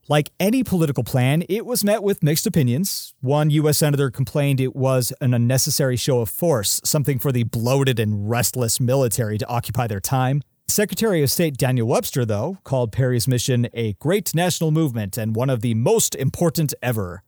Like 0.09 0.31
any 0.39 0.63
political 0.63 1.03
plan, 1.03 1.43
it 1.49 1.67
was 1.67 1.83
met 1.83 2.01
with 2.01 2.23
mixed 2.23 2.47
opinions. 2.47 3.13
One 3.21 3.51
U.S. 3.51 3.77
Senator 3.77 4.09
complained 4.09 4.59
it 4.59 4.75
was 4.75 5.13
an 5.21 5.35
unnecessary 5.35 5.97
show 5.97 6.21
of 6.21 6.31
force, 6.31 6.81
something 6.83 7.19
for 7.19 7.31
the 7.31 7.43
bloated 7.43 7.99
and 7.99 8.27
restless 8.27 8.79
military 8.79 9.37
to 9.37 9.47
occupy 9.47 9.85
their 9.85 9.99
time. 9.99 10.41
Secretary 10.67 11.21
of 11.21 11.29
State 11.29 11.57
Daniel 11.57 11.87
Webster, 11.87 12.25
though, 12.25 12.57
called 12.63 12.91
Perry's 12.91 13.27
mission 13.27 13.67
a 13.75 13.93
great 13.93 14.33
national 14.33 14.71
movement 14.71 15.15
and 15.15 15.35
one 15.35 15.51
of 15.51 15.61
the 15.61 15.75
most 15.75 16.15
important 16.15 16.73
ever. 16.81 17.21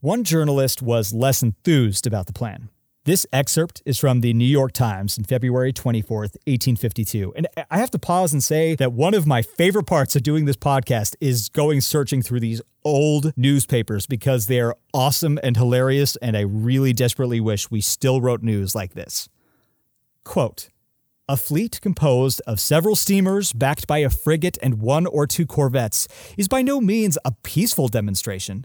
One 0.00 0.24
journalist 0.24 0.82
was 0.82 1.14
less 1.14 1.40
enthused 1.40 2.04
about 2.04 2.26
the 2.26 2.32
plan. 2.32 2.68
This 3.06 3.26
excerpt 3.34 3.82
is 3.84 3.98
from 3.98 4.22
the 4.22 4.32
New 4.32 4.46
York 4.46 4.72
Times 4.72 5.18
in 5.18 5.24
February 5.24 5.74
24th, 5.74 6.38
1852. 6.46 7.34
And 7.36 7.46
I 7.70 7.76
have 7.76 7.90
to 7.90 7.98
pause 7.98 8.32
and 8.32 8.42
say 8.42 8.74
that 8.76 8.94
one 8.94 9.12
of 9.12 9.26
my 9.26 9.42
favorite 9.42 9.84
parts 9.84 10.16
of 10.16 10.22
doing 10.22 10.46
this 10.46 10.56
podcast 10.56 11.14
is 11.20 11.50
going 11.50 11.82
searching 11.82 12.22
through 12.22 12.40
these 12.40 12.62
old 12.82 13.34
newspapers 13.36 14.06
because 14.06 14.46
they're 14.46 14.74
awesome 14.94 15.38
and 15.42 15.54
hilarious. 15.54 16.16
And 16.22 16.34
I 16.34 16.40
really 16.40 16.94
desperately 16.94 17.40
wish 17.40 17.70
we 17.70 17.82
still 17.82 18.22
wrote 18.22 18.42
news 18.42 18.74
like 18.74 18.94
this. 18.94 19.28
Quote, 20.24 20.70
a 21.28 21.36
fleet 21.36 21.82
composed 21.82 22.40
of 22.46 22.58
several 22.58 22.96
steamers 22.96 23.52
backed 23.52 23.86
by 23.86 23.98
a 23.98 24.08
frigate 24.08 24.56
and 24.62 24.80
one 24.80 25.04
or 25.04 25.26
two 25.26 25.44
corvettes 25.44 26.08
is 26.38 26.48
by 26.48 26.62
no 26.62 26.80
means 26.80 27.18
a 27.22 27.32
peaceful 27.42 27.88
demonstration 27.88 28.64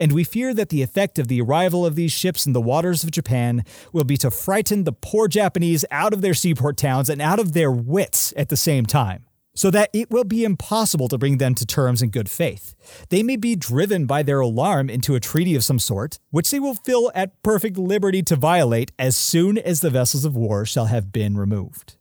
and 0.00 0.12
we 0.12 0.24
fear 0.24 0.54
that 0.54 0.70
the 0.70 0.82
effect 0.82 1.18
of 1.18 1.28
the 1.28 1.42
arrival 1.42 1.84
of 1.84 1.94
these 1.94 2.10
ships 2.10 2.46
in 2.46 2.54
the 2.54 2.60
waters 2.60 3.04
of 3.04 3.10
Japan 3.10 3.62
will 3.92 4.04
be 4.04 4.16
to 4.16 4.30
frighten 4.30 4.84
the 4.84 4.92
poor 4.92 5.28
Japanese 5.28 5.84
out 5.90 6.14
of 6.14 6.22
their 6.22 6.34
seaport 6.34 6.78
towns 6.78 7.10
and 7.10 7.20
out 7.20 7.38
of 7.38 7.52
their 7.52 7.70
wits 7.70 8.32
at 8.36 8.48
the 8.48 8.56
same 8.56 8.86
time, 8.86 9.26
so 9.54 9.70
that 9.70 9.90
it 9.92 10.10
will 10.10 10.24
be 10.24 10.42
impossible 10.42 11.08
to 11.08 11.18
bring 11.18 11.36
them 11.36 11.54
to 11.54 11.66
terms 11.66 12.00
in 12.00 12.08
good 12.08 12.30
faith. 12.30 12.74
They 13.10 13.22
may 13.22 13.36
be 13.36 13.54
driven 13.54 14.06
by 14.06 14.22
their 14.22 14.40
alarm 14.40 14.88
into 14.88 15.14
a 15.14 15.20
treaty 15.20 15.54
of 15.54 15.64
some 15.64 15.78
sort, 15.78 16.18
which 16.30 16.50
they 16.50 16.58
will 16.58 16.74
feel 16.74 17.12
at 17.14 17.42
perfect 17.42 17.76
liberty 17.76 18.22
to 18.22 18.36
violate 18.36 18.92
as 18.98 19.16
soon 19.16 19.58
as 19.58 19.80
the 19.80 19.90
vessels 19.90 20.24
of 20.24 20.34
war 20.34 20.64
shall 20.64 20.86
have 20.86 21.12
been 21.12 21.36
removed. 21.36 21.96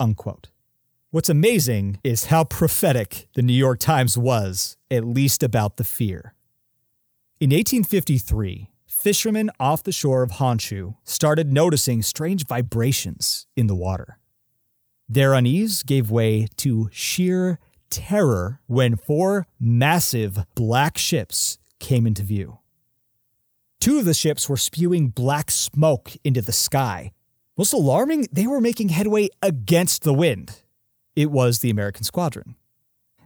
Unquote. 0.00 0.48
What's 1.10 1.30
amazing 1.30 2.00
is 2.04 2.26
how 2.26 2.44
prophetic 2.44 3.28
the 3.34 3.40
New 3.40 3.54
York 3.54 3.78
Times 3.78 4.18
was, 4.18 4.76
at 4.90 5.04
least 5.04 5.42
about 5.42 5.78
the 5.78 5.84
fear. 5.84 6.34
In 7.40 7.50
1853, 7.50 8.68
fishermen 8.84 9.48
off 9.60 9.84
the 9.84 9.92
shore 9.92 10.24
of 10.24 10.32
Honshu 10.32 10.96
started 11.04 11.52
noticing 11.52 12.02
strange 12.02 12.44
vibrations 12.44 13.46
in 13.54 13.68
the 13.68 13.76
water. 13.76 14.18
Their 15.08 15.34
unease 15.34 15.84
gave 15.84 16.10
way 16.10 16.48
to 16.56 16.88
sheer 16.90 17.60
terror 17.90 18.58
when 18.66 18.96
four 18.96 19.46
massive 19.60 20.40
black 20.56 20.98
ships 20.98 21.60
came 21.78 22.08
into 22.08 22.24
view. 22.24 22.58
Two 23.80 24.00
of 24.00 24.04
the 24.04 24.14
ships 24.14 24.48
were 24.48 24.56
spewing 24.56 25.10
black 25.10 25.52
smoke 25.52 26.10
into 26.24 26.42
the 26.42 26.50
sky. 26.50 27.12
Most 27.56 27.72
alarming, 27.72 28.26
they 28.32 28.48
were 28.48 28.60
making 28.60 28.88
headway 28.88 29.28
against 29.40 30.02
the 30.02 30.12
wind. 30.12 30.62
It 31.14 31.30
was 31.30 31.60
the 31.60 31.70
American 31.70 32.02
squadron. 32.02 32.56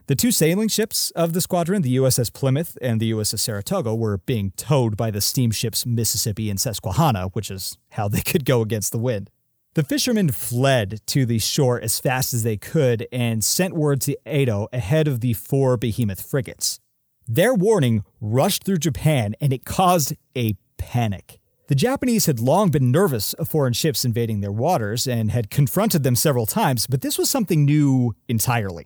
The 0.07 0.15
two 0.15 0.31
sailing 0.31 0.67
ships 0.67 1.11
of 1.11 1.31
the 1.31 1.39
squadron, 1.39 1.81
the 1.81 1.95
USS 1.95 2.33
Plymouth 2.33 2.77
and 2.81 2.99
the 2.99 3.11
USS 3.11 3.39
Saratoga, 3.39 3.95
were 3.95 4.17
being 4.17 4.51
towed 4.57 4.97
by 4.97 5.09
the 5.09 5.21
steamships 5.21 5.85
Mississippi 5.85 6.49
and 6.49 6.59
Susquehanna, 6.59 7.29
which 7.29 7.49
is 7.49 7.77
how 7.91 8.09
they 8.09 8.19
could 8.25 8.43
go 8.43 8.61
against 8.61 8.91
the 8.91 8.97
wind. 8.97 9.29
The 9.75 9.83
fishermen 9.83 10.29
fled 10.29 10.99
to 11.07 11.25
the 11.25 11.39
shore 11.39 11.79
as 11.79 11.99
fast 11.99 12.33
as 12.33 12.43
they 12.43 12.57
could 12.57 13.07
and 13.13 13.43
sent 13.45 13.75
word 13.75 14.01
to 14.01 14.17
Edo 14.29 14.67
ahead 14.73 15.07
of 15.07 15.21
the 15.21 15.33
four 15.33 15.77
behemoth 15.77 16.21
frigates. 16.21 16.81
Their 17.25 17.53
warning 17.53 18.03
rushed 18.19 18.65
through 18.65 18.79
Japan 18.79 19.35
and 19.39 19.53
it 19.53 19.63
caused 19.63 20.15
a 20.35 20.55
panic. 20.77 21.39
The 21.67 21.75
Japanese 21.75 22.25
had 22.25 22.41
long 22.41 22.71
been 22.71 22.91
nervous 22.91 23.31
of 23.33 23.47
foreign 23.47 23.71
ships 23.71 24.03
invading 24.03 24.41
their 24.41 24.51
waters 24.51 25.07
and 25.07 25.31
had 25.31 25.49
confronted 25.49 26.03
them 26.03 26.17
several 26.17 26.45
times, 26.45 26.87
but 26.87 27.01
this 27.01 27.17
was 27.17 27.29
something 27.29 27.63
new 27.63 28.13
entirely. 28.27 28.85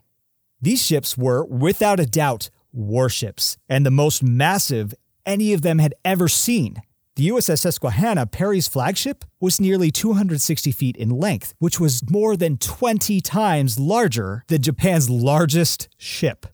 These 0.61 0.85
ships 0.85 1.17
were, 1.17 1.45
without 1.45 1.99
a 1.99 2.05
doubt, 2.05 2.49
warships, 2.71 3.57
and 3.69 3.85
the 3.85 3.91
most 3.91 4.23
massive 4.23 4.93
any 5.25 5.53
of 5.53 5.61
them 5.61 5.79
had 5.79 5.93
ever 6.03 6.27
seen. 6.27 6.81
The 7.15 7.29
USS 7.29 7.59
Susquehanna, 7.59 8.27
Perry's 8.27 8.67
flagship, 8.67 9.25
was 9.39 9.59
nearly 9.59 9.91
260 9.91 10.71
feet 10.71 10.95
in 10.97 11.09
length, 11.09 11.53
which 11.57 11.79
was 11.79 12.07
more 12.09 12.37
than 12.37 12.57
20 12.57 13.21
times 13.21 13.79
larger 13.79 14.43
than 14.47 14.61
Japan's 14.61 15.09
largest 15.09 15.89
ship. 15.97 16.45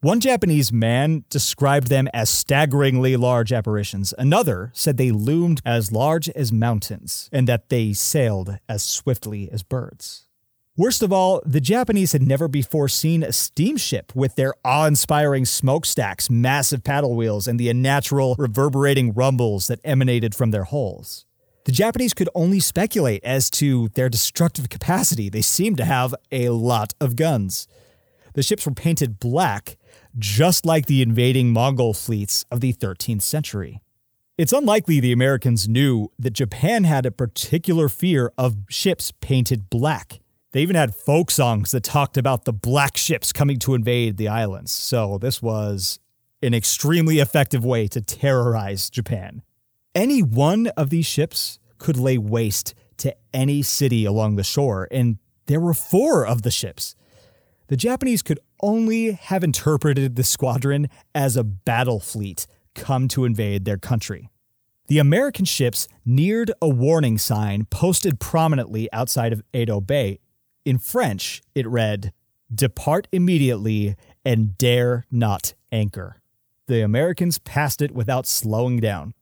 One 0.00 0.20
Japanese 0.20 0.72
man 0.72 1.24
described 1.30 1.88
them 1.88 2.08
as 2.12 2.28
staggeringly 2.28 3.16
large 3.16 3.52
apparitions. 3.52 4.12
Another 4.18 4.70
said 4.74 4.98
they 4.98 5.10
loomed 5.10 5.62
as 5.64 5.90
large 5.90 6.28
as 6.28 6.52
mountains 6.52 7.28
and 7.32 7.48
that 7.48 7.68
they 7.68 7.92
sailed 7.92 8.58
as 8.68 8.82
swiftly 8.82 9.48
as 9.50 9.62
birds. 9.62 10.28
Worst 10.76 11.04
of 11.04 11.12
all, 11.12 11.40
the 11.46 11.60
Japanese 11.60 12.10
had 12.10 12.22
never 12.22 12.48
before 12.48 12.88
seen 12.88 13.22
a 13.22 13.30
steamship 13.30 14.12
with 14.12 14.34
their 14.34 14.54
awe 14.64 14.86
inspiring 14.86 15.44
smokestacks, 15.44 16.28
massive 16.28 16.82
paddle 16.82 17.14
wheels, 17.14 17.46
and 17.46 17.60
the 17.60 17.68
unnatural 17.68 18.34
reverberating 18.40 19.12
rumbles 19.12 19.68
that 19.68 19.78
emanated 19.84 20.34
from 20.34 20.50
their 20.50 20.64
hulls. 20.64 21.26
The 21.64 21.70
Japanese 21.70 22.12
could 22.12 22.28
only 22.34 22.58
speculate 22.58 23.22
as 23.22 23.50
to 23.50 23.90
their 23.90 24.08
destructive 24.08 24.68
capacity. 24.68 25.28
They 25.28 25.42
seemed 25.42 25.76
to 25.76 25.84
have 25.84 26.12
a 26.32 26.48
lot 26.48 26.92
of 27.00 27.14
guns. 27.14 27.68
The 28.32 28.42
ships 28.42 28.66
were 28.66 28.74
painted 28.74 29.20
black, 29.20 29.76
just 30.18 30.66
like 30.66 30.86
the 30.86 31.02
invading 31.02 31.52
Mongol 31.52 31.94
fleets 31.94 32.44
of 32.50 32.60
the 32.60 32.72
13th 32.72 33.22
century. 33.22 33.80
It's 34.36 34.52
unlikely 34.52 34.98
the 34.98 35.12
Americans 35.12 35.68
knew 35.68 36.10
that 36.18 36.32
Japan 36.32 36.82
had 36.82 37.06
a 37.06 37.12
particular 37.12 37.88
fear 37.88 38.32
of 38.36 38.56
ships 38.68 39.12
painted 39.20 39.70
black. 39.70 40.18
They 40.54 40.62
even 40.62 40.76
had 40.76 40.94
folk 40.94 41.32
songs 41.32 41.72
that 41.72 41.82
talked 41.82 42.16
about 42.16 42.44
the 42.44 42.52
black 42.52 42.96
ships 42.96 43.32
coming 43.32 43.58
to 43.58 43.74
invade 43.74 44.18
the 44.18 44.28
islands. 44.28 44.70
So 44.70 45.18
this 45.18 45.42
was 45.42 45.98
an 46.44 46.54
extremely 46.54 47.18
effective 47.18 47.64
way 47.64 47.88
to 47.88 48.00
terrorize 48.00 48.88
Japan. 48.88 49.42
Any 49.96 50.22
one 50.22 50.68
of 50.76 50.90
these 50.90 51.06
ships 51.06 51.58
could 51.78 51.96
lay 51.96 52.18
waste 52.18 52.72
to 52.98 53.16
any 53.32 53.62
city 53.62 54.04
along 54.04 54.36
the 54.36 54.44
shore, 54.44 54.86
and 54.92 55.18
there 55.46 55.58
were 55.58 55.74
four 55.74 56.24
of 56.24 56.42
the 56.42 56.52
ships. 56.52 56.94
The 57.66 57.76
Japanese 57.76 58.22
could 58.22 58.38
only 58.62 59.10
have 59.10 59.42
interpreted 59.42 60.14
the 60.14 60.22
squadron 60.22 60.88
as 61.16 61.36
a 61.36 61.42
battle 61.42 61.98
fleet 61.98 62.46
come 62.76 63.08
to 63.08 63.24
invade 63.24 63.64
their 63.64 63.78
country. 63.78 64.30
The 64.86 65.00
American 65.00 65.46
ships 65.46 65.88
neared 66.04 66.52
a 66.62 66.68
warning 66.68 67.18
sign 67.18 67.64
posted 67.64 68.20
prominently 68.20 68.88
outside 68.92 69.32
of 69.32 69.42
Edo 69.52 69.80
Bay. 69.80 70.20
In 70.64 70.78
French, 70.78 71.42
it 71.54 71.66
read, 71.66 72.14
Depart 72.52 73.06
immediately 73.12 73.96
and 74.24 74.56
dare 74.56 75.04
not 75.10 75.52
anchor. 75.70 76.22
The 76.68 76.80
Americans 76.80 77.38
passed 77.38 77.82
it 77.82 77.92
without 77.92 78.26
slowing 78.26 78.80
down. 78.80 79.12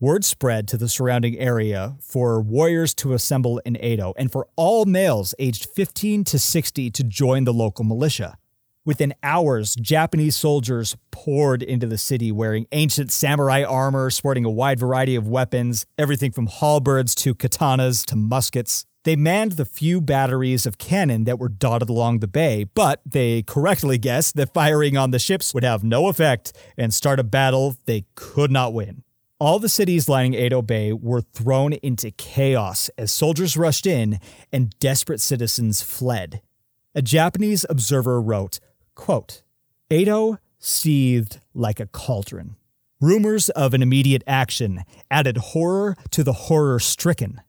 Word 0.00 0.24
spread 0.24 0.66
to 0.68 0.76
the 0.76 0.88
surrounding 0.88 1.38
area 1.38 1.94
for 2.00 2.40
warriors 2.40 2.92
to 2.94 3.12
assemble 3.12 3.58
in 3.58 3.76
Edo 3.76 4.14
and 4.16 4.32
for 4.32 4.48
all 4.56 4.84
males 4.84 5.32
aged 5.38 5.66
15 5.66 6.24
to 6.24 6.38
60 6.40 6.90
to 6.90 7.04
join 7.04 7.44
the 7.44 7.52
local 7.52 7.84
militia. 7.84 8.36
Within 8.84 9.14
hours, 9.22 9.76
Japanese 9.76 10.34
soldiers 10.34 10.96
poured 11.12 11.62
into 11.62 11.86
the 11.86 11.98
city 11.98 12.32
wearing 12.32 12.66
ancient 12.72 13.12
samurai 13.12 13.62
armor, 13.62 14.10
sporting 14.10 14.44
a 14.44 14.50
wide 14.50 14.80
variety 14.80 15.14
of 15.14 15.28
weapons, 15.28 15.86
everything 15.96 16.32
from 16.32 16.48
halberds 16.48 17.14
to 17.16 17.34
katanas 17.34 18.04
to 18.06 18.16
muskets. 18.16 18.86
They 19.04 19.16
manned 19.16 19.52
the 19.52 19.64
few 19.64 20.02
batteries 20.02 20.66
of 20.66 20.76
cannon 20.76 21.24
that 21.24 21.38
were 21.38 21.48
dotted 21.48 21.88
along 21.88 22.18
the 22.18 22.28
bay, 22.28 22.64
but 22.64 23.00
they 23.06 23.42
correctly 23.42 23.96
guessed 23.96 24.36
that 24.36 24.52
firing 24.52 24.96
on 24.96 25.10
the 25.10 25.18
ships 25.18 25.54
would 25.54 25.64
have 25.64 25.82
no 25.82 26.08
effect 26.08 26.52
and 26.76 26.92
start 26.92 27.18
a 27.18 27.24
battle 27.24 27.76
they 27.86 28.04
could 28.14 28.50
not 28.50 28.74
win. 28.74 29.02
All 29.38 29.58
the 29.58 29.70
cities 29.70 30.06
lining 30.06 30.34
Edo 30.34 30.60
Bay 30.60 30.92
were 30.92 31.22
thrown 31.22 31.72
into 31.72 32.10
chaos 32.10 32.90
as 32.98 33.10
soldiers 33.10 33.56
rushed 33.56 33.86
in 33.86 34.20
and 34.52 34.78
desperate 34.80 35.22
citizens 35.22 35.80
fled. 35.80 36.42
A 36.94 37.00
Japanese 37.00 37.64
observer 37.70 38.20
wrote, 38.20 38.60
quote, 38.94 39.42
Edo 39.88 40.38
seethed 40.58 41.40
like 41.54 41.80
a 41.80 41.86
cauldron. 41.86 42.56
Rumors 43.00 43.48
of 43.50 43.72
an 43.72 43.80
immediate 43.80 44.22
action 44.26 44.84
added 45.10 45.38
horror 45.38 45.96
to 46.10 46.22
the 46.22 46.34
horror 46.34 46.78
stricken. 46.78 47.40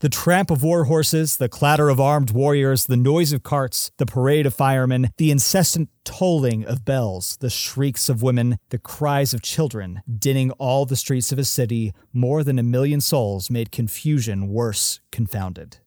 The 0.00 0.08
tramp 0.08 0.50
of 0.50 0.62
war 0.62 0.84
horses, 0.84 1.36
the 1.36 1.48
clatter 1.48 1.88
of 1.88 2.00
armed 2.00 2.30
warriors, 2.30 2.86
the 2.86 2.96
noise 2.96 3.32
of 3.32 3.42
carts, 3.42 3.90
the 3.98 4.06
parade 4.06 4.46
of 4.46 4.54
firemen, 4.54 5.10
the 5.16 5.30
incessant 5.30 5.88
tolling 6.04 6.64
of 6.64 6.84
bells, 6.84 7.36
the 7.40 7.50
shrieks 7.50 8.08
of 8.08 8.22
women, 8.22 8.58
the 8.70 8.78
cries 8.78 9.34
of 9.34 9.42
children, 9.42 10.02
dinning 10.18 10.50
all 10.52 10.86
the 10.86 10.96
streets 10.96 11.32
of 11.32 11.38
a 11.38 11.44
city, 11.44 11.92
more 12.12 12.42
than 12.42 12.58
a 12.58 12.62
million 12.62 13.00
souls 13.00 13.50
made 13.50 13.70
confusion 13.70 14.48
worse 14.48 15.00
confounded. 15.10 15.78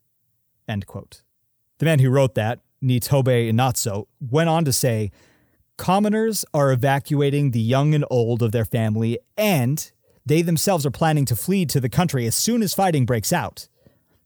The 1.79 1.85
man 1.85 1.99
who 1.99 2.09
wrote 2.09 2.35
that, 2.35 2.59
Nitobe 2.81 3.49
Inazo, 3.51 4.07
went 4.19 4.49
on 4.49 4.65
to 4.65 4.73
say, 4.73 5.11
Commoners 5.77 6.45
are 6.53 6.71
evacuating 6.71 7.51
the 7.51 7.59
young 7.59 7.93
and 7.93 8.05
old 8.09 8.43
of 8.43 8.51
their 8.51 8.65
family, 8.65 9.17
and 9.37 9.91
they 10.25 10.41
themselves 10.41 10.85
are 10.85 10.91
planning 10.91 11.25
to 11.25 11.35
flee 11.35 11.65
to 11.65 11.79
the 11.79 11.89
country 11.89 12.25
as 12.27 12.35
soon 12.35 12.61
as 12.61 12.73
fighting 12.73 13.05
breaks 13.05 13.33
out. 13.33 13.67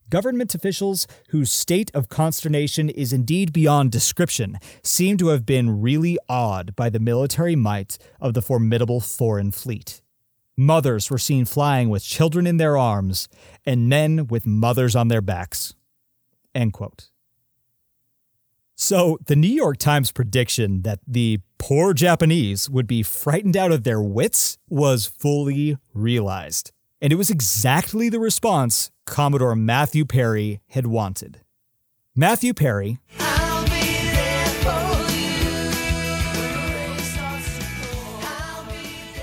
Government 0.10 0.56
officials, 0.56 1.06
whose 1.30 1.52
state 1.52 1.92
of 1.94 2.08
consternation 2.08 2.90
is 2.90 3.12
indeed 3.12 3.52
beyond 3.52 3.92
description, 3.92 4.58
seem 4.82 5.18
to 5.18 5.28
have 5.28 5.46
been 5.46 5.82
really 5.82 6.18
awed 6.30 6.76
by 6.76 6.90
the 6.90 7.00
military 7.00 7.56
might 7.56 7.98
of 8.22 8.34
the 8.34 8.42
formidable 8.42 9.02
foreign 9.02 9.52
fleet. 9.52 10.02
Mothers 10.56 11.12
were 11.12 11.18
seen 11.18 11.46
flying 11.46 11.90
with 11.90 12.04
children 12.04 12.48
in 12.48 12.58
their 12.58 12.78
arms, 12.78 13.28
and 13.66 13.90
men 13.90 14.28
with 14.28 14.48
mothers 14.48 14.96
on 14.96 15.10
their 15.10 15.22
backs. 15.22 15.76
End 16.56 16.74
quote. 16.74 17.10
So, 18.80 19.18
the 19.26 19.36
New 19.36 19.50
York 19.50 19.78
Times 19.78 20.12
prediction 20.12 20.84
that 20.84 21.00
the 21.06 21.40
poor 21.58 21.94
Japanese 21.94 22.70
would 22.70 22.88
be 22.88 23.04
frightened 23.04 23.58
out 23.58 23.72
of 23.72 23.84
their 23.84 24.02
wits 24.02 24.58
was 24.70 25.06
fully 25.06 25.78
realized. 25.94 26.72
And 27.02 27.14
it 27.14 27.16
was 27.16 27.30
exactly 27.30 28.10
the 28.10 28.20
response 28.20 28.92
Commodore 29.06 29.56
Matthew 29.56 30.06
Perry 30.06 30.62
had 30.70 30.88
wanted. 30.88 31.42
Matthew 32.16 32.54
Perry. 32.54 33.00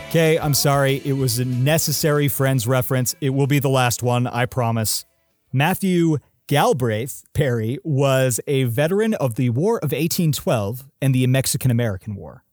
Okay, 0.09 0.39
I'm 0.39 0.55
sorry. 0.55 1.03
It 1.05 1.15
was 1.15 1.41
a 1.41 1.45
necessary 1.45 2.29
Friends 2.29 2.69
reference. 2.69 3.17
It 3.21 3.31
will 3.31 3.49
be 3.49 3.59
the 3.59 3.69
last 3.69 4.01
one, 4.01 4.29
I 4.29 4.47
promise. 4.47 5.05
Matthew 5.53 6.19
Galbraith 6.47 7.25
Perry 7.33 7.79
was 7.83 8.39
a 8.47 8.65
veteran 8.65 9.15
of 9.15 9.35
the 9.35 9.51
War 9.51 9.79
of 9.79 9.91
1812 9.91 10.85
and 11.03 11.13
the 11.13 11.27
Mexican 11.27 11.73
American 11.73 12.15
War. 12.15 12.44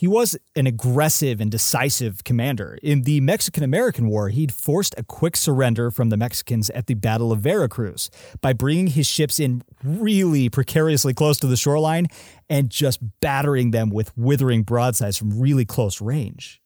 He 0.00 0.08
was 0.08 0.34
an 0.56 0.66
aggressive 0.66 1.42
and 1.42 1.50
decisive 1.50 2.24
commander. 2.24 2.78
In 2.82 3.02
the 3.02 3.20
Mexican 3.20 3.62
American 3.62 4.08
War, 4.08 4.30
he'd 4.30 4.50
forced 4.50 4.94
a 4.96 5.02
quick 5.02 5.36
surrender 5.36 5.90
from 5.90 6.08
the 6.08 6.16
Mexicans 6.16 6.70
at 6.70 6.86
the 6.86 6.94
Battle 6.94 7.32
of 7.32 7.40
Veracruz 7.40 8.08
by 8.40 8.54
bringing 8.54 8.86
his 8.86 9.06
ships 9.06 9.38
in 9.38 9.62
really 9.84 10.48
precariously 10.48 11.12
close 11.12 11.38
to 11.40 11.46
the 11.46 11.54
shoreline 11.54 12.06
and 12.48 12.70
just 12.70 12.98
battering 13.20 13.72
them 13.72 13.90
with 13.90 14.16
withering 14.16 14.62
broadsides 14.62 15.18
from 15.18 15.38
really 15.38 15.66
close 15.66 16.00
range. 16.00 16.62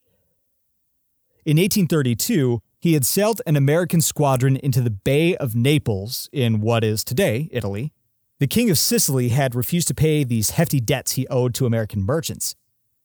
In 1.44 1.56
1832, 1.56 2.62
he 2.78 2.92
had 2.92 3.04
sailed 3.04 3.42
an 3.48 3.56
American 3.56 4.00
squadron 4.00 4.56
into 4.58 4.80
the 4.80 4.90
Bay 4.90 5.34
of 5.38 5.56
Naples 5.56 6.28
in 6.32 6.60
what 6.60 6.84
is 6.84 7.02
today 7.02 7.48
Italy. 7.50 7.92
The 8.38 8.46
King 8.46 8.70
of 8.70 8.78
Sicily 8.78 9.30
had 9.30 9.56
refused 9.56 9.88
to 9.88 9.94
pay 9.94 10.22
these 10.22 10.50
hefty 10.50 10.78
debts 10.78 11.14
he 11.14 11.26
owed 11.26 11.52
to 11.56 11.66
American 11.66 12.04
merchants. 12.04 12.54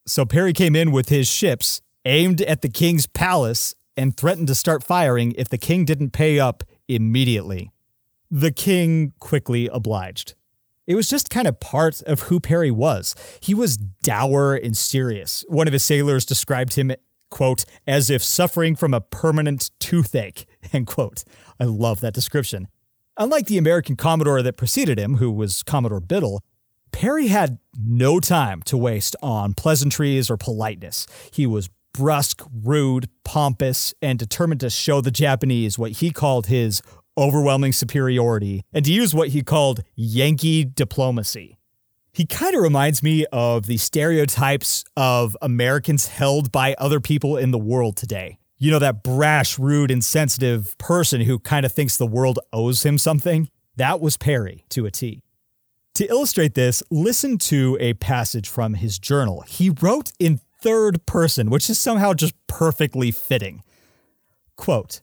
So 0.09 0.25
Perry 0.25 0.53
came 0.53 0.75
in 0.75 0.91
with 0.91 1.09
his 1.09 1.27
ships, 1.27 1.81
aimed 2.03 2.41
at 2.41 2.63
the 2.63 2.69
king's 2.69 3.05
palace, 3.05 3.75
and 3.95 4.17
threatened 4.17 4.47
to 4.47 4.55
start 4.55 4.83
firing 4.83 5.33
if 5.37 5.49
the 5.49 5.57
king 5.57 5.85
didn't 5.85 6.11
pay 6.11 6.39
up 6.39 6.63
immediately. 6.87 7.69
The 8.31 8.51
king 8.51 9.13
quickly 9.19 9.67
obliged. 9.67 10.33
It 10.87 10.95
was 10.95 11.09
just 11.09 11.29
kind 11.29 11.47
of 11.47 11.59
part 11.59 12.01
of 12.01 12.21
who 12.21 12.39
Perry 12.39 12.71
was. 12.71 13.13
He 13.39 13.53
was 13.53 13.77
dour 13.77 14.55
and 14.55 14.75
serious. 14.75 15.45
One 15.47 15.67
of 15.67 15.73
his 15.73 15.83
sailors 15.83 16.25
described 16.25 16.73
him, 16.73 16.91
quote, 17.29 17.63
as 17.85 18.09
if 18.09 18.23
suffering 18.23 18.75
from 18.75 18.95
a 18.95 19.01
permanent 19.01 19.69
toothache, 19.79 20.47
end 20.73 20.87
quote. 20.87 21.23
I 21.59 21.65
love 21.65 22.01
that 22.01 22.15
description. 22.15 22.67
Unlike 23.17 23.45
the 23.45 23.59
American 23.59 23.95
Commodore 23.95 24.41
that 24.41 24.57
preceded 24.57 24.97
him, 24.97 25.17
who 25.17 25.29
was 25.29 25.61
Commodore 25.61 25.99
Biddle, 25.99 26.41
Perry 26.91 27.27
had 27.27 27.59
no 27.77 28.19
time 28.19 28.61
to 28.63 28.77
waste 28.77 29.15
on 29.21 29.53
pleasantries 29.53 30.29
or 30.29 30.37
politeness. 30.37 31.07
He 31.31 31.45
was 31.45 31.69
brusque, 31.93 32.41
rude, 32.63 33.09
pompous, 33.23 33.93
and 34.01 34.19
determined 34.19 34.61
to 34.61 34.69
show 34.69 35.01
the 35.01 35.11
Japanese 35.11 35.77
what 35.77 35.93
he 35.93 36.11
called 36.11 36.47
his 36.47 36.81
overwhelming 37.17 37.73
superiority 37.73 38.63
and 38.71 38.85
to 38.85 38.91
use 38.91 39.13
what 39.13 39.29
he 39.29 39.41
called 39.43 39.83
Yankee 39.95 40.63
diplomacy. 40.63 41.57
He 42.11 42.25
kind 42.25 42.55
of 42.55 42.61
reminds 42.61 43.03
me 43.03 43.25
of 43.31 43.65
the 43.65 43.77
stereotypes 43.77 44.83
of 44.97 45.37
Americans 45.41 46.07
held 46.07 46.51
by 46.51 46.73
other 46.75 46.99
people 46.99 47.37
in 47.37 47.51
the 47.51 47.59
world 47.59 47.97
today. 47.97 48.39
You 48.57 48.71
know, 48.71 48.79
that 48.79 49.03
brash, 49.03 49.57
rude, 49.59 49.91
insensitive 49.91 50.77
person 50.77 51.21
who 51.21 51.39
kind 51.39 51.65
of 51.65 51.71
thinks 51.71 51.97
the 51.97 52.07
world 52.07 52.39
owes 52.51 52.85
him 52.85 52.97
something? 52.97 53.49
That 53.77 54.01
was 54.01 54.17
Perry 54.17 54.65
to 54.69 54.85
a 54.85 54.91
T. 54.91 55.21
To 55.95 56.05
illustrate 56.09 56.53
this, 56.53 56.81
listen 56.89 57.37
to 57.39 57.77
a 57.79 57.93
passage 57.95 58.47
from 58.47 58.75
his 58.75 58.99
journal. 58.99 59.41
He 59.41 59.69
wrote 59.69 60.13
in 60.19 60.39
third 60.61 61.05
person, 61.05 61.49
which 61.49 61.69
is 61.69 61.79
somehow 61.79 62.13
just 62.13 62.35
perfectly 62.47 63.11
fitting. 63.11 63.63
Quote, 64.55 65.01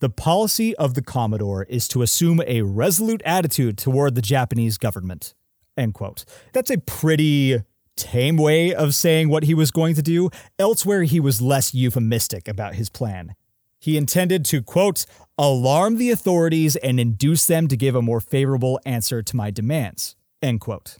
the 0.00 0.10
policy 0.10 0.74
of 0.76 0.94
the 0.94 1.02
Commodore 1.02 1.62
is 1.64 1.86
to 1.88 2.02
assume 2.02 2.42
a 2.44 2.62
resolute 2.62 3.22
attitude 3.24 3.78
toward 3.78 4.16
the 4.16 4.22
Japanese 4.22 4.76
government. 4.76 5.32
End 5.76 5.94
quote. 5.94 6.24
That's 6.52 6.70
a 6.70 6.78
pretty 6.78 7.62
tame 7.96 8.36
way 8.36 8.74
of 8.74 8.96
saying 8.96 9.28
what 9.28 9.44
he 9.44 9.54
was 9.54 9.70
going 9.70 9.94
to 9.94 10.02
do. 10.02 10.28
Elsewhere, 10.58 11.04
he 11.04 11.20
was 11.20 11.40
less 11.40 11.72
euphemistic 11.72 12.48
about 12.48 12.74
his 12.74 12.90
plan. 12.90 13.34
He 13.78 13.96
intended 13.96 14.44
to, 14.46 14.60
quote, 14.60 15.06
alarm 15.38 15.98
the 15.98 16.10
authorities 16.10 16.74
and 16.76 16.98
induce 16.98 17.46
them 17.46 17.68
to 17.68 17.76
give 17.76 17.94
a 17.94 18.02
more 18.02 18.20
favorable 18.20 18.80
answer 18.84 19.22
to 19.22 19.36
my 19.36 19.50
demands. 19.52 20.16
End 20.42 20.60
quote. 20.60 20.98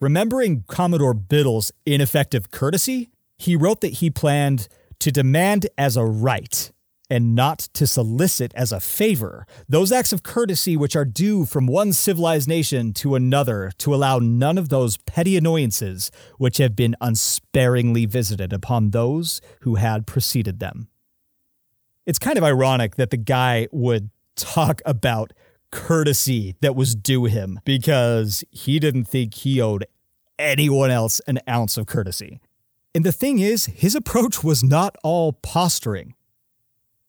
Remembering 0.00 0.64
Commodore 0.68 1.14
Biddle's 1.14 1.72
ineffective 1.84 2.50
courtesy, 2.50 3.10
he 3.36 3.56
wrote 3.56 3.80
that 3.80 3.94
he 3.94 4.10
planned 4.10 4.68
to 5.00 5.10
demand 5.10 5.66
as 5.76 5.96
a 5.96 6.04
right 6.04 6.70
and 7.10 7.34
not 7.34 7.58
to 7.74 7.86
solicit 7.86 8.54
as 8.54 8.72
a 8.72 8.80
favor 8.80 9.46
those 9.68 9.92
acts 9.92 10.14
of 10.14 10.22
courtesy 10.22 10.76
which 10.76 10.96
are 10.96 11.04
due 11.04 11.44
from 11.44 11.66
one 11.66 11.92
civilized 11.92 12.48
nation 12.48 12.92
to 12.94 13.14
another 13.14 13.70
to 13.76 13.94
allow 13.94 14.18
none 14.18 14.56
of 14.56 14.70
those 14.70 14.96
petty 14.98 15.36
annoyances 15.36 16.10
which 16.38 16.56
have 16.56 16.74
been 16.74 16.96
unsparingly 17.00 18.06
visited 18.06 18.52
upon 18.52 18.90
those 18.90 19.42
who 19.60 19.74
had 19.74 20.06
preceded 20.06 20.58
them. 20.58 20.88
It's 22.06 22.18
kind 22.18 22.38
of 22.38 22.44
ironic 22.44 22.96
that 22.96 23.10
the 23.10 23.16
guy 23.18 23.68
would 23.72 24.10
talk 24.36 24.80
about 24.86 25.32
courtesy 25.72 26.54
that 26.60 26.76
was 26.76 26.94
due 26.94 27.24
him 27.24 27.58
because 27.64 28.44
he 28.50 28.78
didn't 28.78 29.04
think 29.06 29.34
he 29.34 29.60
owed 29.60 29.86
anyone 30.38 30.90
else 30.90 31.20
an 31.26 31.40
ounce 31.48 31.76
of 31.76 31.86
courtesy. 31.86 32.40
And 32.94 33.04
the 33.04 33.10
thing 33.12 33.40
is, 33.40 33.66
his 33.66 33.94
approach 33.94 34.44
was 34.44 34.62
not 34.62 34.96
all 35.02 35.32
posturing. 35.32 36.14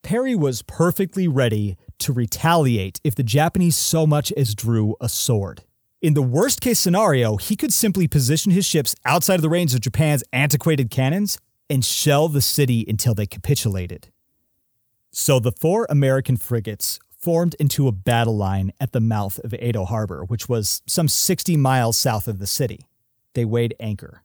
Perry 0.01 0.35
was 0.35 0.61
perfectly 0.63 1.27
ready 1.27 1.77
to 1.99 2.13
retaliate 2.13 2.99
if 3.03 3.15
the 3.15 3.23
Japanese 3.23 3.77
so 3.77 4.07
much 4.07 4.31
as 4.33 4.55
drew 4.55 4.95
a 4.99 5.07
sword. 5.07 5.63
In 6.01 6.13
the 6.13 6.21
worst 6.21 6.59
case 6.59 6.79
scenario, 6.79 7.37
he 7.37 7.55
could 7.55 7.71
simply 7.71 8.07
position 8.07 8.51
his 8.51 8.65
ships 8.65 8.95
outside 9.05 9.35
of 9.35 9.41
the 9.41 9.49
range 9.49 9.73
of 9.73 9.79
Japan's 9.79 10.23
antiquated 10.33 10.89
cannons 10.89 11.37
and 11.69 11.83
shell 11.83 12.27
the 12.27 12.41
city 12.41 12.85
until 12.87 13.13
they 13.13 13.25
capitulated. 13.25 14.09
So 15.11 15.39
the 15.39 15.51
four 15.51 15.87
American 15.89 16.35
frigates 16.35 16.99
formed 17.23 17.55
into 17.57 17.87
a 17.87 17.93
battle 17.93 18.35
line 18.35 18.73
at 18.81 18.91
the 18.91 18.99
mouth 18.99 19.39
of 19.39 19.53
Edo 19.53 19.85
Harbor, 19.85 20.25
which 20.25 20.49
was 20.49 20.81
some 20.85 21.07
60 21.07 21.55
miles 21.55 21.97
south 21.97 22.27
of 22.27 22.39
the 22.39 22.47
city. 22.47 22.85
They 23.33 23.45
weighed 23.45 23.75
anchor. 23.79 24.23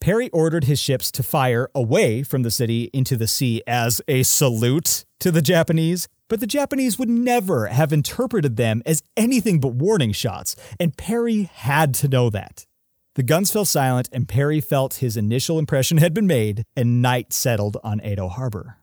Perry 0.00 0.30
ordered 0.30 0.64
his 0.64 0.80
ships 0.80 1.10
to 1.12 1.22
fire 1.22 1.68
away 1.74 2.22
from 2.22 2.42
the 2.42 2.50
city 2.50 2.90
into 2.92 3.16
the 3.16 3.26
sea 3.26 3.62
as 3.66 4.00
a 4.08 4.22
salute 4.22 5.04
to 5.20 5.30
the 5.30 5.42
Japanese, 5.42 6.08
but 6.28 6.40
the 6.40 6.46
Japanese 6.46 6.98
would 6.98 7.08
never 7.08 7.66
have 7.66 7.92
interpreted 7.92 8.56
them 8.56 8.82
as 8.86 9.02
anything 9.16 9.60
but 9.60 9.74
warning 9.74 10.12
shots, 10.12 10.56
and 10.80 10.96
Perry 10.96 11.44
had 11.44 11.94
to 11.94 12.08
know 12.08 12.30
that. 12.30 12.66
The 13.14 13.22
guns 13.22 13.52
fell 13.52 13.64
silent, 13.64 14.08
and 14.12 14.26
Perry 14.26 14.60
felt 14.60 14.94
his 14.94 15.16
initial 15.16 15.58
impression 15.58 15.98
had 15.98 16.14
been 16.14 16.26
made, 16.26 16.64
and 16.74 17.00
night 17.00 17.32
settled 17.32 17.76
on 17.84 18.04
Edo 18.04 18.28
Harbor. 18.28 18.78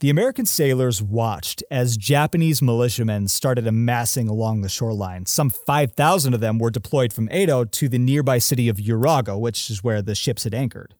The 0.00 0.08
American 0.08 0.46
sailors 0.46 1.02
watched 1.02 1.62
as 1.70 1.98
Japanese 1.98 2.62
militiamen 2.62 3.28
started 3.28 3.66
amassing 3.66 4.30
along 4.30 4.62
the 4.62 4.70
shoreline. 4.70 5.26
Some 5.26 5.50
5,000 5.50 6.32
of 6.32 6.40
them 6.40 6.58
were 6.58 6.70
deployed 6.70 7.12
from 7.12 7.30
Edo 7.30 7.66
to 7.66 7.86
the 7.86 7.98
nearby 7.98 8.38
city 8.38 8.70
of 8.70 8.78
Uraga, 8.78 9.38
which 9.38 9.68
is 9.68 9.84
where 9.84 10.00
the 10.00 10.14
ships 10.14 10.44
had 10.44 10.54
anchored. 10.54 10.94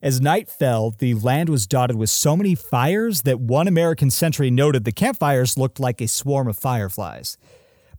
As 0.00 0.20
night 0.20 0.48
fell, 0.48 0.92
the 0.92 1.14
land 1.14 1.48
was 1.48 1.66
dotted 1.66 1.96
with 1.96 2.10
so 2.10 2.36
many 2.36 2.54
fires 2.54 3.22
that 3.22 3.40
one 3.40 3.66
American 3.66 4.08
sentry 4.08 4.52
noted 4.52 4.84
the 4.84 4.92
campfires 4.92 5.58
looked 5.58 5.80
like 5.80 6.00
a 6.00 6.06
swarm 6.06 6.46
of 6.46 6.56
fireflies. 6.56 7.36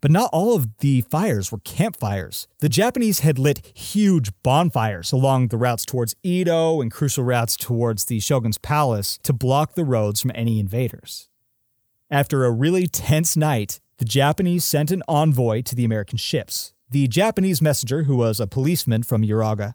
But 0.02 0.12
not 0.12 0.30
all 0.34 0.56
of 0.56 0.78
the 0.80 1.02
fires 1.02 1.52
were 1.52 1.60
campfires. 1.60 2.48
The 2.60 2.70
Japanese 2.70 3.20
had 3.20 3.40
lit 3.40 3.66
huge 3.74 4.32
bonfires 4.44 5.12
along 5.12 5.48
the 5.48 5.58
routes 5.58 5.86
towards 5.86 6.16
Edo 6.24 6.82
and 6.82 6.92
crucial 6.92 7.24
routes 7.24 7.56
towards 7.56 8.06
the 8.06 8.20
shogun's 8.20 8.58
palace 8.58 9.18
to 9.24 9.34
block 9.34 9.76
the 9.76 9.86
roads 9.86 10.22
from 10.22 10.32
any 10.36 10.60
invaders. 10.60 11.30
After 12.12 12.46
a 12.46 12.52
really 12.52 12.88
tense 12.88 13.36
night, 13.36 13.80
the 13.98 14.06
Japanese 14.06 14.64
sent 14.64 14.92
an 14.92 15.04
envoy 15.08 15.62
to 15.64 15.76
the 15.76 15.86
American 15.86 16.18
ships. 16.18 16.74
The 16.90 17.08
Japanese 17.08 17.62
messenger, 17.62 18.04
who 18.04 18.16
was 18.16 18.40
a 18.40 18.48
policeman 18.48 19.04
from 19.04 19.24
Uraga, 19.24 19.74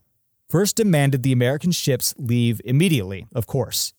first 0.48 0.76
demanded 0.76 1.22
the 1.22 1.32
American 1.32 1.72
ships 1.72 2.14
leave 2.18 2.60
immediately, 2.64 3.26
of 3.34 3.46
course. 3.46 3.94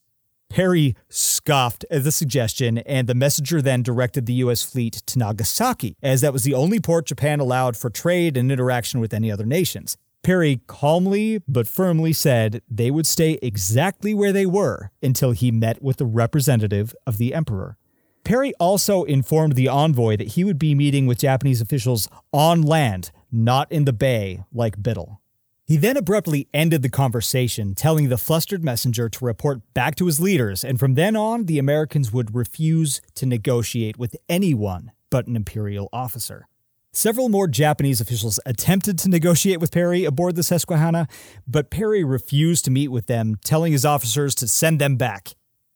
Perry 0.51 0.95
scoffed 1.07 1.85
at 1.89 2.03
the 2.03 2.11
suggestion, 2.11 2.79
and 2.79 3.07
the 3.07 3.15
messenger 3.15 3.61
then 3.61 3.83
directed 3.83 4.25
the 4.25 4.33
U.S. 4.33 4.63
fleet 4.63 5.01
to 5.05 5.17
Nagasaki, 5.17 5.95
as 6.03 6.19
that 6.19 6.33
was 6.33 6.43
the 6.43 6.53
only 6.53 6.77
port 6.77 7.05
Japan 7.05 7.39
allowed 7.39 7.77
for 7.77 7.89
trade 7.89 8.35
and 8.35 8.51
interaction 8.51 8.99
with 8.99 9.13
any 9.13 9.31
other 9.31 9.45
nations. 9.45 9.95
Perry 10.23 10.59
calmly 10.67 11.41
but 11.47 11.69
firmly 11.69 12.11
said 12.11 12.61
they 12.69 12.91
would 12.91 13.07
stay 13.07 13.39
exactly 13.41 14.13
where 14.13 14.33
they 14.33 14.45
were 14.45 14.91
until 15.01 15.31
he 15.31 15.51
met 15.51 15.81
with 15.81 15.97
the 15.97 16.05
representative 16.05 16.93
of 17.07 17.17
the 17.17 17.33
emperor. 17.33 17.77
Perry 18.25 18.53
also 18.59 19.03
informed 19.03 19.55
the 19.55 19.69
envoy 19.69 20.17
that 20.17 20.33
he 20.33 20.43
would 20.43 20.59
be 20.59 20.75
meeting 20.75 21.07
with 21.07 21.19
Japanese 21.19 21.61
officials 21.61 22.09
on 22.33 22.61
land, 22.61 23.11
not 23.31 23.71
in 23.71 23.85
the 23.85 23.93
bay 23.93 24.43
like 24.53 24.83
Biddle. 24.83 25.20
He 25.66 25.78
then 25.78 25.95
abruptly 25.95 26.47
ended 26.53 26.82
the 26.82 26.89
conversation, 26.89 27.76
telling 27.76 28.09
the 28.09 28.18
flustered 28.18 28.64
messenger 28.64 29.07
to 29.09 29.26
report 29.26 29.62
back 29.74 29.95
to 29.95 30.05
his 30.07 30.20
leaders, 30.20 30.64
and 30.64 30.80
from 30.80 30.95
then 30.95 31.16
on, 31.16 31.45
the 31.45 31.59
Americans 31.59 32.12
would 32.12 32.36
refuse 32.36 33.01
to 33.16 33.26
negotiate 33.26 33.97
with 33.97 34.16
anyone 34.28 34.91
but 35.09 35.28
an 35.28 35.36
imperial 35.36 35.89
officer. 35.93 36.47
Several 36.93 37.30
more 37.30 37.47
Japanese 37.47 38.01
officials 38.01 38.38
attempted 38.45 38.99
to 38.99 39.09
negotiate 39.09 39.62
with 39.62 39.72
Perry 39.72 40.03
aboard 40.03 40.36
the 40.36 40.43
Susquehanna, 40.43 41.07
but 41.47 41.70
Perry 41.70 42.03
refused 42.03 42.66
to 42.66 42.72
meet 42.72 42.89
with 42.89 43.07
them, 43.07 43.38
telling 43.45 43.72
his 43.72 43.86
officers 43.86 44.36
to 44.36 44.47
send 44.47 44.80
them 44.80 44.97
back. 44.97 45.36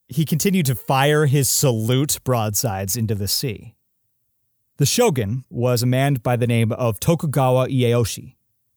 He 0.10 0.26
continued 0.26 0.66
to 0.66 0.76
fire 0.76 1.26
his 1.26 1.50
salute 1.50 2.20
broadsides 2.26 2.98
into 2.98 3.16
the 3.16 3.30
sea. 3.30 3.76
The 4.78 4.86
shogun 4.86 5.46
was 5.50 5.82
a 5.82 5.88
man 5.88 6.16
by 6.16 6.36
the 6.36 6.48
name 6.48 6.74
of 6.74 7.00
Tokugawa 7.00 7.68
Ieyoshi, 7.70 8.36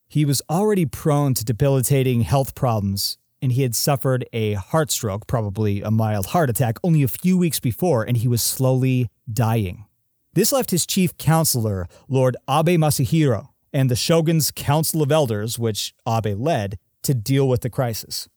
he 0.08 0.24
was 0.24 0.42
already 0.48 0.86
prone 0.86 1.34
to 1.34 1.44
debilitating 1.44 2.22
health 2.22 2.54
problems, 2.54 3.18
and 3.42 3.52
he 3.52 3.62
had 3.62 3.76
suffered 3.76 4.26
a 4.32 4.54
heart 4.54 4.90
stroke, 4.90 5.26
probably 5.26 5.82
a 5.82 5.90
mild 5.90 6.26
heart 6.26 6.48
attack, 6.48 6.78
only 6.82 7.02
a 7.02 7.08
few 7.08 7.36
weeks 7.36 7.60
before, 7.60 8.02
and 8.02 8.16
he 8.16 8.28
was 8.28 8.42
slowly 8.42 9.10
dying. 9.30 9.84
This 10.32 10.50
left 10.50 10.70
his 10.70 10.86
chief 10.86 11.16
counselor, 11.18 11.86
Lord 12.08 12.36
Abe 12.48 12.78
Masahiro, 12.78 13.48
and 13.72 13.90
the 13.90 13.96
shogun's 13.96 14.50
council 14.50 15.02
of 15.02 15.12
elders, 15.12 15.58
which 15.58 15.94
Abe 16.08 16.38
led, 16.38 16.78
to 17.02 17.14
deal 17.14 17.46
with 17.46 17.60
the 17.60 17.70
crisis. 17.70 18.28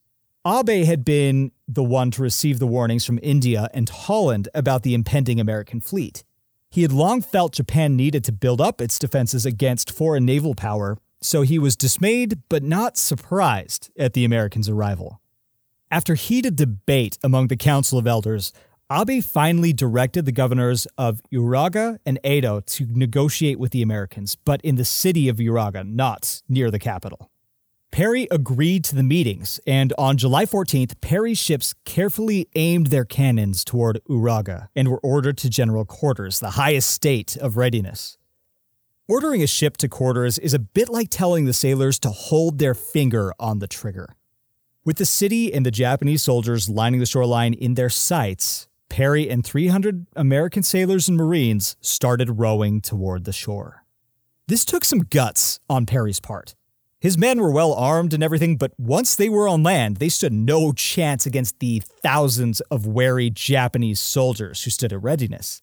Abe 0.45 0.85
had 0.85 1.05
been 1.05 1.51
the 1.67 1.83
one 1.83 2.11
to 2.11 2.21
receive 2.21 2.59
the 2.59 2.67
warnings 2.67 3.05
from 3.05 3.19
India 3.21 3.69
and 3.73 3.87
Holland 3.87 4.49
about 4.53 4.83
the 4.83 4.93
impending 4.93 5.39
American 5.39 5.79
fleet. 5.79 6.23
He 6.69 6.81
had 6.81 6.91
long 6.91 7.21
felt 7.21 7.53
Japan 7.53 7.95
needed 7.95 8.23
to 8.25 8.31
build 8.31 8.59
up 8.59 8.81
its 8.81 8.97
defenses 8.97 9.45
against 9.45 9.91
foreign 9.91 10.25
naval 10.25 10.55
power 10.55 10.97
so 11.21 11.41
he 11.43 11.59
was 11.59 11.75
dismayed 11.75 12.41
but 12.49 12.63
not 12.63 12.97
surprised 12.97 13.89
at 13.97 14.13
the 14.13 14.25
Americans' 14.25 14.69
arrival. 14.69 15.21
After 15.89 16.15
heated 16.15 16.55
debate 16.55 17.17
among 17.23 17.47
the 17.47 17.57
Council 17.57 17.99
of 17.99 18.07
Elders, 18.07 18.53
Abe 18.91 19.23
finally 19.23 19.71
directed 19.71 20.25
the 20.25 20.31
governors 20.31 20.85
of 20.97 21.21
Uraga 21.31 21.99
and 22.05 22.19
Edo 22.25 22.59
to 22.61 22.85
negotiate 22.89 23.59
with 23.59 23.71
the 23.71 23.81
Americans, 23.81 24.35
but 24.35 24.61
in 24.61 24.75
the 24.75 24.85
city 24.85 25.29
of 25.29 25.37
Uraga, 25.37 25.85
not 25.87 26.41
near 26.49 26.69
the 26.69 26.79
capital. 26.79 27.31
Perry 27.91 28.25
agreed 28.31 28.85
to 28.85 28.95
the 28.95 29.03
meetings, 29.03 29.59
and 29.67 29.91
on 29.97 30.15
July 30.15 30.45
14th, 30.45 31.01
Perry's 31.01 31.37
ships 31.37 31.75
carefully 31.83 32.47
aimed 32.55 32.87
their 32.87 33.03
cannons 33.03 33.65
toward 33.65 34.01
Uraga 34.09 34.69
and 34.75 34.87
were 34.87 34.99
ordered 35.03 35.37
to 35.39 35.49
general 35.49 35.83
quarters, 35.83 36.39
the 36.39 36.51
highest 36.51 36.89
state 36.89 37.35
of 37.35 37.57
readiness. 37.57 38.17
Ordering 39.11 39.43
a 39.43 39.47
ship 39.47 39.75
to 39.79 39.89
quarters 39.89 40.39
is 40.39 40.53
a 40.53 40.59
bit 40.59 40.87
like 40.87 41.09
telling 41.09 41.43
the 41.43 41.51
sailors 41.51 41.99
to 41.99 42.09
hold 42.11 42.59
their 42.59 42.73
finger 42.73 43.33
on 43.37 43.59
the 43.59 43.67
trigger. 43.67 44.15
With 44.85 44.95
the 44.95 45.05
city 45.05 45.53
and 45.53 45.65
the 45.65 45.69
Japanese 45.69 46.23
soldiers 46.23 46.69
lining 46.69 47.01
the 47.01 47.05
shoreline 47.05 47.53
in 47.53 47.73
their 47.73 47.89
sights, 47.89 48.69
Perry 48.87 49.29
and 49.29 49.45
300 49.45 50.07
American 50.15 50.63
sailors 50.63 51.09
and 51.09 51.17
Marines 51.17 51.75
started 51.81 52.39
rowing 52.39 52.79
toward 52.79 53.25
the 53.25 53.33
shore. 53.33 53.83
This 54.47 54.63
took 54.63 54.85
some 54.85 54.99
guts 54.99 55.59
on 55.69 55.85
Perry's 55.85 56.21
part. 56.21 56.55
His 57.01 57.17
men 57.17 57.41
were 57.41 57.51
well 57.51 57.73
armed 57.73 58.13
and 58.13 58.23
everything, 58.23 58.55
but 58.55 58.71
once 58.79 59.13
they 59.13 59.27
were 59.27 59.49
on 59.49 59.61
land, 59.61 59.97
they 59.97 60.07
stood 60.07 60.31
no 60.31 60.71
chance 60.71 61.25
against 61.25 61.59
the 61.59 61.83
thousands 62.01 62.61
of 62.71 62.87
wary 62.87 63.29
Japanese 63.29 63.99
soldiers 63.99 64.63
who 64.63 64.69
stood 64.69 64.93
at 64.93 65.03
readiness. 65.03 65.61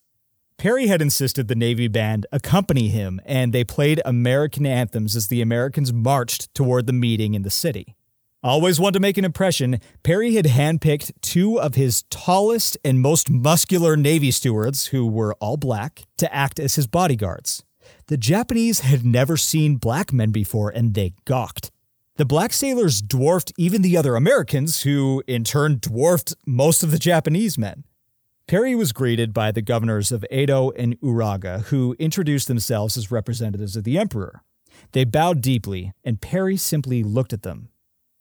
Perry 0.58 0.88
had 0.88 1.00
insisted 1.00 1.46
the 1.46 1.54
Navy 1.54 1.86
band 1.86 2.26
accompany 2.32 2.88
him, 2.88 3.20
and 3.24 3.52
they 3.52 3.62
played 3.62 4.02
American 4.04 4.66
anthems 4.66 5.14
as 5.14 5.28
the 5.28 5.40
Americans 5.40 5.92
marched 5.92 6.52
toward 6.52 6.88
the 6.88 6.92
meeting 6.92 7.34
in 7.34 7.42
the 7.42 7.50
city. 7.50 7.94
Always 8.42 8.80
wanted 8.80 8.94
to 8.94 9.00
make 9.00 9.16
an 9.16 9.24
impression, 9.24 9.78
Perry 10.02 10.34
had 10.34 10.46
handpicked 10.46 11.12
two 11.20 11.60
of 11.60 11.76
his 11.76 12.02
tallest 12.10 12.76
and 12.84 13.00
most 13.00 13.30
muscular 13.30 13.96
Navy 13.96 14.32
stewards, 14.32 14.86
who 14.86 15.06
were 15.06 15.34
all 15.34 15.56
black, 15.56 16.02
to 16.16 16.34
act 16.34 16.58
as 16.58 16.74
his 16.74 16.88
bodyguards. 16.88 17.62
The 18.08 18.16
Japanese 18.16 18.80
had 18.80 19.04
never 19.04 19.36
seen 19.36 19.76
black 19.76 20.12
men 20.12 20.32
before, 20.32 20.70
and 20.70 20.94
they 20.94 21.14
gawked. 21.24 21.70
The 22.16 22.24
black 22.24 22.52
sailors 22.52 23.00
dwarfed 23.00 23.52
even 23.56 23.82
the 23.82 23.96
other 23.96 24.16
Americans, 24.16 24.82
who 24.82 25.22
in 25.28 25.44
turn 25.44 25.78
dwarfed 25.80 26.34
most 26.44 26.82
of 26.82 26.90
the 26.90 26.98
Japanese 26.98 27.56
men. 27.56 27.84
Perry 28.48 28.74
was 28.74 28.92
greeted 28.92 29.34
by 29.34 29.52
the 29.52 29.60
governors 29.60 30.10
of 30.10 30.24
Edo 30.32 30.70
and 30.70 30.98
Uraga, 31.02 31.64
who 31.64 31.94
introduced 31.98 32.48
themselves 32.48 32.96
as 32.96 33.10
representatives 33.10 33.76
of 33.76 33.84
the 33.84 33.98
emperor. 33.98 34.42
They 34.92 35.04
bowed 35.04 35.42
deeply, 35.42 35.92
and 36.02 36.18
Perry 36.18 36.56
simply 36.56 37.02
looked 37.02 37.34
at 37.34 37.42
them. 37.42 37.68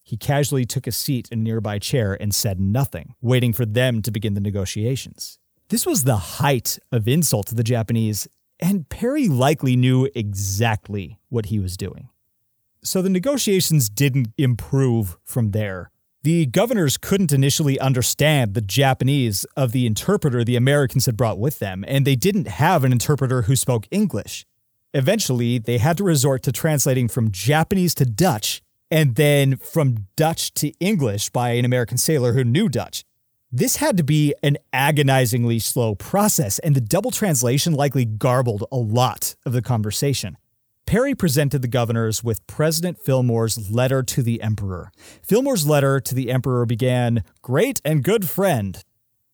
He 0.03 0.17
casually 0.17 0.65
took 0.65 0.85
a 0.85 0.91
seat 0.91 1.29
in 1.31 1.39
a 1.39 1.43
nearby 1.43 1.79
chair 1.79 2.17
and 2.19 2.35
said 2.35 2.59
nothing, 2.59 3.15
waiting 3.21 3.53
for 3.53 3.65
them 3.65 4.01
to 4.01 4.11
begin 4.11 4.33
the 4.33 4.41
negotiations. 4.41 5.39
This 5.69 5.85
was 5.85 6.03
the 6.03 6.17
height 6.17 6.77
of 6.91 7.07
insult 7.07 7.47
to 7.47 7.55
the 7.55 7.63
Japanese, 7.63 8.27
and 8.59 8.89
Perry 8.89 9.29
likely 9.29 9.77
knew 9.77 10.09
exactly 10.13 11.19
what 11.29 11.45
he 11.45 11.57
was 11.57 11.77
doing. 11.77 12.09
So 12.83 13.01
the 13.01 13.09
negotiations 13.09 13.87
didn't 13.87 14.33
improve 14.37 15.17
from 15.23 15.51
there. 15.51 15.89
The 16.23 16.47
governors 16.47 16.97
couldn't 16.97 17.31
initially 17.31 17.79
understand 17.79 18.53
the 18.53 18.61
Japanese 18.61 19.45
of 19.55 19.71
the 19.71 19.85
interpreter 19.85 20.43
the 20.43 20.55
Americans 20.55 21.05
had 21.05 21.15
brought 21.15 21.39
with 21.39 21.59
them, 21.59 21.85
and 21.87 22.05
they 22.05 22.15
didn't 22.15 22.47
have 22.47 22.83
an 22.83 22.91
interpreter 22.91 23.43
who 23.43 23.55
spoke 23.55 23.87
English. 23.91 24.45
Eventually, 24.93 25.57
they 25.59 25.77
had 25.77 25.97
to 25.97 26.03
resort 26.03 26.43
to 26.43 26.51
translating 26.51 27.07
from 27.07 27.31
Japanese 27.31 27.93
to 27.95 28.05
Dutch 28.05 28.61
and 28.89 29.15
then 29.15 29.57
from 29.57 30.07
Dutch 30.15 30.53
to 30.55 30.71
English 30.79 31.29
by 31.29 31.51
an 31.51 31.65
American 31.65 31.97
sailor 31.97 32.33
who 32.33 32.43
knew 32.43 32.67
Dutch. 32.67 33.03
This 33.51 33.77
had 33.77 33.95
to 33.97 34.03
be 34.03 34.33
an 34.43 34.57
agonizingly 34.73 35.59
slow 35.59 35.95
process, 35.95 36.59
and 36.59 36.75
the 36.75 36.81
double 36.81 37.11
translation 37.11 37.73
likely 37.73 38.05
garbled 38.05 38.65
a 38.71 38.77
lot 38.77 39.35
of 39.45 39.53
the 39.53 39.61
conversation. 39.61 40.37
Perry 40.87 41.13
presented 41.13 41.61
the 41.61 41.67
governors 41.67 42.23
with 42.23 42.47
President 42.47 42.97
Fillmore's 42.97 43.69
letter 43.69 44.01
to 44.03 44.23
the 44.23 44.41
emperor. 44.41 44.89
Fillmore's 45.21 45.67
letter 45.67 45.99
to 45.99 46.15
the 46.15 46.31
emperor 46.31 46.65
began, 46.65 47.25
Great 47.41 47.81
and 47.83 48.05
good 48.05 48.29
friend. 48.29 48.81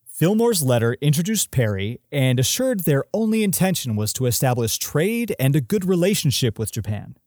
Fillmore's 0.04 0.64
letter 0.64 0.98
introduced 1.00 1.52
Perry 1.52 2.00
and 2.12 2.40
assured 2.40 2.82
their 2.82 3.04
only 3.14 3.44
intention 3.44 3.96
was 3.96 4.14
to 4.14 4.26
establish 4.26 4.80
trade 4.80 5.36
and 5.40 5.56
a 5.56 5.62
good 5.62 5.86
relationship 5.86 6.58
with 6.58 6.72
Japan. 6.72 7.18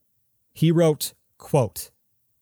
He 0.53 0.73
wrote, 0.73 1.15
quote, 1.39 1.93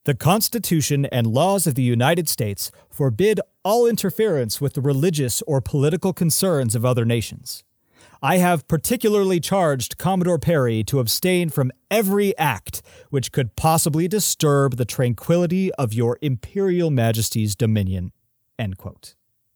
the 0.04 0.14
Constitution 0.14 1.04
and 1.06 1.26
laws 1.26 1.66
of 1.66 1.74
the 1.74 1.82
United 1.82 2.30
States 2.30 2.70
forbid 2.88 3.42
all 3.62 3.86
interference 3.86 4.58
with 4.58 4.72
the 4.72 4.80
religious 4.80 5.42
or 5.42 5.60
political 5.60 6.14
concerns 6.14 6.74
of 6.74 6.86
other 6.86 7.04
nations. 7.04 7.62
I 8.24 8.38
have 8.38 8.66
particularly 8.68 9.38
charged 9.38 9.98
Commodore 9.98 10.38
Perry 10.38 10.82
to 10.84 10.98
abstain 10.98 11.50
from 11.50 11.70
every 11.90 12.34
act 12.38 12.80
which 13.10 13.32
could 13.32 13.54
possibly 13.54 14.08
disturb 14.08 14.78
the 14.78 14.86
tranquility 14.86 15.70
of 15.74 15.92
your 15.92 16.16
Imperial 16.22 16.90
Majesty's 16.90 17.54
dominion. 17.54 18.12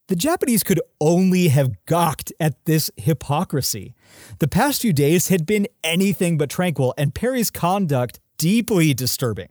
The 0.08 0.16
Japanese 0.16 0.62
could 0.62 0.82
only 1.00 1.48
have 1.48 1.82
gawked 1.86 2.30
at 2.38 2.62
this 2.66 2.90
hypocrisy. 2.98 3.94
The 4.38 4.48
past 4.48 4.82
few 4.82 4.92
days 4.92 5.28
had 5.28 5.46
been 5.46 5.66
anything 5.82 6.36
but 6.36 6.50
tranquil, 6.50 6.92
and 6.98 7.14
Perry's 7.14 7.50
conduct 7.50 8.20
deeply 8.36 8.92
disturbing. 8.92 9.48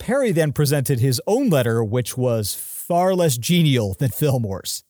Perry 0.00 0.32
then 0.32 0.52
presented 0.52 0.98
his 0.98 1.22
own 1.28 1.50
letter, 1.50 1.84
which 1.84 2.16
was 2.16 2.56
far 2.56 3.14
less 3.14 3.38
genial 3.38 3.94
than 4.00 4.10
Fillmore's. 4.10 4.82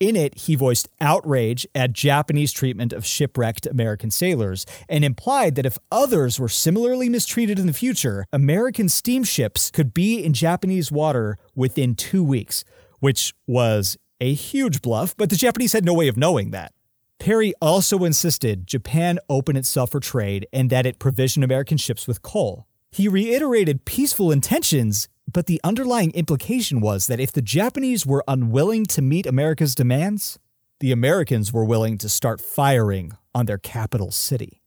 In 0.00 0.16
it, 0.16 0.36
he 0.36 0.54
voiced 0.54 0.88
outrage 1.00 1.66
at 1.74 1.92
Japanese 1.92 2.52
treatment 2.52 2.92
of 2.92 3.06
shipwrecked 3.06 3.66
American 3.66 4.10
sailors 4.10 4.66
and 4.88 5.04
implied 5.04 5.54
that 5.54 5.66
if 5.66 5.78
others 5.92 6.40
were 6.40 6.48
similarly 6.48 7.08
mistreated 7.08 7.58
in 7.58 7.66
the 7.66 7.72
future, 7.72 8.26
American 8.32 8.88
steamships 8.88 9.70
could 9.70 9.94
be 9.94 10.22
in 10.22 10.32
Japanese 10.32 10.90
water 10.90 11.38
within 11.54 11.94
two 11.94 12.24
weeks, 12.24 12.64
which 12.98 13.34
was 13.46 13.96
a 14.20 14.34
huge 14.34 14.82
bluff, 14.82 15.16
but 15.16 15.30
the 15.30 15.36
Japanese 15.36 15.72
had 15.72 15.84
no 15.84 15.94
way 15.94 16.08
of 16.08 16.16
knowing 16.16 16.50
that. 16.50 16.72
Perry 17.20 17.54
also 17.62 18.04
insisted 18.04 18.66
Japan 18.66 19.18
open 19.28 19.56
itself 19.56 19.92
for 19.92 20.00
trade 20.00 20.46
and 20.52 20.68
that 20.70 20.86
it 20.86 20.98
provision 20.98 21.42
American 21.42 21.78
ships 21.78 22.06
with 22.06 22.22
coal. 22.22 22.66
He 22.90 23.08
reiterated 23.08 23.84
peaceful 23.84 24.30
intentions, 24.30 25.08
but 25.30 25.46
the 25.46 25.60
underlying 25.64 26.10
implication 26.12 26.80
was 26.80 27.06
that 27.06 27.20
if 27.20 27.32
the 27.32 27.42
Japanese 27.42 28.06
were 28.06 28.24
unwilling 28.28 28.84
to 28.86 29.02
meet 29.02 29.26
America's 29.26 29.74
demands, 29.74 30.38
the 30.80 30.92
Americans 30.92 31.52
were 31.52 31.64
willing 31.64 31.98
to 31.98 32.08
start 32.08 32.40
firing 32.40 33.12
on 33.34 33.46
their 33.46 33.58
capital 33.58 34.10
city. 34.10 34.60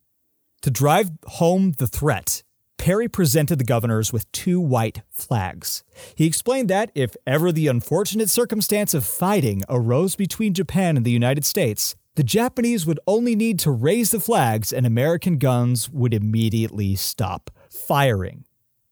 To 0.64 0.72
drive 0.72 1.12
home 1.26 1.74
the 1.78 1.88
threat, 1.88 2.44
Perry 2.78 3.08
presented 3.08 3.60
the 3.60 3.66
governors 3.66 4.14
with 4.14 4.32
two 4.32 4.60
white 4.60 5.02
flags. 5.10 5.84
He 6.16 6.26
explained 6.26 6.70
that 6.70 6.92
if 6.96 7.16
ever 7.26 7.52
the 7.52 7.68
unfortunate 7.68 8.30
circumstance 8.30 8.94
of 8.94 9.06
fighting 9.06 9.64
arose 9.68 10.16
between 10.16 10.54
Japan 10.54 10.96
and 10.96 11.06
the 11.06 11.12
United 11.12 11.46
States, 11.46 11.96
the 12.16 12.24
Japanese 12.24 12.86
would 12.86 13.00
only 13.06 13.36
need 13.36 13.60
to 13.60 13.72
raise 13.72 14.12
the 14.12 14.20
flags 14.20 14.74
and 14.74 14.86
American 14.86 15.38
guns 15.38 15.90
would 15.90 16.14
immediately 16.14 16.96
stop 16.96 17.52
firing. 17.70 18.47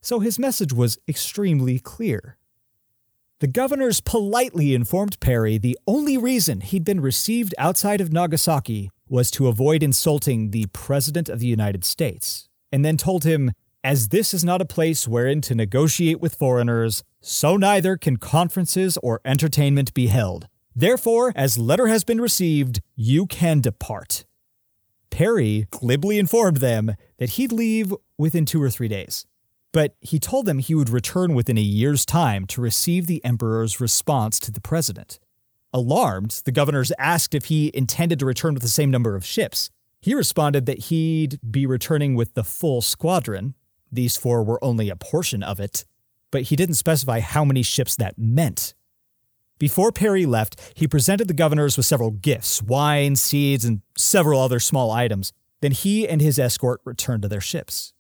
So 0.06 0.20
his 0.20 0.38
message 0.38 0.72
was 0.72 1.00
extremely 1.08 1.80
clear. 1.80 2.38
The 3.40 3.48
governors 3.48 4.02
politely 4.02 4.76
informed 4.76 5.20
Perry 5.20 5.58
the 5.58 5.80
only 5.88 6.16
reason 6.16 6.62
he'd 6.62 6.86
been 6.86 7.02
received 7.02 7.56
outside 7.58 8.02
of 8.02 8.14
Nagasaki 8.14 8.92
was 9.10 9.32
to 9.32 9.48
avoid 9.48 9.82
insulting 9.82 10.52
the 10.52 10.68
President 10.68 11.28
of 11.28 11.40
the 11.40 11.48
United 11.48 11.84
States, 11.84 12.48
and 12.72 12.86
then 12.86 12.98
told 12.98 13.24
him, 13.24 13.52
As 13.84 14.10
this 14.10 14.32
is 14.32 14.46
not 14.46 14.62
a 14.62 14.66
place 14.66 15.08
wherein 15.08 15.42
to 15.42 15.56
negotiate 15.56 16.22
with 16.22 16.36
foreigners, 16.36 17.02
so 17.20 17.58
neither 17.58 17.98
can 17.98 18.18
conferences 18.18 19.00
or 19.02 19.22
entertainment 19.26 19.92
be 19.96 20.06
held. 20.06 20.48
Therefore, 20.76 21.34
as 21.36 21.58
letter 21.58 21.88
has 21.88 22.04
been 22.04 22.22
received, 22.22 22.80
you 22.96 23.26
can 23.26 23.60
depart. 23.60 24.24
Perry 25.10 25.66
glibly 25.72 26.20
informed 26.20 26.58
them 26.58 26.94
that 27.18 27.32
he'd 27.32 27.52
leave 27.52 27.92
within 28.20 28.46
two 28.46 28.62
or 28.62 28.70
three 28.70 28.88
days. 28.88 29.26
But 29.76 29.94
he 30.00 30.20
told 30.20 30.46
them 30.46 30.60
he 30.60 30.74
would 30.74 30.88
return 30.88 31.34
within 31.34 31.58
a 31.58 31.62
year's 31.62 32.06
time 32.06 32.46
to 32.46 32.62
receive 32.62 33.08
the 33.08 33.22
emperor's 33.26 33.82
response 33.82 34.40
to 34.40 34.50
the 34.50 34.62
president. 34.62 35.20
Alarmed, 35.74 36.44
the 36.46 36.54
governors 36.54 36.94
asked 36.98 37.36
if 37.36 37.46
he 37.46 37.72
intended 37.74 38.18
to 38.20 38.26
return 38.26 38.54
with 38.54 38.64
the 38.64 38.70
same 38.70 38.90
number 38.90 39.18
of 39.18 39.26
ships. 39.26 39.70
He 40.00 40.16
responded 40.16 40.66
that 40.66 40.86
he'd 40.86 41.42
be 41.52 41.66
returning 41.66 42.16
with 42.16 42.36
the 42.36 42.44
full 42.46 42.82
squadron. 42.82 43.54
These 43.92 44.16
four 44.16 44.46
were 44.46 44.64
only 44.64 44.90
a 44.90 44.96
portion 44.96 45.44
of 45.44 45.60
it, 45.60 45.84
but 46.32 46.44
he 46.44 46.56
didn't 46.56 46.76
specify 46.76 47.20
how 47.20 47.44
many 47.44 47.62
ships 47.62 47.98
that 47.98 48.18
meant. 48.18 48.76
Before 49.60 49.92
Perry 49.92 50.26
left, 50.26 50.72
he 50.74 50.88
presented 50.88 51.28
the 51.28 51.34
governors 51.34 51.76
with 51.76 51.86
several 51.86 52.12
gifts 52.12 52.64
wine, 52.64 53.18
seeds, 53.18 53.66
and 53.66 53.82
several 53.98 54.40
other 54.40 54.62
small 54.62 54.92
items. 54.92 55.34
Then 55.60 55.74
he 55.74 56.08
and 56.08 56.22
his 56.22 56.40
escort 56.40 56.80
returned 56.86 57.24
to 57.24 57.28
their 57.28 57.42
ships. 57.42 57.92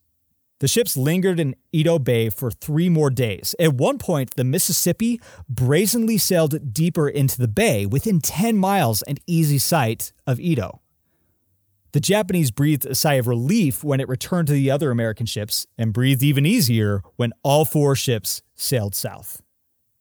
The 0.59 0.69
ships 0.69 0.95
lingered 0.95 1.39
in 1.39 1.55
Edo 1.73 1.99
Bay 1.99 2.29
for 2.29 2.49
three 2.49 2.87
more 2.87 3.09
days. 3.09 3.55
At 3.59 3.73
one 3.73 3.97
point, 3.97 4.35
the 4.35 4.45
Mississippi 4.45 5.19
brazenly 5.49 6.17
sailed 6.17 6.73
deeper 6.73 7.09
into 7.09 7.37
the 7.37 7.49
bay 7.49 7.85
within 7.85 8.21
10 8.21 8.57
miles 8.57 9.01
and 9.01 9.19
easy 9.27 9.57
sight 9.57 10.13
of 10.25 10.39
Edo. 10.39 10.79
The 11.91 11.99
Japanese 11.99 12.51
breathed 12.51 12.85
a 12.85 12.95
sigh 12.95 13.15
of 13.15 13.27
relief 13.27 13.83
when 13.83 13.99
it 13.99 14.07
returned 14.07 14.47
to 14.47 14.53
the 14.53 14.71
other 14.71 14.91
American 14.91 15.25
ships 15.25 15.65
and 15.77 15.93
breathed 15.93 16.23
even 16.23 16.45
easier 16.45 17.01
when 17.17 17.33
all 17.43 17.65
four 17.65 17.95
ships 17.95 18.41
sailed 18.53 18.95
south. 18.95 19.41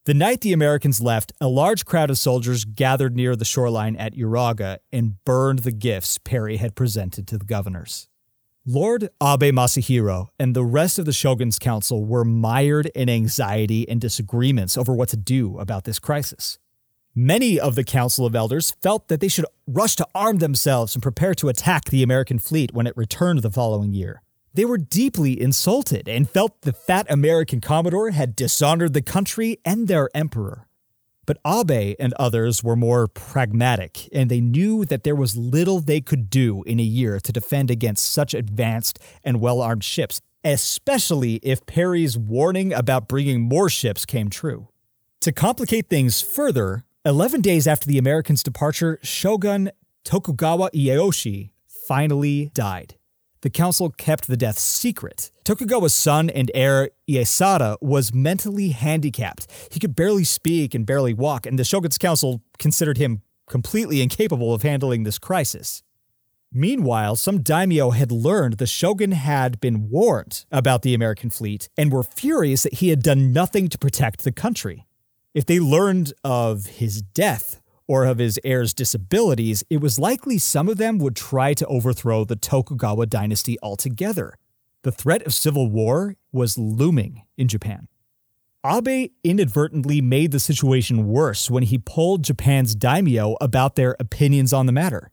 The 0.05 0.13
night 0.13 0.41
the 0.41 0.53
Americans 0.53 1.01
left, 1.01 1.33
a 1.41 1.47
large 1.47 1.83
crowd 1.83 2.09
of 2.09 2.17
soldiers 2.17 2.63
gathered 2.63 3.15
near 3.15 3.35
the 3.35 3.43
shoreline 3.43 3.95
at 3.95 4.13
Uraga 4.13 4.77
and 4.91 5.23
burned 5.25 5.59
the 5.59 5.71
gifts 5.71 6.17
Perry 6.17 6.57
had 6.57 6.75
presented 6.75 7.27
to 7.27 7.37
the 7.37 7.45
governors. 7.45 8.07
Lord 8.67 9.09
Abe 9.21 9.53
Masahiro 9.53 10.29
and 10.39 10.55
the 10.55 10.63
rest 10.63 10.97
of 10.97 11.05
the 11.05 11.13
shogun's 11.13 11.59
council 11.59 12.03
were 12.03 12.25
mired 12.25 12.87
in 12.95 13.09
anxiety 13.09 13.87
and 13.87 14.01
disagreements 14.01 14.75
over 14.75 14.91
what 14.91 15.09
to 15.09 15.17
do 15.17 15.59
about 15.59 15.83
this 15.83 15.99
crisis. 15.99 16.57
Many 17.13 17.59
of 17.59 17.75
the 17.75 17.83
Council 17.83 18.25
of 18.25 18.35
Elders 18.35 18.71
felt 18.81 19.07
that 19.07 19.19
they 19.19 19.27
should 19.27 19.45
rush 19.67 19.95
to 19.97 20.07
arm 20.15 20.39
themselves 20.39 20.95
and 20.95 21.03
prepare 21.03 21.35
to 21.35 21.47
attack 21.47 21.85
the 21.85 22.01
American 22.01 22.39
fleet 22.39 22.73
when 22.73 22.87
it 22.87 22.97
returned 22.97 23.43
the 23.43 23.51
following 23.51 23.93
year. 23.93 24.23
They 24.55 24.65
were 24.65 24.79
deeply 24.79 25.39
insulted 25.39 26.09
and 26.09 26.27
felt 26.27 26.63
the 26.63 26.73
fat 26.73 27.05
American 27.07 27.61
Commodore 27.61 28.09
had 28.09 28.35
dishonored 28.35 28.93
the 28.93 29.03
country 29.03 29.59
and 29.63 29.87
their 29.87 30.09
emperor. 30.15 30.67
But 31.25 31.37
Abe 31.45 31.95
and 31.99 32.13
others 32.13 32.63
were 32.63 32.75
more 32.75 33.07
pragmatic, 33.07 34.07
and 34.13 34.29
they 34.29 34.41
knew 34.41 34.85
that 34.85 35.03
there 35.03 35.15
was 35.15 35.35
little 35.35 35.79
they 35.79 36.01
could 36.01 36.29
do 36.29 36.63
in 36.63 36.79
a 36.79 36.83
year 36.83 37.19
to 37.19 37.31
defend 37.31 37.71
against 37.71 38.11
such 38.11 38.33
advanced 38.33 38.99
and 39.23 39.41
well 39.41 39.61
armed 39.61 39.83
ships, 39.83 40.21
especially 40.43 41.35
if 41.37 41.65
Perry's 41.65 42.17
warning 42.17 42.73
about 42.73 43.07
bringing 43.07 43.41
more 43.41 43.69
ships 43.69 44.05
came 44.05 44.29
true. 44.29 44.67
To 45.21 45.31
complicate 45.31 45.89
things 45.89 46.21
further, 46.21 46.85
11 47.03 47.41
days 47.41 47.67
after 47.67 47.87
the 47.87 47.97
Americans' 47.97 48.43
departure, 48.43 48.99
Shogun 49.01 49.71
Tokugawa 50.03 50.69
Ieyoshi 50.71 51.49
finally 51.87 52.51
died. 52.53 52.95
The 53.45 53.51
council 53.51 53.91
kept 53.91 54.25
the 54.25 54.37
death 54.37 54.57
secret. 54.57 55.29
Tokugawa's 55.43 55.93
son 55.93 56.31
and 56.31 56.49
heir, 56.55 56.89
Ieyasu, 57.07 57.77
was 57.79 58.11
mentally 58.11 58.69
handicapped. 58.69 59.45
He 59.69 59.79
could 59.79 59.95
barely 59.95 60.23
speak 60.23 60.73
and 60.73 60.83
barely 60.83 61.13
walk, 61.13 61.45
and 61.45 61.59
the 61.59 61.63
shogun's 61.63 61.99
council 61.99 62.41
considered 62.57 62.97
him 62.97 63.21
completely 63.47 64.01
incapable 64.01 64.51
of 64.51 64.63
handling 64.63 65.03
this 65.03 65.19
crisis. 65.19 65.83
Meanwhile, 66.51 67.17
some 67.17 67.43
daimyo 67.43 67.91
had 67.91 68.11
learned 68.11 68.57
the 68.57 68.65
shogun 68.65 69.11
had 69.11 69.59
been 69.59 69.91
warned 69.91 70.43
about 70.51 70.81
the 70.81 70.95
American 70.95 71.29
fleet 71.29 71.69
and 71.77 71.93
were 71.93 72.01
furious 72.01 72.63
that 72.63 72.73
he 72.73 72.89
had 72.89 73.03
done 73.03 73.31
nothing 73.31 73.67
to 73.69 73.77
protect 73.77 74.23
the 74.23 74.31
country. 74.31 74.87
If 75.35 75.45
they 75.45 75.59
learned 75.59 76.13
of 76.23 76.65
his 76.65 77.03
death, 77.03 77.61
or 77.87 78.05
of 78.05 78.17
his 78.17 78.39
heir's 78.43 78.73
disabilities, 78.73 79.63
it 79.69 79.81
was 79.81 79.99
likely 79.99 80.37
some 80.37 80.67
of 80.69 80.77
them 80.77 80.97
would 80.97 81.15
try 81.15 81.53
to 81.53 81.65
overthrow 81.67 82.23
the 82.23 82.35
Tokugawa 82.35 83.05
dynasty 83.05 83.57
altogether. 83.61 84.37
The 84.83 84.91
threat 84.91 85.23
of 85.23 85.33
civil 85.33 85.69
war 85.69 86.15
was 86.31 86.57
looming 86.57 87.23
in 87.37 87.47
Japan. 87.47 87.87
Abe 88.65 89.11
inadvertently 89.23 90.01
made 90.01 90.31
the 90.31 90.39
situation 90.39 91.07
worse 91.07 91.51
when 91.51 91.63
he 91.63 91.77
polled 91.77 92.23
Japan's 92.23 92.73
daimyo 92.73 93.35
about 93.39 93.75
their 93.75 93.95
opinions 93.99 94.53
on 94.53 94.65
the 94.65 94.71
matter. 94.71 95.11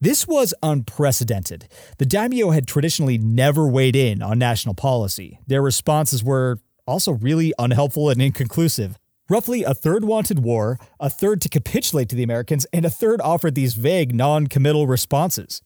This 0.00 0.26
was 0.26 0.54
unprecedented. 0.62 1.68
The 1.98 2.06
daimyo 2.06 2.50
had 2.50 2.66
traditionally 2.66 3.18
never 3.18 3.68
weighed 3.68 3.96
in 3.96 4.22
on 4.22 4.38
national 4.38 4.74
policy. 4.74 5.38
Their 5.46 5.62
responses 5.62 6.24
were 6.24 6.60
also 6.86 7.12
really 7.12 7.52
unhelpful 7.58 8.10
and 8.10 8.20
inconclusive. 8.20 8.98
Roughly 9.28 9.62
a 9.62 9.72
third 9.72 10.04
wanted 10.04 10.40
war, 10.40 10.78
a 11.00 11.08
third 11.08 11.40
to 11.42 11.48
capitulate 11.48 12.10
to 12.10 12.16
the 12.16 12.22
Americans, 12.22 12.66
and 12.74 12.84
a 12.84 12.90
third 12.90 13.22
offered 13.22 13.54
these 13.54 13.74
vague, 13.74 14.14
non 14.14 14.48
committal 14.48 14.86
responses. 14.86 15.62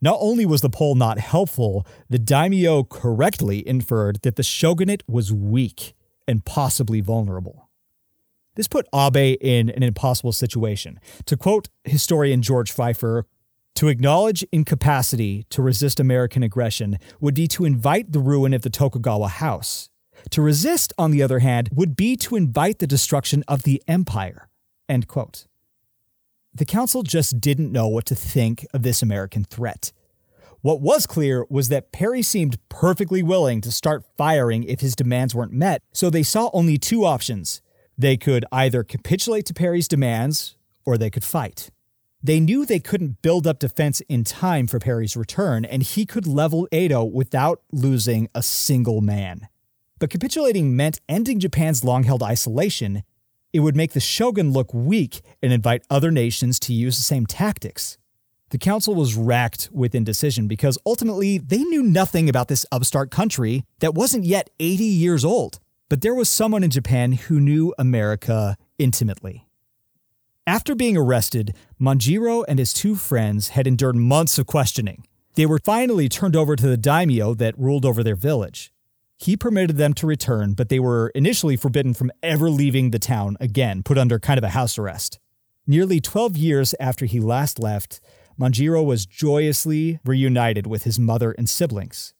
Not 0.00 0.16
only 0.20 0.46
was 0.46 0.62
the 0.62 0.70
poll 0.70 0.94
not 0.94 1.18
helpful, 1.18 1.86
the 2.08 2.18
daimyo 2.18 2.84
correctly 2.84 3.66
inferred 3.66 4.22
that 4.22 4.36
the 4.36 4.42
shogunate 4.42 5.02
was 5.06 5.32
weak 5.32 5.94
and 6.26 6.44
possibly 6.44 7.00
vulnerable. 7.00 7.68
This 8.54 8.66
put 8.66 8.88
Abe 8.94 9.36
in 9.40 9.70
an 9.70 9.82
impossible 9.82 10.32
situation. 10.32 10.98
To 11.26 11.36
quote 11.36 11.68
historian 11.84 12.42
George 12.42 12.74
Feifer, 12.74 13.24
to 13.76 13.88
acknowledge 13.88 14.44
incapacity 14.52 15.46
to 15.50 15.62
resist 15.62 16.00
American 16.00 16.42
aggression 16.42 16.98
would 17.20 17.34
be 17.34 17.46
to 17.48 17.64
invite 17.64 18.12
the 18.12 18.20
ruin 18.20 18.52
of 18.52 18.62
the 18.62 18.70
Tokugawa 18.70 19.28
house. 19.28 19.88
To 20.30 20.42
resist, 20.42 20.92
on 20.96 21.10
the 21.10 21.22
other 21.22 21.40
hand, 21.40 21.68
would 21.72 21.96
be 21.96 22.16
to 22.16 22.36
invite 22.36 22.78
the 22.78 22.86
destruction 22.86 23.44
of 23.48 23.62
the 23.62 23.82
empire. 23.86 24.48
End 24.88 25.08
quote. 25.08 25.46
The 26.54 26.64
council 26.64 27.02
just 27.02 27.40
didn't 27.40 27.72
know 27.72 27.88
what 27.88 28.06
to 28.06 28.14
think 28.14 28.66
of 28.74 28.82
this 28.82 29.02
American 29.02 29.44
threat. 29.44 29.92
What 30.60 30.80
was 30.80 31.06
clear 31.06 31.44
was 31.50 31.68
that 31.70 31.90
Perry 31.92 32.22
seemed 32.22 32.58
perfectly 32.68 33.22
willing 33.22 33.60
to 33.62 33.72
start 33.72 34.04
firing 34.16 34.62
if 34.64 34.80
his 34.80 34.94
demands 34.94 35.34
weren't 35.34 35.52
met, 35.52 35.82
so 35.92 36.08
they 36.08 36.22
saw 36.22 36.50
only 36.52 36.78
two 36.78 37.04
options. 37.04 37.62
They 37.98 38.16
could 38.16 38.44
either 38.52 38.84
capitulate 38.84 39.46
to 39.46 39.54
Perry's 39.54 39.88
demands, 39.88 40.56
or 40.84 40.96
they 40.96 41.10
could 41.10 41.24
fight. 41.24 41.70
They 42.22 42.38
knew 42.38 42.64
they 42.64 42.78
couldn't 42.78 43.22
build 43.22 43.46
up 43.46 43.58
defense 43.58 44.00
in 44.02 44.22
time 44.22 44.68
for 44.68 44.78
Perry's 44.78 45.16
return, 45.16 45.64
and 45.64 45.82
he 45.82 46.06
could 46.06 46.26
level 46.26 46.68
Edo 46.70 47.02
without 47.02 47.62
losing 47.72 48.28
a 48.32 48.42
single 48.42 49.00
man. 49.00 49.48
But 50.02 50.10
capitulating 50.10 50.74
meant 50.74 50.98
ending 51.08 51.38
Japan's 51.38 51.84
long 51.84 52.02
held 52.02 52.24
isolation. 52.24 53.04
It 53.52 53.60
would 53.60 53.76
make 53.76 53.92
the 53.92 54.00
shogun 54.00 54.52
look 54.52 54.74
weak 54.74 55.20
and 55.40 55.52
invite 55.52 55.84
other 55.88 56.10
nations 56.10 56.58
to 56.58 56.72
use 56.72 56.96
the 56.96 57.04
same 57.04 57.24
tactics. 57.24 57.98
The 58.50 58.58
council 58.58 58.96
was 58.96 59.14
racked 59.14 59.68
with 59.72 59.94
indecision 59.94 60.48
because 60.48 60.76
ultimately 60.84 61.38
they 61.38 61.62
knew 61.62 61.84
nothing 61.84 62.28
about 62.28 62.48
this 62.48 62.66
upstart 62.72 63.12
country 63.12 63.62
that 63.78 63.94
wasn't 63.94 64.24
yet 64.24 64.50
80 64.58 64.82
years 64.82 65.24
old. 65.24 65.60
But 65.88 66.00
there 66.00 66.16
was 66.16 66.28
someone 66.28 66.64
in 66.64 66.70
Japan 66.70 67.12
who 67.12 67.38
knew 67.38 67.72
America 67.78 68.56
intimately. 68.80 69.46
After 70.48 70.74
being 70.74 70.96
arrested, 70.96 71.54
Manjiro 71.80 72.44
and 72.48 72.58
his 72.58 72.72
two 72.72 72.96
friends 72.96 73.50
had 73.50 73.68
endured 73.68 73.94
months 73.94 74.36
of 74.36 74.48
questioning. 74.48 75.06
They 75.36 75.46
were 75.46 75.60
finally 75.64 76.08
turned 76.08 76.34
over 76.34 76.56
to 76.56 76.66
the 76.66 76.76
daimyo 76.76 77.34
that 77.34 77.56
ruled 77.56 77.84
over 77.84 78.02
their 78.02 78.16
village. 78.16 78.71
He 79.22 79.36
permitted 79.36 79.76
them 79.76 79.94
to 79.94 80.06
return, 80.08 80.54
but 80.54 80.68
they 80.68 80.80
were 80.80 81.12
initially 81.14 81.56
forbidden 81.56 81.94
from 81.94 82.10
ever 82.24 82.50
leaving 82.50 82.90
the 82.90 82.98
town 82.98 83.36
again, 83.38 83.84
put 83.84 83.96
under 83.96 84.18
kind 84.18 84.36
of 84.36 84.42
a 84.42 84.48
house 84.48 84.76
arrest. 84.76 85.20
Nearly 85.64 86.00
12 86.00 86.36
years 86.36 86.74
after 86.80 87.06
he 87.06 87.20
last 87.20 87.60
left, 87.60 88.00
Manjiro 88.36 88.84
was 88.84 89.06
joyously 89.06 90.00
reunited 90.04 90.66
with 90.66 90.82
his 90.82 90.98
mother 90.98 91.30
and 91.38 91.48
siblings. 91.48 92.14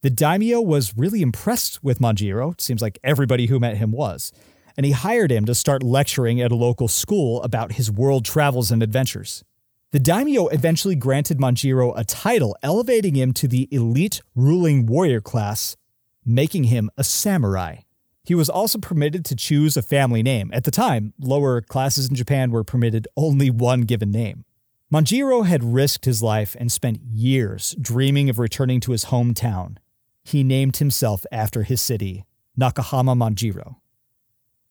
The 0.00 0.10
daimyo 0.10 0.60
was 0.60 0.96
really 0.96 1.22
impressed 1.22 1.84
with 1.84 2.00
Manjiro, 2.00 2.60
seems 2.60 2.82
like 2.82 2.98
everybody 3.04 3.46
who 3.46 3.60
met 3.60 3.76
him 3.76 3.92
was, 3.92 4.32
and 4.76 4.84
he 4.84 4.90
hired 4.90 5.30
him 5.30 5.44
to 5.44 5.54
start 5.54 5.84
lecturing 5.84 6.40
at 6.40 6.50
a 6.50 6.56
local 6.56 6.88
school 6.88 7.40
about 7.44 7.74
his 7.74 7.88
world 7.88 8.24
travels 8.24 8.72
and 8.72 8.82
adventures. 8.82 9.44
The 9.92 10.00
daimyo 10.00 10.48
eventually 10.48 10.96
granted 10.96 11.38
Manjiro 11.38 11.96
a 11.96 12.02
title, 12.02 12.56
elevating 12.64 13.14
him 13.14 13.32
to 13.34 13.46
the 13.46 13.68
elite 13.70 14.22
ruling 14.34 14.86
warrior 14.86 15.20
class, 15.20 15.76
making 16.24 16.64
him 16.64 16.90
a 16.96 17.04
samurai. 17.04 17.76
He 18.24 18.34
was 18.34 18.48
also 18.48 18.78
permitted 18.78 19.24
to 19.26 19.36
choose 19.36 19.76
a 19.76 19.82
family 19.82 20.22
name. 20.22 20.50
At 20.52 20.64
the 20.64 20.70
time, 20.70 21.12
lower 21.18 21.60
classes 21.60 22.08
in 22.08 22.14
Japan 22.14 22.50
were 22.50 22.64
permitted 22.64 23.08
only 23.16 23.50
one 23.50 23.82
given 23.82 24.10
name. 24.12 24.44
Manjiro 24.92 25.46
had 25.46 25.64
risked 25.64 26.04
his 26.04 26.22
life 26.22 26.54
and 26.60 26.70
spent 26.70 27.00
years 27.02 27.74
dreaming 27.80 28.28
of 28.28 28.38
returning 28.38 28.78
to 28.80 28.92
his 28.92 29.06
hometown. 29.06 29.78
He 30.22 30.44
named 30.44 30.76
himself 30.76 31.24
after 31.32 31.62
his 31.62 31.80
city, 31.80 32.24
Nakahama 32.60 33.16
Manjiro. 33.16 33.76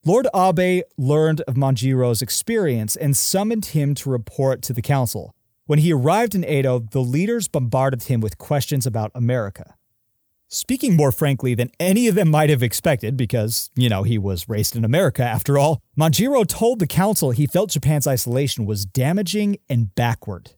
Lord 0.06 0.28
Abe 0.34 0.84
learned 0.98 1.42
of 1.42 1.56
Manjiro's 1.56 2.22
experience 2.22 2.96
and 2.96 3.18
summoned 3.18 3.68
him 3.68 3.94
to 3.96 4.10
report 4.10 4.62
to 4.64 4.74
the 4.74 4.82
council. 4.82 5.36
When 5.66 5.80
he 5.80 5.94
arrived 5.94 6.36
in 6.36 6.46
Edo, 6.46 6.80
the 6.80 7.02
leaders 7.02 7.48
bombarded 7.48 8.04
him 8.04 8.22
with 8.22 8.38
questions 8.38 8.86
about 8.86 9.12
America. 9.14 9.76
Speaking 10.54 10.98
more 10.98 11.14
frankly 11.14 11.56
than 11.56 11.72
any 11.80 12.10
of 12.10 12.16
them 12.16 12.30
might 12.30 12.50
have 12.50 12.62
expected, 12.62 13.16
because, 13.16 13.70
you 13.74 13.88
know, 13.88 14.04
he 14.04 14.18
was 14.18 14.50
raised 14.50 14.76
in 14.76 14.84
America 14.84 15.24
after 15.24 15.58
all, 15.58 15.82
Manjiro 15.98 16.46
told 16.46 16.80
the 16.80 16.88
council 16.88 17.32
he 17.32 17.48
felt 17.48 17.70
Japan's 17.70 18.06
isolation 18.06 18.66
was 18.66 18.86
damaging 18.86 19.56
and 19.70 19.96
backward. 19.96 20.52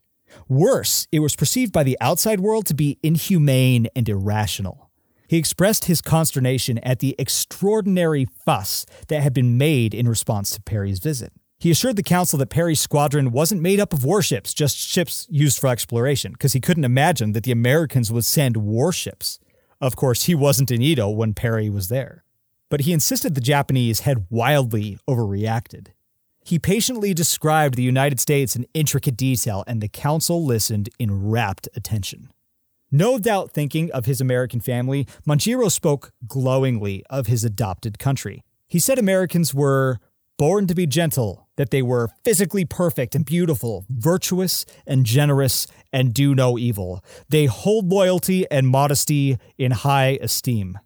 Worse, 0.49 1.07
it 1.11 1.19
was 1.19 1.35
perceived 1.35 1.71
by 1.71 1.83
the 1.83 1.95
outside 2.01 2.39
world 2.39 2.65
to 2.65 2.73
be 2.73 2.97
inhumane 3.03 3.85
and 3.95 4.09
irrational. 4.09 4.89
He 5.27 5.37
expressed 5.37 5.85
his 5.85 6.01
consternation 6.01 6.79
at 6.79 6.97
the 6.97 7.15
extraordinary 7.19 8.25
fuss 8.43 8.87
that 9.09 9.21
had 9.21 9.31
been 9.31 9.59
made 9.59 9.93
in 9.93 10.07
response 10.07 10.55
to 10.55 10.61
Perry's 10.63 10.97
visit. 10.97 11.33
He 11.59 11.69
assured 11.69 11.97
the 11.97 12.03
council 12.03 12.39
that 12.39 12.49
Perry's 12.49 12.79
squadron 12.79 13.29
wasn't 13.29 13.61
made 13.61 13.79
up 13.79 13.93
of 13.93 14.03
warships, 14.03 14.55
just 14.55 14.75
ships 14.75 15.27
used 15.29 15.59
for 15.59 15.67
exploration, 15.67 16.31
because 16.31 16.53
he 16.53 16.59
couldn't 16.59 16.83
imagine 16.83 17.33
that 17.33 17.43
the 17.43 17.51
Americans 17.51 18.11
would 18.11 18.25
send 18.25 18.57
warships. 18.57 19.37
Of 19.83 19.97
course, 19.97 20.23
he 20.23 20.33
wasn't 20.33 20.71
in 20.71 20.81
Edo 20.81 21.09
when 21.09 21.33
Perry 21.33 21.69
was 21.69 21.89
there. 21.89 22.23
But 22.69 22.81
he 22.81 22.93
insisted 22.93 23.35
the 23.35 23.41
Japanese 23.41 23.99
had 23.99 24.27
wildly 24.29 24.97
overreacted. 25.09 25.87
He 26.45 26.57
patiently 26.57 27.13
described 27.13 27.75
the 27.75 27.83
United 27.83 28.17
States 28.21 28.55
in 28.55 28.65
intricate 28.73 29.17
detail, 29.17 29.65
and 29.67 29.81
the 29.81 29.89
council 29.89 30.45
listened 30.45 30.87
in 30.99 31.29
rapt 31.29 31.67
attention. 31.75 32.29
No 32.93 33.19
doubt 33.19 33.51
thinking 33.51 33.91
of 33.91 34.05
his 34.05 34.21
American 34.21 34.61
family, 34.61 35.05
Manjiro 35.27 35.69
spoke 35.69 36.13
glowingly 36.25 37.03
of 37.09 37.27
his 37.27 37.43
adopted 37.43 37.99
country. 37.99 38.45
He 38.69 38.79
said 38.79 38.97
Americans 38.97 39.53
were 39.53 39.99
born 40.37 40.65
to 40.67 40.75
be 40.75 40.87
gentle, 40.87 41.49
that 41.57 41.71
they 41.71 41.81
were 41.81 42.09
physically 42.23 42.63
perfect 42.63 43.15
and 43.15 43.25
beautiful, 43.25 43.85
virtuous 43.89 44.65
and 44.87 45.05
generous, 45.05 45.67
and 45.93 46.13
do 46.13 46.35
no 46.35 46.57
evil. 46.57 47.03
They 47.29 47.45
hold 47.45 47.87
loyalty 47.87 48.49
and 48.51 48.67
modesty 48.67 49.37
in 49.57 49.71
high 49.71 50.17
esteem. 50.19 50.79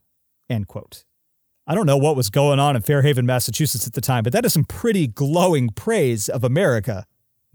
End 0.49 0.67
quote. 0.67 1.05
I 1.65 1.75
don't 1.75 1.85
know 1.85 1.97
what 1.97 2.15
was 2.15 2.29
going 2.29 2.59
on 2.59 2.75
in 2.75 2.81
Fairhaven, 2.81 3.25
Massachusetts 3.25 3.87
at 3.87 3.93
the 3.93 4.01
time, 4.01 4.23
but 4.23 4.33
that 4.33 4.45
is 4.45 4.53
some 4.53 4.63
pretty 4.63 5.07
glowing 5.07 5.69
praise 5.69 6.29
of 6.29 6.43
America. 6.43 7.05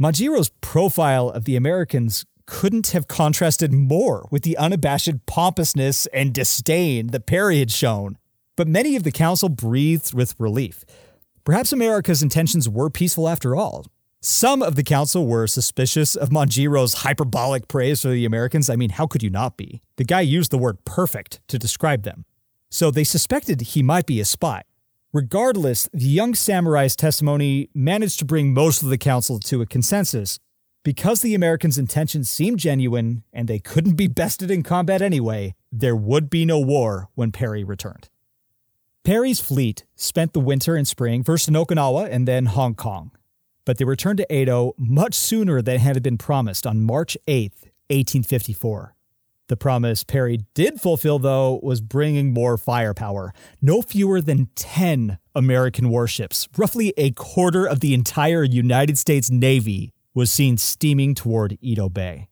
Manjiro's 0.01 0.51
profile 0.61 1.31
of 1.31 1.45
the 1.45 1.57
Americans 1.57 2.25
couldn't 2.47 2.89
have 2.89 3.09
contrasted 3.09 3.73
more 3.73 4.29
with 4.31 4.43
the 4.43 4.57
unabashed 4.57 5.27
pompousness 5.27 6.07
and 6.07 6.35
disdain 6.35 7.09
that 7.09 7.27
Perry 7.27 7.61
had 7.61 7.71
shown. 7.71 8.19
But 8.57 8.69
many 8.69 8.97
of 8.97 9.03
the 9.05 9.13
council 9.13 9.49
breathed 9.49 10.13
with 10.13 10.39
relief. 10.39 10.85
Perhaps 11.45 11.73
America's 11.73 12.23
intentions 12.23 12.69
were 12.69 12.91
peaceful 12.91 13.29
after 13.29 13.57
all. 13.57 13.87
Some 14.25 14.63
of 14.63 14.77
the 14.77 14.85
council 14.85 15.27
were 15.27 15.49
suspicious 15.49 16.15
of 16.15 16.29
Manjiro's 16.29 17.03
hyperbolic 17.03 17.67
praise 17.67 18.03
for 18.03 18.11
the 18.11 18.25
Americans. 18.25 18.71
I 18.71 18.77
mean, 18.77 18.91
how 18.91 19.09
could 19.09 19.21
you 19.21 19.31
not 19.31 19.57
be? 19.57 19.83
The 19.97 20.05
guy 20.05 20.21
used 20.21 20.53
the 20.53 20.59
word 20.59 20.85
perfect 20.85 21.41
to 21.49 21.59
describe 21.59 22.05
them. 22.05 22.25
So 22.71 22.93
they 22.93 23.03
suspected 23.03 23.61
he 23.61 23.83
might 23.83 24.07
be 24.07 24.21
a 24.21 24.25
spy. 24.25 24.63
Regardless, 25.13 25.89
the 25.93 26.05
young 26.05 26.37
samurai's 26.37 26.95
testimony 26.95 27.69
managed 27.75 28.21
to 28.21 28.25
bring 28.25 28.55
most 28.55 28.81
of 28.81 28.91
the 28.91 28.97
council 28.97 29.41
to 29.41 29.61
a 29.61 29.67
consensus 29.67 30.39
because 30.85 31.23
the 31.23 31.35
Americans' 31.35 31.77
intentions 31.77 32.31
seemed 32.31 32.61
genuine 32.61 33.25
and 33.33 33.49
they 33.49 33.59
couldn't 33.59 33.97
be 33.97 34.07
bested 34.07 34.53
in 34.53 34.63
combat 34.63 35.03
anyway, 35.03 35.57
there 35.73 35.97
would 35.97 36.31
be 36.31 36.45
no 36.45 36.61
war 36.61 37.09
when 37.17 37.33
Perry 37.33 37.65
returned. 37.65 38.09
Perry's 39.03 39.41
fleet 39.41 39.85
spent 39.97 40.33
the 40.33 40.39
winter 40.39 40.77
and 40.77 40.87
spring 40.87 41.25
first 41.25 41.49
in 41.49 41.55
Okinawa 41.55 42.09
and 42.09 42.29
then 42.29 42.47
Hong 42.47 42.77
Kong, 42.77 43.11
but 43.65 43.79
they 43.79 43.85
returned 43.85 44.19
to 44.19 44.35
Edo 44.35 44.73
much 44.79 45.15
sooner 45.15 45.63
than 45.63 45.79
had 45.79 46.03
been 46.03 46.19
promised 46.19 46.67
on 46.67 46.83
March 46.83 47.17
8, 47.27 47.53
1854. 47.89 48.95
The 49.49 49.57
promise 49.57 50.03
Perry 50.03 50.47
did 50.55 50.81
fulfill, 50.81 51.19
though, 51.19 51.61
was 51.63 51.81
bringing 51.81 52.33
more 52.33 52.57
firepower. 52.57 53.35
No 53.61 53.83
fewer 53.83 54.21
than 54.21 54.49
10 54.55 55.19
American 55.35 55.91
warships, 55.91 56.49
roughly 56.57 56.95
a 56.97 57.11
quarter 57.11 57.67
of 57.67 57.81
the 57.81 57.93
entire 57.93 58.45
United 58.45 58.97
States 58.97 59.31
Navy, 59.31 59.93
was 60.15 60.31
seen 60.31 60.57
steaming 60.57 61.15
toward 61.15 61.59
Edo 61.61 61.89
Bay. 61.89 62.29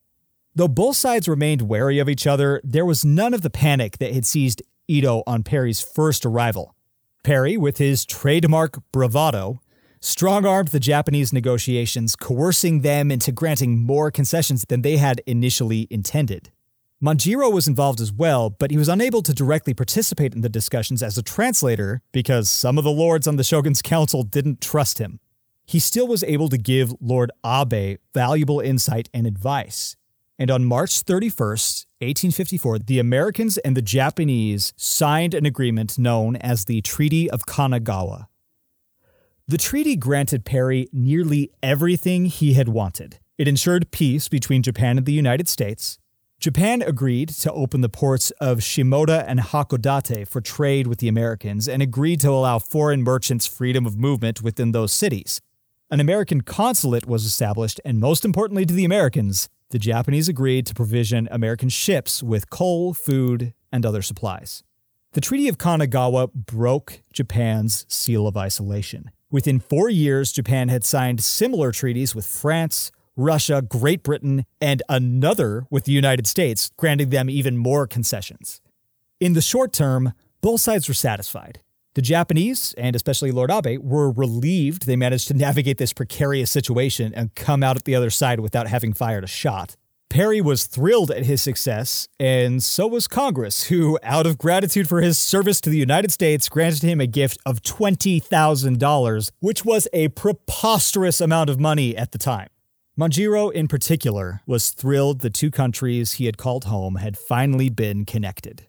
Though 0.54 0.68
both 0.68 0.96
sides 0.96 1.28
remained 1.28 1.62
wary 1.62 1.98
of 1.98 2.08
each 2.08 2.26
other, 2.26 2.60
there 2.64 2.86
was 2.86 3.04
none 3.04 3.34
of 3.34 3.42
the 3.42 3.50
panic 3.50 3.98
that 3.98 4.14
had 4.14 4.26
seized 4.26 4.62
Edo 4.88 5.22
on 5.26 5.42
Perry's 5.42 5.80
first 5.80 6.26
arrival. 6.26 6.74
Perry, 7.22 7.56
with 7.56 7.78
his 7.78 8.04
trademark 8.04 8.78
bravado, 8.92 9.60
strong 10.00 10.46
armed 10.46 10.68
the 10.68 10.80
Japanese 10.80 11.32
negotiations, 11.32 12.16
coercing 12.16 12.80
them 12.80 13.10
into 13.10 13.32
granting 13.32 13.78
more 13.78 14.10
concessions 14.10 14.64
than 14.68 14.82
they 14.82 14.96
had 14.96 15.22
initially 15.26 15.86
intended. 15.90 16.50
Manjiro 17.02 17.50
was 17.50 17.66
involved 17.66 18.00
as 18.00 18.12
well, 18.12 18.50
but 18.50 18.70
he 18.70 18.76
was 18.76 18.88
unable 18.88 19.22
to 19.22 19.32
directly 19.32 19.72
participate 19.72 20.34
in 20.34 20.42
the 20.42 20.50
discussions 20.50 21.02
as 21.02 21.16
a 21.16 21.22
translator 21.22 22.02
because 22.12 22.50
some 22.50 22.76
of 22.76 22.84
the 22.84 22.90
lords 22.90 23.26
on 23.26 23.36
the 23.36 23.44
shogun's 23.44 23.80
council 23.80 24.22
didn't 24.22 24.60
trust 24.60 24.98
him. 24.98 25.18
He 25.64 25.78
still 25.78 26.06
was 26.06 26.24
able 26.24 26.48
to 26.48 26.58
give 26.58 26.92
Lord 27.00 27.30
Abe 27.46 27.98
valuable 28.12 28.60
insight 28.60 29.08
and 29.14 29.26
advice. 29.26 29.96
And 30.38 30.50
on 30.50 30.64
March 30.64 31.04
31st, 31.04 31.86
1854, 32.00 32.80
the 32.80 32.98
Americans 32.98 33.56
and 33.58 33.76
the 33.76 33.82
Japanese 33.82 34.74
signed 34.76 35.32
an 35.32 35.46
agreement 35.46 35.98
known 35.98 36.36
as 36.36 36.64
the 36.64 36.80
Treaty 36.82 37.30
of 37.30 37.46
Kanagawa. 37.46 38.26
The 39.50 39.58
treaty 39.58 39.96
granted 39.96 40.44
Perry 40.44 40.88
nearly 40.92 41.50
everything 41.60 42.26
he 42.26 42.52
had 42.52 42.68
wanted. 42.68 43.18
It 43.36 43.48
ensured 43.48 43.90
peace 43.90 44.28
between 44.28 44.62
Japan 44.62 44.96
and 44.96 45.04
the 45.04 45.12
United 45.12 45.48
States, 45.48 45.98
Japan 46.38 46.82
agreed 46.82 47.30
to 47.30 47.52
open 47.52 47.80
the 47.80 47.88
ports 47.88 48.30
of 48.40 48.58
Shimoda 48.58 49.24
and 49.26 49.40
Hakodate 49.40 50.28
for 50.28 50.40
trade 50.40 50.86
with 50.86 51.00
the 51.00 51.08
Americans 51.08 51.68
and 51.68 51.82
agreed 51.82 52.20
to 52.20 52.30
allow 52.30 52.60
foreign 52.60 53.02
merchants 53.02 53.44
freedom 53.44 53.86
of 53.86 53.98
movement 53.98 54.40
within 54.40 54.70
those 54.70 54.92
cities. 54.92 55.40
An 55.90 55.98
American 55.98 56.42
consulate 56.42 57.08
was 57.08 57.24
established, 57.24 57.80
and 57.84 57.98
most 57.98 58.24
importantly 58.24 58.64
to 58.66 58.72
the 58.72 58.84
Americans, 58.84 59.48
the 59.70 59.80
Japanese 59.80 60.28
agreed 60.28 60.64
to 60.66 60.74
provision 60.74 61.26
American 61.32 61.70
ships 61.70 62.22
with 62.22 62.50
coal, 62.50 62.94
food, 62.94 63.52
and 63.72 63.84
other 63.84 64.00
supplies. 64.00 64.62
The 65.14 65.20
Treaty 65.20 65.48
of 65.48 65.58
Kanagawa 65.58 66.32
broke 66.32 67.02
Japan's 67.12 67.84
seal 67.88 68.28
of 68.28 68.36
isolation. 68.36 69.10
Within 69.32 69.60
four 69.60 69.88
years, 69.88 70.32
Japan 70.32 70.68
had 70.68 70.84
signed 70.84 71.22
similar 71.22 71.70
treaties 71.70 72.16
with 72.16 72.26
France, 72.26 72.90
Russia, 73.16 73.62
Great 73.62 74.02
Britain, 74.02 74.44
and 74.60 74.82
another 74.88 75.66
with 75.70 75.84
the 75.84 75.92
United 75.92 76.26
States, 76.26 76.72
granting 76.76 77.10
them 77.10 77.30
even 77.30 77.56
more 77.56 77.86
concessions. 77.86 78.60
In 79.20 79.34
the 79.34 79.40
short 79.40 79.72
term, 79.72 80.14
both 80.40 80.60
sides 80.60 80.88
were 80.88 80.94
satisfied. 80.94 81.60
The 81.94 82.02
Japanese, 82.02 82.74
and 82.76 82.96
especially 82.96 83.30
Lord 83.30 83.50
Abe, 83.50 83.78
were 83.80 84.10
relieved 84.10 84.86
they 84.86 84.96
managed 84.96 85.28
to 85.28 85.34
navigate 85.34 85.78
this 85.78 85.92
precarious 85.92 86.50
situation 86.50 87.12
and 87.14 87.34
come 87.34 87.62
out 87.62 87.76
at 87.76 87.84
the 87.84 87.94
other 87.94 88.10
side 88.10 88.40
without 88.40 88.66
having 88.66 88.92
fired 88.92 89.22
a 89.22 89.28
shot. 89.28 89.76
Perry 90.10 90.40
was 90.40 90.66
thrilled 90.66 91.12
at 91.12 91.24
his 91.24 91.40
success, 91.40 92.08
and 92.18 92.60
so 92.64 92.88
was 92.88 93.06
Congress, 93.06 93.68
who, 93.68 93.96
out 94.02 94.26
of 94.26 94.38
gratitude 94.38 94.88
for 94.88 95.00
his 95.00 95.16
service 95.16 95.60
to 95.60 95.70
the 95.70 95.78
United 95.78 96.10
States, 96.10 96.48
granted 96.48 96.82
him 96.82 97.00
a 97.00 97.06
gift 97.06 97.38
of 97.46 97.62
$20,000, 97.62 99.30
which 99.38 99.64
was 99.64 99.86
a 99.92 100.08
preposterous 100.08 101.20
amount 101.20 101.48
of 101.48 101.60
money 101.60 101.96
at 101.96 102.10
the 102.10 102.18
time. 102.18 102.48
Manjiro, 102.98 103.52
in 103.52 103.68
particular, 103.68 104.40
was 104.46 104.70
thrilled 104.70 105.20
the 105.20 105.30
two 105.30 105.50
countries 105.50 106.14
he 106.14 106.26
had 106.26 106.36
called 106.36 106.64
home 106.64 106.96
had 106.96 107.16
finally 107.16 107.70
been 107.70 108.04
connected. 108.04 108.66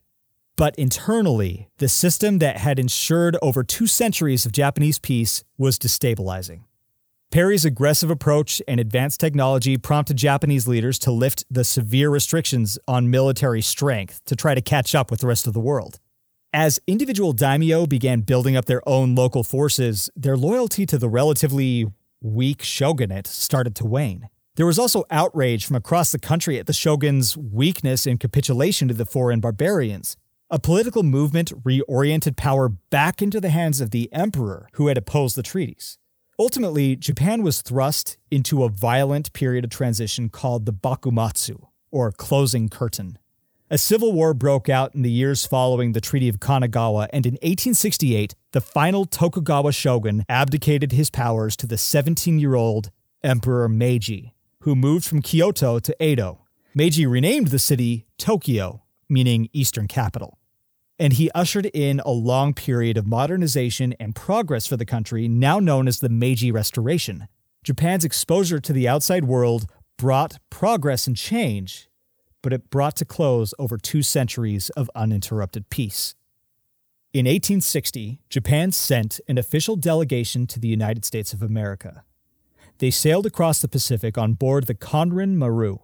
But 0.56 0.76
internally, 0.76 1.70
the 1.80 1.90
system 1.90 2.38
that 2.38 2.58
had 2.58 2.78
ensured 2.78 3.36
over 3.42 3.64
two 3.64 3.88
centuries 3.88 4.46
of 4.46 4.52
Japanese 4.52 5.00
peace 5.00 5.44
was 5.58 5.80
destabilizing. 5.80 6.66
Perry's 7.32 7.64
aggressive 7.64 8.10
approach 8.10 8.62
and 8.68 8.78
advanced 8.78 9.22
technology 9.22 9.78
prompted 9.78 10.18
Japanese 10.18 10.68
leaders 10.68 11.00
to 11.00 11.12
lift 11.12 11.46
the 11.50 11.64
severe 11.64 12.10
restrictions 12.10 12.78
on 12.90 13.10
military 13.10 13.62
strength 13.62 14.20
to 14.26 14.36
try 14.36 14.54
to 14.54 14.62
catch 14.62 14.94
up 14.94 15.10
with 15.10 15.22
the 15.22 15.28
rest 15.28 15.48
of 15.48 15.54
the 15.54 15.60
world. 15.62 15.98
As 16.52 16.82
individual 16.88 17.32
daimyo 17.32 17.86
began 17.86 18.20
building 18.20 18.58
up 18.58 18.66
their 18.66 18.82
own 18.86 19.16
local 19.16 19.46
forces, 19.46 20.10
their 20.14 20.36
loyalty 20.36 20.86
to 20.88 20.98
the 20.98 21.08
relatively 21.08 21.88
weak 22.22 22.62
shogunate 22.62 23.28
started 23.28 23.76
to 23.76 23.86
wane. 23.86 24.28
There 24.58 24.66
was 24.66 24.78
also 24.78 25.06
outrage 25.10 25.66
from 25.66 25.78
across 25.78 26.12
the 26.12 26.20
country 26.20 26.60
at 26.60 26.66
the 26.66 26.74
shogun's 26.74 27.38
weakness 27.38 28.06
in 28.06 28.18
capitulation 28.18 28.90
to 28.90 28.94
the 28.94 29.06
foreign 29.06 29.40
barbarians. 29.40 30.18
A 30.50 30.60
political 30.60 31.02
movement 31.02 31.54
reoriented 31.64 32.36
power 32.36 32.68
back 32.68 33.22
into 33.22 33.40
the 33.40 33.52
hands 33.52 33.80
of 33.80 33.92
the 33.92 34.12
emperor 34.12 34.68
who 34.74 34.88
had 34.88 34.98
opposed 34.98 35.38
the 35.38 35.44
treaties. 35.44 35.98
Ultimately, 36.42 36.96
Japan 36.96 37.44
was 37.44 37.62
thrust 37.62 38.18
into 38.32 38.64
a 38.64 38.70
violent 38.70 39.32
period 39.32 39.64
of 39.64 39.70
transition 39.70 40.28
called 40.28 40.66
the 40.66 40.74
Bakumatsu, 40.74 41.68
or 41.92 42.12
closing 42.12 42.68
curtain. 42.68 43.20
A 43.70 43.78
civil 43.78 44.12
war 44.12 44.34
broke 44.34 44.68
out 44.68 44.96
in 44.96 45.04
the 45.04 45.12
years 45.12 45.46
following 45.46 45.92
the 45.92 46.02
Treaty 46.02 46.28
of 46.28 46.40
Kanagawa, 46.40 47.10
and 47.14 47.28
in 47.28 47.34
1868, 47.34 48.34
the 48.54 48.60
final 48.60 49.06
Tokugawa 49.06 49.72
shogun 49.72 50.26
abdicated 50.28 50.94
his 50.94 51.12
powers 51.12 51.56
to 51.58 51.68
the 51.68 51.78
17 51.78 52.40
year 52.40 52.56
old 52.56 52.90
Emperor 53.24 53.70
Meiji, 53.70 54.34
who 54.62 54.76
moved 54.76 55.06
from 55.06 55.22
Kyoto 55.22 55.78
to 55.78 56.04
Edo. 56.04 56.48
Meiji 56.74 57.06
renamed 57.06 57.50
the 57.50 57.60
city 57.60 58.08
Tokyo, 58.18 58.82
meaning 59.08 59.48
Eastern 59.54 59.88
Capital. 59.88 60.40
And 61.02 61.14
he 61.14 61.32
ushered 61.32 61.66
in 61.66 62.00
a 62.06 62.12
long 62.12 62.54
period 62.54 62.96
of 62.96 63.08
modernization 63.08 63.96
and 64.00 64.14
progress 64.14 64.68
for 64.68 64.78
the 64.78 64.86
country, 64.86 65.28
now 65.28 65.58
known 65.58 65.88
as 65.88 66.00
the 66.00 66.10
Meiji 66.10 66.52
Restoration. 66.52 67.28
Japan's 67.64 68.06
exposure 68.06 68.60
to 68.60 68.72
the 68.72 68.88
outside 68.88 69.26
world 69.26 69.66
brought 69.98 70.38
progress 70.52 71.08
and 71.08 71.18
change, 71.18 71.90
but 72.44 72.54
it 72.54 72.70
brought 72.70 72.96
to 72.98 73.06
close 73.06 73.52
over 73.58 73.80
two 73.80 74.04
centuries 74.04 74.70
of 74.78 74.92
uninterrupted 74.94 75.72
peace. 75.72 76.14
In 77.14 77.26
1860, 77.26 78.22
Japan 78.30 78.72
sent 78.72 79.20
an 79.28 79.40
official 79.40 79.76
delegation 79.76 80.46
to 80.46 80.60
the 80.60 80.68
United 80.68 81.04
States 81.04 81.34
of 81.34 81.42
America. 81.42 82.04
They 82.78 82.92
sailed 82.92 83.26
across 83.26 83.60
the 83.60 83.68
Pacific 83.68 84.20
on 84.20 84.34
board 84.34 84.68
the 84.68 84.76
Kanrin 84.76 85.36
Maru, 85.36 85.80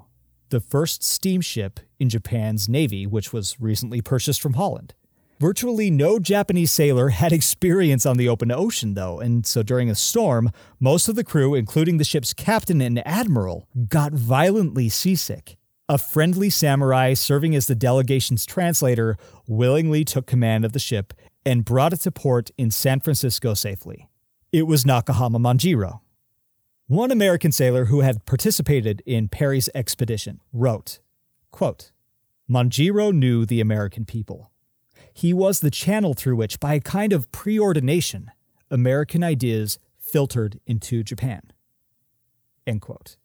the 0.49 0.59
first 0.59 1.01
steamship 1.01 1.79
in 1.99 2.07
Japan's 2.07 2.69
navy, 2.69 3.07
which 3.07 3.33
was 3.33 3.59
recently 3.59 3.99
purchased 3.99 4.41
from 4.41 4.53
Holland. 4.53 4.93
Virtually 5.39 5.91
no 5.91 6.17
Japanese 6.17 6.71
sailor 6.71 7.09
had 7.09 7.31
experience 7.31 8.07
on 8.07 8.17
the 8.17 8.27
open 8.27 8.51
ocean, 8.51 8.95
though, 8.95 9.19
and 9.19 9.45
so 9.45 9.61
during 9.61 9.87
a 9.87 9.93
storm, 9.93 10.49
most 10.79 11.07
of 11.07 11.15
the 11.15 11.23
crew, 11.23 11.53
including 11.53 11.97
the 11.97 12.03
ship's 12.03 12.33
captain 12.33 12.81
and 12.81 13.07
admiral, 13.07 13.67
got 13.87 14.13
violently 14.13 14.89
seasick. 14.89 15.57
A 15.87 15.99
friendly 15.99 16.49
samurai 16.49 17.13
serving 17.13 17.53
as 17.53 17.67
the 17.67 17.75
delegation's 17.75 18.47
translator 18.47 19.15
willingly 19.47 20.03
took 20.03 20.25
command 20.25 20.65
of 20.65 20.73
the 20.73 20.79
ship 20.79 21.13
and 21.45 21.63
brought 21.63 21.93
it 21.93 21.97
to 22.01 22.11
port 22.11 22.49
in 22.57 22.71
San 22.71 22.99
Francisco 22.99 23.53
safely. 23.53 24.09
It 24.51 24.63
was 24.63 24.85
Nakahama 24.85 25.37
Manjiro. 25.37 25.99
One 26.87 27.11
American 27.11 27.51
sailor 27.51 27.85
who 27.85 27.99
had 27.99 28.25
participated 28.25 29.03
in 29.05 29.27
Perry's 29.27 29.69
expedition 29.75 30.41
wrote, 30.51 30.97
quote, 31.51 31.91
Manjiro 32.49 33.13
knew 33.13 33.45
the 33.45 33.61
American 33.61 34.03
people. 34.03 34.51
He 35.17 35.33
was 35.33 35.61
the 35.61 35.71
channel 35.71 36.13
through 36.13 36.35
which, 36.35 36.59
by 36.59 36.75
a 36.75 36.79
kind 36.79 37.11
of 37.11 37.31
preordination, 37.31 38.27
American 38.69 39.23
ideas 39.23 39.79
filtered 39.97 40.59
into 40.67 41.03
Japan. 41.03 41.41
End 42.67 42.81
quote. 42.81 43.17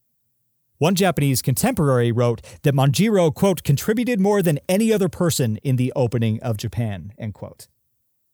One 0.79 0.95
Japanese 0.95 1.43
contemporary 1.43 2.11
wrote 2.11 2.41
that 2.63 2.73
Manjiro, 2.73 3.33
quote, 3.35 3.63
contributed 3.63 4.21
more 4.21 4.41
than 4.41 4.59
any 4.71 4.91
other 4.91 5.11
person 5.11 5.59
in 5.59 5.77
the 5.77 5.93
opening 5.95 6.43
of 6.43 6.57
Japan, 6.57 7.13
end 7.19 7.35
quote. 7.35 7.69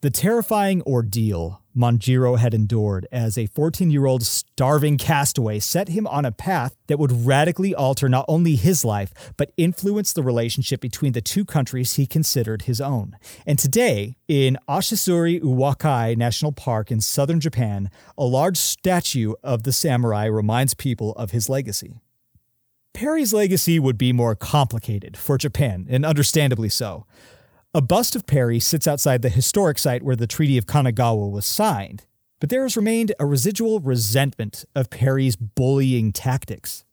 The 0.00 0.10
terrifying 0.10 0.80
ordeal 0.82 1.60
Manjiro 1.76 2.38
had 2.38 2.54
endured 2.54 3.08
as 3.10 3.36
a 3.36 3.46
14 3.46 3.90
year 3.90 4.06
old 4.06 4.22
starving 4.22 4.96
castaway 4.96 5.58
set 5.58 5.88
him 5.88 6.06
on 6.06 6.24
a 6.24 6.30
path 6.30 6.76
that 6.86 7.00
would 7.00 7.26
radically 7.26 7.74
alter 7.74 8.08
not 8.08 8.24
only 8.28 8.54
his 8.54 8.84
life, 8.84 9.12
but 9.36 9.50
influence 9.56 10.12
the 10.12 10.22
relationship 10.22 10.80
between 10.80 11.14
the 11.14 11.20
two 11.20 11.44
countries 11.44 11.94
he 11.94 12.06
considered 12.06 12.62
his 12.62 12.80
own. 12.80 13.16
And 13.44 13.58
today, 13.58 14.16
in 14.28 14.56
Ashizuri 14.68 15.40
Uwakai 15.40 16.16
National 16.16 16.52
Park 16.52 16.92
in 16.92 17.00
southern 17.00 17.40
Japan, 17.40 17.90
a 18.16 18.24
large 18.24 18.56
statue 18.56 19.34
of 19.42 19.64
the 19.64 19.72
samurai 19.72 20.26
reminds 20.26 20.74
people 20.74 21.10
of 21.14 21.32
his 21.32 21.48
legacy. 21.48 22.00
Perry's 22.94 23.34
legacy 23.34 23.80
would 23.80 23.98
be 23.98 24.12
more 24.12 24.36
complicated 24.36 25.16
for 25.16 25.36
Japan, 25.36 25.88
and 25.90 26.06
understandably 26.06 26.68
so. 26.68 27.04
A 27.78 27.80
bust 27.80 28.16
of 28.16 28.26
Perry 28.26 28.58
sits 28.58 28.88
outside 28.88 29.22
the 29.22 29.28
historic 29.28 29.78
site 29.78 30.02
where 30.02 30.16
the 30.16 30.26
Treaty 30.26 30.58
of 30.58 30.66
Kanagawa 30.66 31.30
was 31.30 31.46
signed, 31.46 32.06
but 32.40 32.50
there 32.50 32.64
has 32.64 32.76
remained 32.76 33.12
a 33.20 33.24
residual 33.24 33.78
resentment 33.78 34.64
of 34.74 34.90
Perry's 34.90 35.36
bullying 35.36 36.12
tactics. 36.12 36.84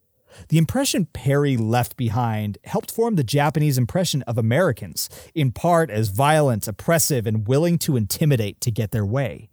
The 0.50 0.60
impression 0.60 1.08
Perry 1.08 1.58
left 1.58 1.98
behind 1.98 2.60
helped 2.66 2.92
form 2.92 3.16
the 3.16 3.24
Japanese 3.24 3.80
impression 3.80 4.22
of 4.28 4.38
Americans, 4.38 5.10
in 5.34 5.52
part 5.52 5.90
as 5.90 6.10
violent, 6.10 6.68
oppressive, 6.68 7.26
and 7.26 7.48
willing 7.48 7.80
to 7.80 7.98
intimidate 7.98 8.62
to 8.62 8.70
get 8.70 8.92
their 8.92 9.08
way. 9.08 9.50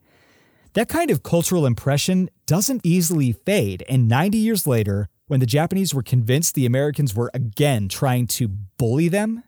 That 0.74 0.90
kind 0.90 1.10
of 1.10 1.22
cultural 1.22 1.64
impression 1.64 2.28
doesn't 2.44 2.84
easily 2.84 3.32
fade, 3.32 3.84
and 3.88 4.06
90 4.06 4.36
years 4.36 4.66
later, 4.66 5.08
when 5.28 5.40
the 5.40 5.46
Japanese 5.46 5.94
were 5.94 6.02
convinced 6.02 6.54
the 6.54 6.66
Americans 6.66 7.14
were 7.14 7.30
again 7.32 7.88
trying 7.88 8.26
to 8.26 8.48
bully 8.48 9.08
them, 9.08 9.44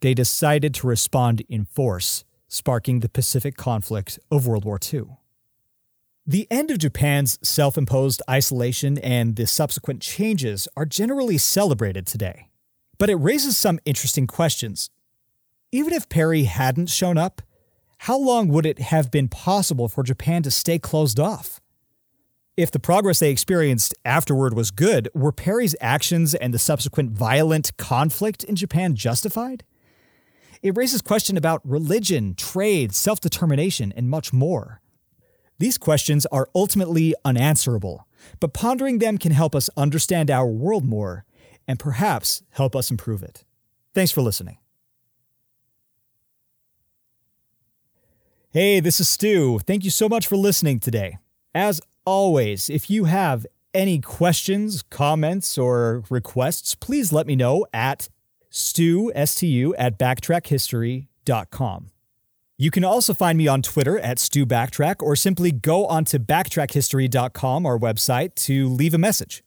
they 0.00 0.14
decided 0.14 0.74
to 0.74 0.86
respond 0.86 1.42
in 1.48 1.64
force, 1.64 2.24
sparking 2.48 3.00
the 3.00 3.08
Pacific 3.08 3.56
conflict 3.56 4.18
of 4.30 4.46
World 4.46 4.64
War 4.64 4.78
II. 4.92 5.04
The 6.26 6.48
end 6.50 6.72
of 6.72 6.78
Japan's 6.78 7.38
self 7.40 7.78
imposed 7.78 8.20
isolation 8.28 8.98
and 8.98 9.36
the 9.36 9.46
subsequent 9.46 10.02
changes 10.02 10.66
are 10.76 10.84
generally 10.84 11.38
celebrated 11.38 12.06
today. 12.06 12.48
But 12.98 13.10
it 13.10 13.16
raises 13.16 13.56
some 13.56 13.78
interesting 13.84 14.26
questions. 14.26 14.90
Even 15.70 15.92
if 15.92 16.08
Perry 16.08 16.44
hadn't 16.44 16.88
shown 16.88 17.16
up, 17.16 17.42
how 17.98 18.18
long 18.18 18.48
would 18.48 18.66
it 18.66 18.78
have 18.78 19.10
been 19.10 19.28
possible 19.28 19.88
for 19.88 20.02
Japan 20.02 20.42
to 20.42 20.50
stay 20.50 20.78
closed 20.78 21.20
off? 21.20 21.60
If 22.56 22.70
the 22.70 22.78
progress 22.78 23.18
they 23.18 23.30
experienced 23.30 23.94
afterward 24.04 24.54
was 24.54 24.70
good, 24.70 25.08
were 25.14 25.32
Perry's 25.32 25.76
actions 25.80 26.34
and 26.34 26.54
the 26.54 26.58
subsequent 26.58 27.10
violent 27.10 27.76
conflict 27.76 28.44
in 28.44 28.56
Japan 28.56 28.94
justified? 28.96 29.62
It 30.62 30.76
raises 30.76 31.02
questions 31.02 31.38
about 31.38 31.60
religion, 31.64 32.34
trade, 32.34 32.94
self 32.94 33.20
determination, 33.20 33.92
and 33.96 34.08
much 34.08 34.32
more. 34.32 34.80
These 35.58 35.78
questions 35.78 36.26
are 36.26 36.48
ultimately 36.54 37.14
unanswerable, 37.24 38.06
but 38.40 38.52
pondering 38.52 38.98
them 38.98 39.16
can 39.18 39.32
help 39.32 39.54
us 39.54 39.70
understand 39.76 40.30
our 40.30 40.46
world 40.46 40.84
more 40.84 41.24
and 41.66 41.78
perhaps 41.78 42.42
help 42.50 42.76
us 42.76 42.90
improve 42.90 43.22
it. 43.22 43.44
Thanks 43.94 44.12
for 44.12 44.20
listening. 44.20 44.58
Hey, 48.50 48.80
this 48.80 49.00
is 49.00 49.08
Stu. 49.08 49.58
Thank 49.60 49.84
you 49.84 49.90
so 49.90 50.08
much 50.08 50.26
for 50.26 50.36
listening 50.36 50.80
today. 50.80 51.18
As 51.54 51.80
always, 52.04 52.70
if 52.70 52.88
you 52.90 53.04
have 53.04 53.46
any 53.74 53.98
questions, 53.98 54.82
comments, 54.82 55.58
or 55.58 56.04
requests, 56.08 56.74
please 56.74 57.12
let 57.12 57.26
me 57.26 57.36
know 57.36 57.66
at 57.74 58.08
stu, 58.56 59.12
S-T-U, 59.14 59.74
at 59.76 59.98
backtrackhistory.com. 59.98 61.90
You 62.58 62.70
can 62.70 62.84
also 62.84 63.12
find 63.12 63.36
me 63.36 63.46
on 63.46 63.60
Twitter 63.60 63.98
at 63.98 64.16
StuBacktrack 64.16 65.02
or 65.02 65.14
simply 65.14 65.52
go 65.52 65.86
onto 65.86 66.18
backtrackhistory.com, 66.18 67.66
our 67.66 67.78
website, 67.78 68.34
to 68.36 68.68
leave 68.68 68.94
a 68.94 68.98
message. 68.98 69.44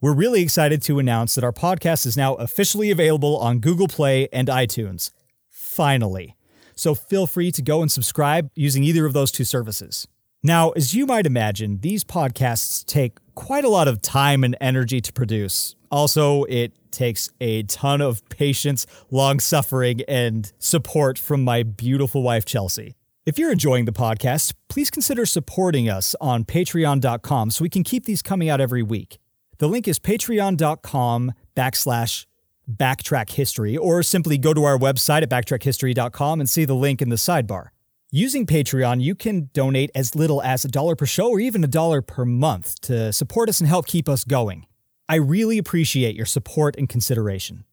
We're 0.00 0.14
really 0.14 0.42
excited 0.42 0.82
to 0.82 0.98
announce 0.98 1.36
that 1.36 1.44
our 1.44 1.52
podcast 1.52 2.04
is 2.04 2.16
now 2.16 2.34
officially 2.34 2.90
available 2.90 3.36
on 3.38 3.60
Google 3.60 3.86
Play 3.86 4.28
and 4.32 4.48
iTunes. 4.48 5.12
Finally. 5.48 6.36
So 6.74 6.94
feel 6.94 7.26
free 7.26 7.52
to 7.52 7.62
go 7.62 7.80
and 7.80 7.90
subscribe 7.90 8.50
using 8.54 8.82
either 8.82 9.06
of 9.06 9.12
those 9.12 9.30
two 9.30 9.44
services. 9.44 10.08
Now, 10.42 10.70
as 10.70 10.94
you 10.94 11.06
might 11.06 11.26
imagine, 11.26 11.78
these 11.80 12.04
podcasts 12.04 12.84
take 12.84 13.18
quite 13.38 13.64
a 13.64 13.68
lot 13.68 13.86
of 13.86 14.02
time 14.02 14.42
and 14.42 14.56
energy 14.60 15.00
to 15.00 15.12
produce. 15.12 15.76
Also, 15.92 16.42
it 16.44 16.72
takes 16.90 17.30
a 17.40 17.62
ton 17.62 18.00
of 18.00 18.28
patience, 18.30 18.84
long 19.12 19.38
suffering, 19.38 20.00
and 20.08 20.52
support 20.58 21.16
from 21.20 21.44
my 21.44 21.62
beautiful 21.62 22.24
wife, 22.24 22.44
Chelsea. 22.44 22.96
If 23.24 23.38
you're 23.38 23.52
enjoying 23.52 23.84
the 23.84 23.92
podcast, 23.92 24.54
please 24.68 24.90
consider 24.90 25.24
supporting 25.24 25.88
us 25.88 26.16
on 26.20 26.44
patreon.com 26.44 27.52
so 27.52 27.62
we 27.62 27.70
can 27.70 27.84
keep 27.84 28.06
these 28.06 28.22
coming 28.22 28.48
out 28.48 28.60
every 28.60 28.82
week. 28.82 29.18
The 29.58 29.68
link 29.68 29.86
is 29.86 30.00
patreon.com 30.00 31.32
backslash 31.56 32.26
backtrack 32.68 33.30
history, 33.30 33.76
or 33.76 34.02
simply 34.02 34.36
go 34.36 34.52
to 34.52 34.64
our 34.64 34.76
website 34.76 35.22
at 35.22 35.30
backtrackhistory.com 35.30 36.40
and 36.40 36.50
see 36.50 36.64
the 36.64 36.74
link 36.74 37.00
in 37.00 37.08
the 37.08 37.16
sidebar. 37.16 37.68
Using 38.10 38.46
Patreon, 38.46 39.02
you 39.02 39.14
can 39.14 39.50
donate 39.52 39.90
as 39.94 40.14
little 40.14 40.40
as 40.40 40.64
a 40.64 40.68
dollar 40.68 40.96
per 40.96 41.04
show 41.04 41.28
or 41.28 41.40
even 41.40 41.62
a 41.62 41.66
dollar 41.66 42.00
per 42.00 42.24
month 42.24 42.80
to 42.80 43.12
support 43.12 43.50
us 43.50 43.60
and 43.60 43.68
help 43.68 43.86
keep 43.86 44.08
us 44.08 44.24
going. 44.24 44.64
I 45.10 45.16
really 45.16 45.58
appreciate 45.58 46.16
your 46.16 46.24
support 46.24 46.74
and 46.78 46.88
consideration. 46.88 47.64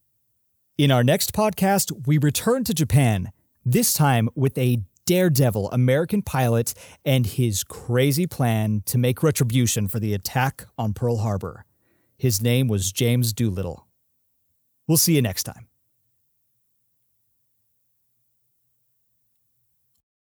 In 0.78 0.92
our 0.92 1.06
next 1.06 1.32
podcast, 1.32 2.06
we 2.06 2.18
return 2.18 2.66
to 2.66 2.74
Japan, 2.74 3.32
this 3.64 3.94
time 3.94 4.28
with 4.36 4.58
a 4.58 4.82
daredevil 5.06 5.72
American 5.72 6.22
pilot 6.22 6.74
and 7.06 7.26
his 7.26 7.64
crazy 7.64 8.28
plan 8.28 8.84
to 8.88 8.98
make 8.98 9.24
retribution 9.24 9.88
for 9.88 10.02
the 10.02 10.14
attack 10.14 10.68
on 10.78 10.92
Pearl 10.92 11.20
Harbor. 11.20 11.64
His 12.18 12.42
name 12.42 12.68
was 12.68 12.92
James 12.92 13.32
Doolittle. 13.32 13.88
We'll 14.86 14.98
see 14.98 15.16
you 15.16 15.22
next 15.22 15.44
time. 15.44 15.68